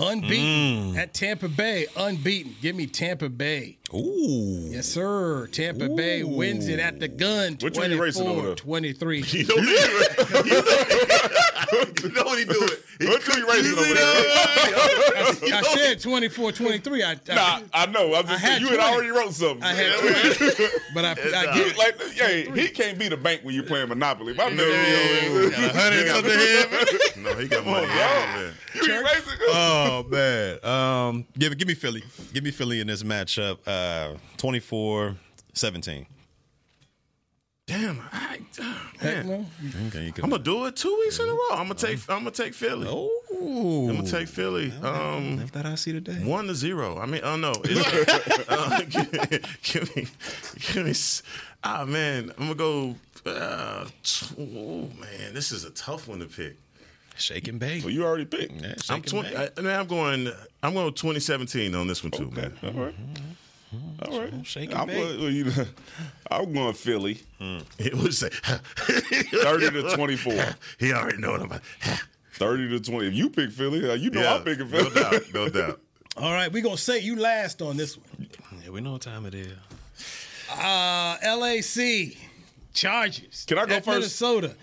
unbeaten 0.00 0.94
Mm. 0.94 0.96
at 0.96 1.12
Tampa 1.14 1.48
Bay, 1.48 1.86
unbeaten. 1.96 2.54
Give 2.62 2.74
me 2.74 2.86
Tampa 2.86 3.28
Bay. 3.28 3.76
Ooh. 3.94 4.68
Yes, 4.70 4.86
sir. 4.86 5.46
Tampa 5.48 5.88
Bay 5.88 6.22
wins 6.24 6.68
it 6.68 6.78
at 6.78 7.00
the 7.00 7.08
gun. 7.08 7.58
What 7.60 7.76
you 7.76 8.00
racing 8.00 8.26
over 8.26 8.42
there? 8.48 8.54
23. 8.54 9.22
You 9.32 9.44
know 9.46 9.54
what 9.56 9.64
he 9.64 9.74
do 9.74 10.62
it. 10.62 11.22
You 11.22 11.29
know 11.72 12.24
what 12.24 12.38
he 12.38 12.44
do 12.44 12.58
it. 12.62 12.84
He 12.98 13.06
What 13.06 13.26
you 13.26 13.48
racing 13.48 13.78
over 13.78 13.94
there? 13.94 15.54
I 15.54 15.62
said 15.74 16.00
24 16.00 16.52
23. 16.52 17.02
I, 17.02 17.10
I, 17.12 17.16
Nah, 17.34 17.60
I 17.72 17.86
know. 17.86 18.14
I'm 18.14 18.26
I 18.26 18.36
had 18.36 18.40
saying 18.40 18.62
you 18.62 18.68
had 18.68 18.80
already 18.80 19.08
wrote 19.10 19.32
something. 19.32 19.62
I 19.62 19.72
had 19.72 19.94
20. 20.38 20.64
But 20.94 21.04
I, 21.04 21.10
I 21.12 21.56
You, 21.56 21.64
get 21.64 21.78
like, 21.78 22.00
hey, 22.12 22.50
he 22.54 22.68
can't 22.68 22.98
be 22.98 23.08
the 23.08 23.16
bank 23.16 23.42
when 23.44 23.54
you're 23.54 23.64
playing 23.64 23.88
Monopoly. 23.88 24.34
My 24.34 24.48
No, 24.50 24.56
man, 24.66 25.50
got 25.50 25.74
a 25.74 25.78
hundred 25.78 26.08
something 26.12 26.38
here. 26.38 26.66
No, 27.24 27.34
he 27.38 27.48
got 27.48 27.64
money. 27.66 27.86
y'all. 27.86 28.50
you 28.74 28.82
be 28.82 28.92
racing. 28.92 29.38
Oh 29.48 30.04
man. 30.08 30.64
Um, 30.64 31.26
give 31.38 31.56
give 31.58 31.68
me 31.68 31.74
Philly. 31.74 32.02
Give 32.32 32.44
me 32.44 32.50
Philly 32.50 32.80
in 32.80 32.86
this 32.86 33.02
matchup. 33.02 33.58
Uh, 33.66 34.16
24-17. 34.38 36.06
Damn, 37.70 38.00
I, 38.12 38.38
Heck 38.98 39.24
man. 39.24 39.28
no. 39.28 39.46
Okay, 39.86 40.06
you 40.06 40.12
can. 40.12 40.24
I'm 40.24 40.30
gonna 40.30 40.42
do 40.42 40.66
it 40.66 40.74
two 40.74 40.94
weeks 41.00 41.20
in 41.20 41.28
a 41.28 41.32
row. 41.32 41.38
I'm 41.52 41.68
gonna 41.68 41.74
take. 41.74 41.98
I'm 42.10 42.18
gonna 42.24 42.32
take 42.32 42.52
Philly. 42.52 42.88
Ooh. 42.88 43.88
I'm 43.88 43.96
gonna 43.96 44.08
take 44.10 44.26
Philly. 44.26 44.72
Um, 44.82 45.38
If 45.40 45.52
that 45.52 45.66
I 45.66 45.76
see 45.76 45.92
today. 45.92 46.14
one 46.24 46.48
to 46.48 46.54
zero. 46.54 46.98
I 46.98 47.06
mean, 47.06 47.20
oh 47.22 47.36
no. 47.36 47.52
It's, 47.64 48.48
uh, 48.48 48.80
give, 48.88 49.10
give 49.62 49.96
me, 49.96 50.06
give 50.72 50.84
me. 50.84 50.90
s- 50.90 51.22
Ah 51.62 51.84
man, 51.84 52.32
I'm 52.38 52.44
gonna 52.48 52.54
go. 52.56 52.96
Uh, 53.24 53.84
tw- 54.02 54.32
oh 54.38 54.88
man, 54.98 55.32
this 55.34 55.52
is 55.52 55.64
a 55.64 55.70
tough 55.70 56.08
one 56.08 56.18
to 56.20 56.26
pick. 56.26 56.56
Shake 57.16 57.46
and 57.48 57.60
bake. 57.60 57.84
Well, 57.84 57.92
you 57.92 58.02
already 58.04 58.24
picked. 58.24 58.52
Yeah, 58.60 58.74
shake 58.78 58.90
I'm 58.90 58.94
and 58.96 59.06
20. 59.06 59.28
bake. 59.36 59.58
I, 59.58 59.60
man, 59.60 59.80
I'm 59.80 59.86
going. 59.86 60.32
I'm 60.62 60.74
going 60.74 60.92
2017 60.92 61.74
on 61.76 61.86
this 61.86 62.02
one 62.02 62.10
too, 62.10 62.24
Okay, 62.36 62.50
man. 62.62 62.74
all 62.76 62.84
right. 62.84 62.94
All 64.06 64.20
right. 64.20 64.46
Shake 64.46 64.70
and 64.70 64.78
I'm, 64.80 64.86
bake. 64.88 64.96
going- 64.96 65.20
well, 65.20 65.30
you 65.30 65.44
know, 65.44 65.64
I'm 66.30 66.52
going 66.52 66.74
Philly, 66.74 67.20
It 67.78 67.94
was 67.94 68.22
30 68.84 69.70
to 69.70 69.94
24. 69.94 70.44
He 70.78 70.92
already 70.92 71.18
know 71.18 71.32
what 71.32 71.40
I'm 71.40 71.46
about. 71.46 71.62
30 72.34 72.68
to 72.70 72.80
20. 72.80 73.06
If 73.08 73.14
you 73.14 73.28
pick 73.30 73.50
Philly, 73.52 73.88
uh, 73.90 73.94
you 73.94 74.10
know 74.10 74.26
I'm 74.36 74.42
picking 74.44 74.66
Philly. 74.68 74.90
no 74.94 75.02
doubt, 75.02 75.22
no 75.34 75.48
doubt. 75.48 75.80
All 76.16 76.32
right, 76.32 76.50
we're 76.52 76.62
going 76.62 76.76
to 76.76 76.82
say 76.82 76.98
you 76.98 77.16
last 77.16 77.60
on 77.62 77.76
this 77.76 77.96
one. 77.96 78.28
Yeah, 78.64 78.70
we 78.70 78.80
know 78.80 78.92
what 78.92 79.02
time 79.02 79.26
it 79.26 79.34
is. 79.34 79.52
Uh, 80.50 81.16
LAC, 81.22 82.16
Chargers. 82.72 83.44
Can 83.46 83.58
I 83.58 83.66
go 83.66 83.74
at 83.76 83.84
first? 83.84 83.86
Minnesota. 83.98 84.54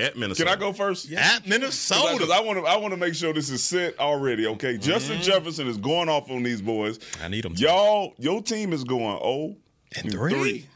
At 0.00 0.16
Minnesota. 0.16 0.50
Can 0.50 0.58
I 0.58 0.60
go 0.60 0.72
first? 0.72 1.10
At 1.12 1.46
Minnesota. 1.46 2.14
Because 2.14 2.30
I 2.30 2.40
want 2.40 2.58
to, 2.58 2.64
I 2.66 2.76
want 2.76 2.92
to 2.92 2.96
make 2.96 3.14
sure 3.14 3.32
this 3.32 3.50
is 3.50 3.62
set 3.62 3.98
already. 3.98 4.46
Okay, 4.46 4.74
mm-hmm. 4.74 4.82
Justin 4.82 5.22
Jefferson 5.22 5.66
is 5.68 5.76
going 5.76 6.08
off 6.08 6.30
on 6.30 6.42
these 6.42 6.60
boys. 6.62 6.98
I 7.22 7.28
need 7.28 7.44
them. 7.44 7.54
Y'all, 7.56 8.14
your 8.18 8.42
team 8.42 8.72
is 8.72 8.84
going 8.84 9.18
oh 9.22 9.56
And 9.96 10.10
three. 10.10 10.66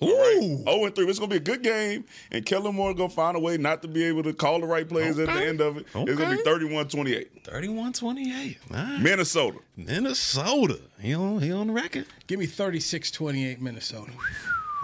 Ooh. 0.00 0.06
Right? 0.06 0.64
Oh 0.66 0.84
and 0.86 0.94
three. 0.94 1.06
It's 1.06 1.18
gonna 1.18 1.30
be 1.30 1.36
a 1.36 1.40
good 1.40 1.62
game, 1.62 2.04
and 2.30 2.46
Kellen 2.46 2.74
Moore 2.74 2.94
gonna 2.94 3.08
find 3.08 3.36
a 3.36 3.40
way 3.40 3.56
not 3.56 3.82
to 3.82 3.88
be 3.88 4.04
able 4.04 4.22
to 4.22 4.32
call 4.32 4.60
the 4.60 4.66
right 4.66 4.88
plays 4.88 5.18
at 5.18 5.26
the 5.26 5.44
end 5.44 5.60
of 5.60 5.76
it. 5.76 5.86
It's 5.92 6.18
gonna 6.18 6.36
be 6.36 6.40
Okay. 6.40 6.66
31-28. 6.66 7.42
31-28. 7.44 8.56
All 8.70 8.76
right. 8.76 9.00
Minnesota. 9.00 9.58
Minnesota. 9.76 10.80
He 11.00 11.14
on 11.14 11.40
he 11.40 11.50
on 11.52 11.68
the 11.68 11.72
record. 11.72 12.06
Give 12.28 12.38
me 12.38 12.46
36 12.46 13.10
28 13.10 13.60
Minnesota. 13.60 14.12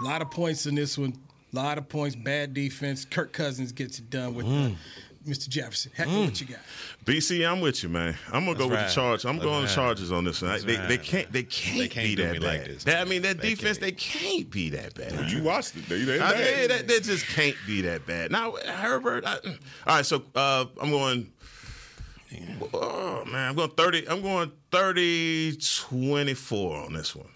A 0.01 0.03
lot 0.03 0.21
of 0.21 0.29
points 0.31 0.65
in 0.65 0.75
this 0.75 0.97
one. 0.97 1.13
A 1.55 1.63
lot 1.63 1.77
of 1.77 1.87
points. 1.87 2.17
Bad 2.17 2.53
defense. 2.53 3.05
Kirk 3.05 3.31
Cousins 3.31 3.71
gets 3.71 3.97
it 3.99 4.09
done 4.09 4.35
with 4.35 4.45
uh, 4.45 4.71
Mr. 5.25 5.47
Jefferson. 5.47 5.89
Heck, 5.95 6.07
what 6.07 6.41
you 6.41 6.47
got? 6.47 6.59
BC, 7.05 7.49
I'm 7.49 7.61
with 7.61 7.81
you, 7.81 7.87
man. 7.87 8.17
I'm 8.33 8.43
gonna 8.45 8.57
go 8.57 8.67
with 8.67 8.79
the 8.79 8.89
charge. 8.93 9.25
I'm 9.25 9.35
That's 9.37 9.45
going 9.45 9.59
right. 9.61 9.67
the 9.69 9.73
Chargers 9.73 10.11
on 10.11 10.25
this 10.25 10.41
one. 10.41 10.51
That's 10.51 10.65
they, 10.65 10.75
they 10.75 10.97
can't. 10.97 11.31
They 11.31 11.43
can't, 11.43 11.77
They 11.77 11.87
can't 11.87 12.05
be 12.07 12.15
that 12.15 12.33
me 12.33 12.39
bad. 12.39 12.57
like 12.59 12.65
this. 12.65 12.83
That- 12.83 12.99
I 12.99 13.09
mean, 13.09 13.21
that 13.21 13.39
They 13.39 13.51
defense. 13.51 13.77
can't. 13.77 13.81
They 13.81 13.91
can't 13.93 14.49
be 14.51 14.69
that 14.71 14.95
bad. 14.95 15.31
You 15.31 15.43
watched 15.43 15.77
it. 15.77 15.87
They, 15.87 16.03
they, 16.03 16.19
I 16.19 16.31
bad. 16.33 16.37
did. 16.43 16.71
That, 16.71 16.87
that 16.89 17.03
just 17.03 17.25
can't 17.27 17.55
be 17.65 17.81
that 17.83 18.05
bad. 18.05 18.31
Now, 18.31 18.51
Herbert. 18.65 19.23
I, 19.25 19.35
all 19.35 19.41
right, 19.87 20.05
so 20.05 20.23
uh, 20.35 20.65
I'm 20.81 20.89
going. 20.89 21.31
Oh 22.73 23.23
man, 23.31 23.49
I'm 23.51 23.55
going 23.55 23.69
30. 23.69 24.09
I'm 24.09 24.21
going 24.21 24.51
30 24.71 25.57
24 25.57 26.77
on 26.83 26.91
this 26.93 27.15
one. 27.15 27.29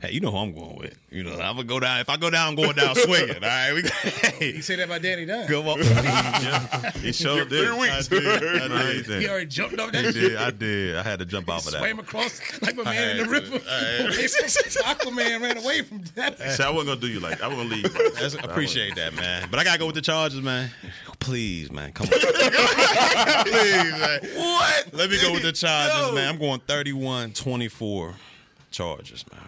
Hey, 0.00 0.12
you 0.12 0.20
know 0.20 0.30
who 0.30 0.38
I'm 0.38 0.54
going 0.54 0.76
with. 0.78 0.98
You 1.10 1.22
know, 1.24 1.32
I'm 1.34 1.56
gonna 1.56 1.64
go 1.64 1.78
down. 1.78 2.00
If 2.00 2.08
I 2.08 2.16
go 2.16 2.30
down, 2.30 2.48
I'm 2.48 2.54
going 2.54 2.74
down 2.74 2.94
swinging. 2.94 3.34
All 3.34 3.40
right, 3.40 3.72
we, 3.74 3.82
He 3.82 4.52
hey, 4.52 4.60
said 4.62 4.78
that 4.78 4.84
about 4.84 5.02
Danny 5.02 5.26
Dunn. 5.26 5.46
come 5.46 5.68
on. 5.68 5.78
He 7.00 7.12
showed 7.12 7.48
Three 7.48 7.60
did. 7.66 7.78
weeks. 7.78 8.10
I 8.10 8.18
did. 8.18 8.72
I 8.72 9.20
He 9.20 9.28
already 9.28 9.46
jumped 9.46 9.78
off 9.78 9.92
that 9.92 10.06
I 10.06 10.10
did. 10.10 10.36
I 10.36 10.50
did. 10.50 10.96
I 10.96 11.02
had 11.02 11.18
to 11.18 11.24
jump 11.26 11.48
off 11.50 11.66
of 11.66 11.72
that. 11.72 11.78
Swam 11.80 11.96
one. 11.98 12.04
across 12.06 12.40
like 12.62 12.78
a 12.78 12.84
man 12.84 13.16
in 13.18 13.24
the 13.26 13.30
river. 13.30 13.58
Aquaman 13.58 15.40
ran 15.40 15.58
away 15.58 15.82
from 15.82 16.02
that. 16.14 16.38
See, 16.38 16.62
I 16.62 16.70
wasn't 16.70 16.88
gonna 16.88 17.00
do 17.00 17.08
you 17.08 17.20
like. 17.20 17.42
I 17.42 17.48
was 17.48 17.56
gonna 17.56 17.68
leave. 17.68 17.84
you 17.94 18.04
like 18.04 18.14
That's, 18.14 18.34
appreciate 18.34 18.94
that, 18.96 19.14
man. 19.14 19.48
But 19.50 19.60
I 19.60 19.64
gotta 19.64 19.78
go 19.78 19.86
with 19.86 19.94
the 19.96 20.00
Chargers, 20.02 20.40
man. 20.42 20.70
Please, 21.18 21.70
man, 21.70 21.92
come 21.92 22.06
on. 22.06 22.12
Please, 23.44 23.92
man. 23.92 24.20
What? 24.36 24.94
Let 24.94 25.10
me 25.10 25.20
go 25.20 25.32
with 25.32 25.42
the 25.42 25.52
Chargers, 25.52 26.08
Yo. 26.08 26.14
man. 26.14 26.28
I'm 26.28 26.38
going 26.38 26.60
31-24 26.60 28.14
Chargers, 28.70 29.24
man. 29.32 29.40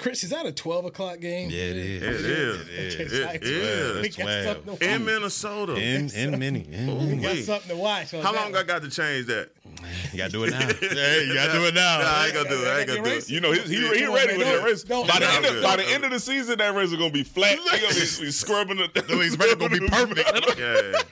Chris, 0.00 0.24
is 0.24 0.30
that 0.30 0.46
a 0.46 0.52
12 0.52 0.86
o'clock 0.86 1.20
game? 1.20 1.50
Yeah, 1.50 1.58
it 1.58 1.76
is. 1.76 2.02
It 2.02 2.30
is. 2.30 2.60
Okay, 2.60 3.34
It 3.34 3.44
sorry. 3.44 4.06
is. 4.06 4.14
Twelve. 4.16 4.82
In. 4.82 5.04
Minnesota. 5.04 5.74
In 5.76 6.10
in 6.14 6.38
many. 6.38 6.60
In 6.72 6.86
many. 6.86 7.14
We 7.16 7.22
got 7.22 7.36
something 7.36 7.68
to 7.68 7.76
watch. 7.76 8.12
How 8.12 8.32
long 8.34 8.52
one. 8.52 8.56
I 8.56 8.62
got 8.62 8.80
to 8.82 8.88
change 8.88 9.26
that? 9.26 9.50
You 10.12 10.18
gotta 10.18 10.32
do 10.32 10.44
it 10.44 10.50
now. 10.50 10.58
hey, 10.80 11.24
you 11.26 11.34
gotta 11.34 11.52
do 11.52 11.64
it 11.66 11.74
now. 11.74 11.98
Nah, 11.98 12.04
I 12.06 12.24
ain't 12.26 12.34
gonna 12.34 12.48
do 12.48 12.62
it. 12.64 12.66
I 12.68 12.78
ain't 12.80 12.88
gonna 12.88 13.02
do 13.02 13.10
it. 13.10 13.28
You 13.30 13.40
know, 13.40 13.52
he, 13.52 13.60
he, 13.60 13.74
he 13.76 14.06
ready 14.06 14.36
with 14.38 14.46
don't- 14.46 14.56
that 14.56 14.64
race. 14.64 14.84
By 14.84 15.02
the, 15.18 15.30
end 15.32 15.44
of, 15.46 15.62
by 15.62 15.76
the 15.76 15.84
end 15.86 16.04
of 16.04 16.10
the 16.10 16.18
season, 16.20 16.58
that 16.58 16.74
race 16.74 16.90
is 16.90 16.96
gonna 16.96 17.10
be 17.10 17.22
flat. 17.22 17.58
They 17.70 17.80
gonna 17.80 17.94
be, 17.94 18.00
be 18.20 18.30
scrubbing 18.30 18.78
it. 18.80 18.96
He's 19.06 19.38
ready 19.38 19.54
to 19.56 19.68
be 19.68 19.86
perfect. 19.88 20.58
Yeah. 20.58 21.02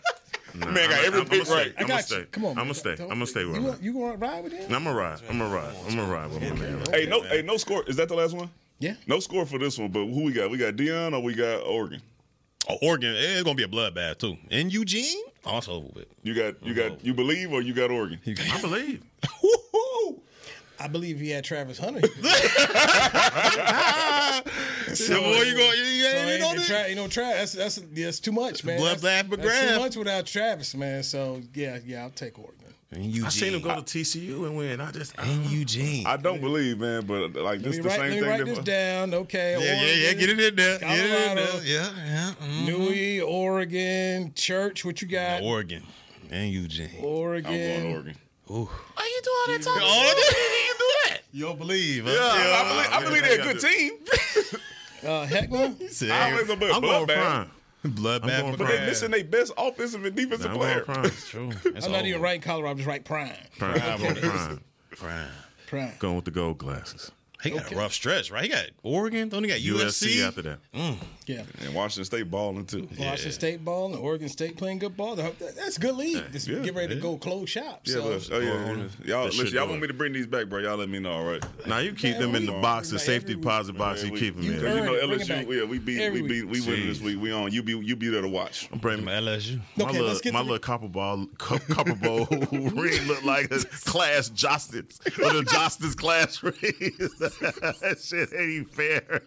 Nah, 0.54 0.70
Man 0.72 0.88
got 0.88 0.98
I'm- 0.98 1.04
every 1.06 1.20
I'm 1.20 1.26
pick 1.28 1.44
gonna 1.44 1.54
right. 1.56 1.66
stay. 1.68 1.74
I 1.78 1.82
I'm 1.82 1.86
gonna 1.88 2.02
stay. 2.02 2.18
you. 2.20 2.24
Come 2.32 2.44
on. 2.46 2.50
I'm 2.52 2.64
gonna 2.64 2.74
stay. 2.74 2.92
I'm 2.92 3.08
gonna 3.08 3.26
stay 3.26 3.44
with 3.44 3.54
you 3.56 3.60
him. 3.60 3.68
want, 3.68 3.82
you 3.82 3.92
gonna 3.92 4.16
ride 4.16 4.44
with 4.44 4.52
him? 4.54 4.74
I'm 4.74 4.84
gonna 4.84 4.94
ride. 4.96 5.20
I'm 5.28 5.38
gonna 5.38 5.54
ride. 5.54 5.74
I'm 5.86 5.96
gonna 5.96 6.10
ride 6.12 6.30
with 6.30 6.42
my 6.42 6.50
man. 6.56 6.82
Hey, 6.90 7.06
no, 7.06 7.22
hey, 7.22 7.42
no 7.42 7.56
score. 7.58 7.84
Is 7.86 7.96
that 7.96 8.08
the 8.08 8.14
last 8.16 8.34
one? 8.34 8.50
Yeah. 8.80 8.94
No 9.06 9.18
score 9.20 9.44
for 9.46 9.58
this 9.58 9.78
one, 9.78 9.90
but 9.90 10.06
who 10.06 10.24
we 10.24 10.32
got? 10.32 10.50
We 10.50 10.58
got 10.58 10.74
Deion 10.76 11.12
or 11.12 11.20
we 11.22 11.34
got 11.34 11.62
Oregon? 11.66 12.00
Oh, 12.68 12.76
Oregon, 12.82 13.14
eh, 13.14 13.18
it's 13.34 13.42
gonna 13.42 13.54
be 13.56 13.62
a 13.62 13.68
bloodbath 13.68 14.18
too. 14.18 14.36
And 14.50 14.72
Eugene, 14.72 15.24
oh, 15.46 15.50
also 15.52 15.90
with. 15.94 16.06
You 16.22 16.34
got 16.34 16.62
you 16.62 16.74
got 16.74 17.04
you 17.04 17.14
believe 17.14 17.50
or 17.52 17.62
you 17.62 17.72
got 17.72 17.90
Oregon? 17.90 18.20
I 18.26 18.60
believe. 18.60 19.02
Woo-hoo. 19.42 20.20
I 20.80 20.86
believe 20.86 21.18
he 21.18 21.30
had 21.30 21.44
Travis 21.44 21.78
Hunter. 21.78 22.02
So, 24.94 25.20
boy, 25.20 25.42
you 25.42 25.56
go, 25.56 25.72
you, 25.72 25.82
you, 25.82 26.04
So 26.04 26.10
you 26.10 26.28
ain't 26.30 26.40
know? 26.40 26.64
Tra- 26.64 26.88
you 26.88 26.94
know, 26.94 27.08
Travis. 27.08 27.52
That's 27.52 27.76
that's, 27.76 27.88
that's 27.92 28.20
too 28.20 28.32
much, 28.32 28.64
man. 28.64 28.80
Bloodbath 28.80 29.00
That's, 29.02 29.28
McGrath. 29.28 29.42
that's 29.44 29.72
too 29.74 29.78
much 29.78 29.96
without 29.96 30.26
Travis, 30.26 30.74
man. 30.74 31.02
So 31.02 31.42
yeah, 31.54 31.78
yeah, 31.84 32.02
I'll 32.02 32.10
take 32.10 32.38
Oregon. 32.38 32.67
In 32.90 33.04
Eugene. 33.04 33.24
I 33.24 33.28
seen 33.28 33.52
him 33.54 33.60
go 33.60 33.74
to 33.74 33.82
TCU 33.82 34.46
and 34.46 34.56
win. 34.56 34.80
I 34.80 34.90
just 34.92 35.14
in 35.18 35.44
Eugene. 35.50 36.06
I 36.06 36.16
don't 36.16 36.40
believe, 36.40 36.78
man, 36.78 37.04
but 37.04 37.34
like 37.34 37.60
this 37.60 37.76
is 37.76 37.82
the 37.82 37.88
write, 37.90 37.98
same 37.98 38.10
let 38.10 38.10
me 38.12 38.20
thing. 38.20 38.28
write 38.30 38.44
this 38.46 38.58
down. 38.60 39.12
Okay. 39.12 39.56
yeah, 39.60 39.82
yeah, 39.84 40.06
yeah. 40.06 40.12
Get 40.14 40.30
it 40.30 40.40
in 40.40 40.56
there. 40.56 40.78
Get 40.78 40.98
it 40.98 41.28
in 41.30 41.36
there. 41.36 41.64
Yeah, 41.64 41.90
yeah. 41.96 42.32
mhm. 42.42 42.66
Newy, 42.66 43.20
Oregon, 43.20 44.32
Church. 44.34 44.86
What 44.86 45.02
you 45.02 45.08
got? 45.08 45.42
Oregon 45.42 45.82
and 46.30 46.50
Eugene. 46.50 46.88
Oregon. 47.02 47.52
I'm 47.52 47.82
going 47.82 47.94
Oregon. 47.94 48.14
Ooh. 48.50 48.70
Why 48.94 49.04
you 49.04 49.22
doing 49.22 49.36
all 49.36 49.52
that 49.52 49.62
talking? 49.62 49.82
All 49.82 50.10
of 50.10 50.16
you 50.16 50.74
do 50.78 50.90
that? 51.10 51.18
You 51.30 51.44
don't 51.44 51.58
believe? 51.58 52.04
Huh? 52.06 52.10
Yeah, 52.10 52.62
I 52.62 52.68
believe, 52.70 52.92
I 52.92 53.04
believe 53.04 53.22
they're 53.22 53.50
a 53.50 53.52
good 53.52 53.60
team. 53.60 53.92
Uh, 55.06 55.24
Heckler. 55.26 55.72
I 56.10 56.32
always 56.32 56.50
a 56.50 56.56
bit 56.56 56.74
I'm 56.74 56.80
going 56.82 57.06
prime. 57.06 57.50
Bloodbath. 57.84 58.44
I'm 58.44 58.56
But 58.56 58.66
they're 58.68 58.86
missing 58.86 59.10
their 59.10 59.24
best 59.24 59.52
offensive 59.56 60.04
and 60.04 60.14
defensive 60.16 60.50
I'm 60.50 60.56
player. 60.56 60.80
prime. 60.80 61.04
It's 61.04 61.28
true. 61.28 61.50
It's 61.64 61.86
I'm 61.86 61.92
not 61.92 61.98
over. 62.00 62.08
even 62.08 62.20
writing 62.22 62.40
Colorado. 62.42 62.70
I'm 62.72 62.76
just 62.76 62.88
writing 62.88 63.04
Prime. 63.04 63.32
Prime. 63.58 63.80
I'm 63.82 64.00
going 64.00 64.14
prime. 64.16 64.60
Prime. 64.90 65.28
Prime. 65.68 65.92
Going 65.98 66.16
with 66.16 66.24
the 66.24 66.30
gold 66.30 66.58
glasses. 66.58 67.12
He 67.42 67.50
got 67.50 67.70
a 67.70 67.76
rough 67.76 67.92
stretch, 67.92 68.32
right? 68.32 68.42
He 68.42 68.48
got 68.48 68.64
Oregon. 68.82 69.28
Don't 69.28 69.44
he 69.44 69.48
got 69.48 69.60
USC? 69.60 70.16
USC 70.18 70.26
after 70.26 70.42
that. 70.42 70.58
Mm. 70.74 70.96
Yeah. 71.28 71.42
And 71.60 71.74
Washington 71.74 72.04
State 72.06 72.30
balling 72.30 72.64
too. 72.64 72.88
Washington 72.98 73.32
State 73.32 73.64
balling, 73.64 73.94
and 73.94 74.02
Oregon 74.02 74.28
State 74.30 74.56
playing 74.56 74.78
good 74.78 74.96
ball. 74.96 75.14
That's 75.14 75.76
a 75.76 75.80
good 75.80 75.94
league. 75.96 76.24
Just 76.32 76.48
Yeah, 76.48 76.60
get 76.60 76.74
ready 76.74 76.94
to 76.94 77.00
go 77.00 77.18
close 77.18 77.50
shop. 77.50 77.82
Yeah, 77.84 77.94
so, 77.94 78.02
but, 78.18 78.28
oh 78.32 78.38
yeah, 78.40 78.48
yeah. 78.48 78.74
y'all 79.04 79.24
That 79.24 79.34
listen. 79.34 79.48
Y'all 79.48 79.68
want 79.68 79.82
me 79.82 79.88
to 79.88 79.94
bring 79.94 80.14
these 80.14 80.26
back, 80.26 80.46
bro? 80.48 80.60
Y'all 80.60 80.76
let 80.78 80.88
me 80.88 80.98
know. 80.98 81.12
All 81.12 81.24
right. 81.24 81.44
Now 81.66 81.78
you 81.78 81.92
keep 81.92 82.12
Man, 82.14 82.22
them 82.22 82.34
in 82.34 82.46
the 82.46 82.52
box, 82.52 82.90
the 82.90 82.98
safety 82.98 83.34
deposit 83.34 83.74
box. 83.74 84.02
You 84.02 84.12
we- 84.12 84.18
keep 84.20 84.36
them 84.36 84.44
you 84.44 84.52
in. 84.52 84.56
Because 84.60 84.74
you 84.76 84.80
know 84.84 85.06
Bring 85.08 85.20
it 85.20 85.28
back. 85.28 85.46
LSU, 85.46 85.58
yeah, 85.58 85.64
we 85.64 85.78
beat, 85.78 86.12
we 86.12 86.22
beat, 86.22 86.44
we 86.48 86.60
win 86.62 86.86
this 86.86 86.98
Jeez. 86.98 87.02
week. 87.04 87.20
We 87.20 87.30
on. 87.32 87.52
You 87.52 87.62
be, 87.62 87.72
you 87.78 87.94
be 87.94 88.08
there 88.08 88.22
to 88.22 88.28
watch. 88.28 88.68
I'm 88.72 88.78
bringing 88.78 89.04
my 89.04 89.12
LSU. 89.12 89.60
my 89.76 89.84
little, 89.90 90.06
let's 90.06 90.20
get 90.22 90.32
my 90.32 90.38
the- 90.40 90.44
little 90.44 90.58
copper 90.60 90.88
ball, 90.88 91.26
cu- 91.36 91.58
copper 91.74 91.94
bowl 91.94 92.26
ring 92.52 93.06
look 93.06 93.22
like 93.24 93.50
a 93.50 93.58
class 93.84 94.30
justice 94.30 94.98
or 95.22 95.32
the 95.34 95.42
justice 95.44 95.94
class 95.94 96.42
ring. 96.42 96.54
that 96.62 97.98
shit 98.02 98.32
ain't 98.32 98.50
even 98.50 98.64
fair. 98.66 99.22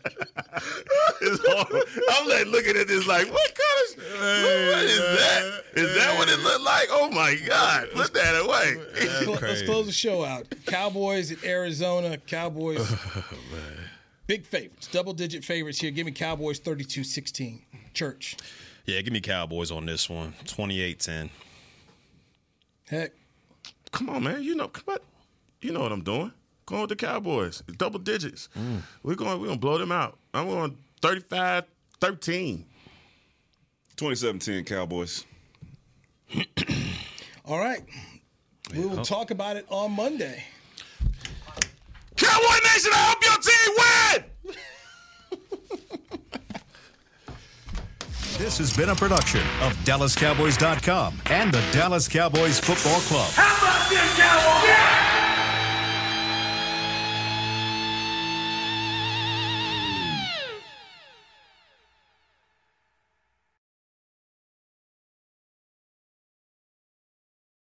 it's 1.21 1.45
horrible. 1.47 1.81
I'm 2.11 2.27
like 2.27 2.47
looking 2.47 2.77
at 2.77 2.87
this 2.87 3.05
like, 3.07 3.31
what 3.31 3.53
kind 3.55 3.99
of, 3.99 4.13
what 4.13 4.83
is 4.83 4.97
that? 4.97 5.63
Is 5.75 5.95
that 5.95 6.17
what 6.17 6.29
it 6.29 6.39
looked 6.39 6.63
like? 6.63 6.87
Oh 6.89 7.09
my 7.11 7.35
god, 7.47 7.87
put 7.93 8.13
that 8.13 8.41
away. 8.43 8.77
Let's 9.27 9.41
let's 9.41 9.61
close 9.63 9.85
the 9.85 9.91
show 9.91 10.23
out. 10.23 10.47
Cowboys 10.65 11.31
at 11.31 11.43
Arizona. 11.43 12.17
Cowboys. 12.17 12.79
Oh, 13.53 14.27
Big 14.27 14.45
favorites. 14.45 14.87
Double 14.87 15.11
digit 15.11 15.43
favorites 15.43 15.79
here. 15.81 15.91
Give 15.91 16.05
me 16.05 16.13
Cowboys 16.13 16.59
32 16.59 17.03
16. 17.03 17.61
Church. 17.93 18.37
Yeah, 18.85 19.01
give 19.01 19.11
me 19.11 19.19
Cowboys 19.19 19.71
on 19.71 19.85
this 19.85 20.09
one. 20.09 20.33
28-10. 20.45 21.29
Heck. 22.87 23.11
Come 23.91 24.09
on, 24.09 24.23
man. 24.23 24.41
You 24.41 24.55
know, 24.55 24.69
come 24.69 24.93
on. 24.93 24.99
You 25.59 25.73
know 25.73 25.81
what 25.81 25.91
I'm 25.91 26.03
doing. 26.03 26.31
Going 26.65 26.81
with 26.81 26.89
the 26.91 26.95
Cowboys. 26.95 27.61
Double 27.77 27.99
digits. 27.99 28.47
Mm. 28.57 28.81
We're 29.03 29.15
going 29.15 29.39
we're 29.41 29.47
gonna 29.47 29.59
blow 29.59 29.77
them 29.77 29.91
out. 29.91 30.17
I'm 30.33 30.47
going 30.47 30.77
35 31.01 31.65
13. 32.01 32.65
2017 33.95 34.65
Cowboys. 34.65 35.25
All 37.45 37.59
right. 37.59 37.81
We 38.75 38.85
will 38.85 39.03
talk 39.03 39.29
about 39.29 39.55
it 39.55 39.65
on 39.69 39.91
Monday. 39.91 40.43
Cowboy 42.15 42.55
Nation, 42.63 42.91
I 42.93 43.13
hope 43.13 43.23
your 43.23 43.37
team 43.37 43.75
win! 43.77 44.55
This 48.37 48.57
has 48.57 48.75
been 48.75 48.89
a 48.89 48.95
production 48.95 49.41
of 49.61 49.73
DallasCowboys.com 49.85 51.21
and 51.27 51.53
the 51.53 51.63
Dallas 51.71 52.07
Cowboys 52.07 52.59
Football 52.59 52.99
Club. 53.01 53.29
How 53.33 53.57
about 53.57 53.89
this, 53.89 54.17
Cowboys? 54.17 55.20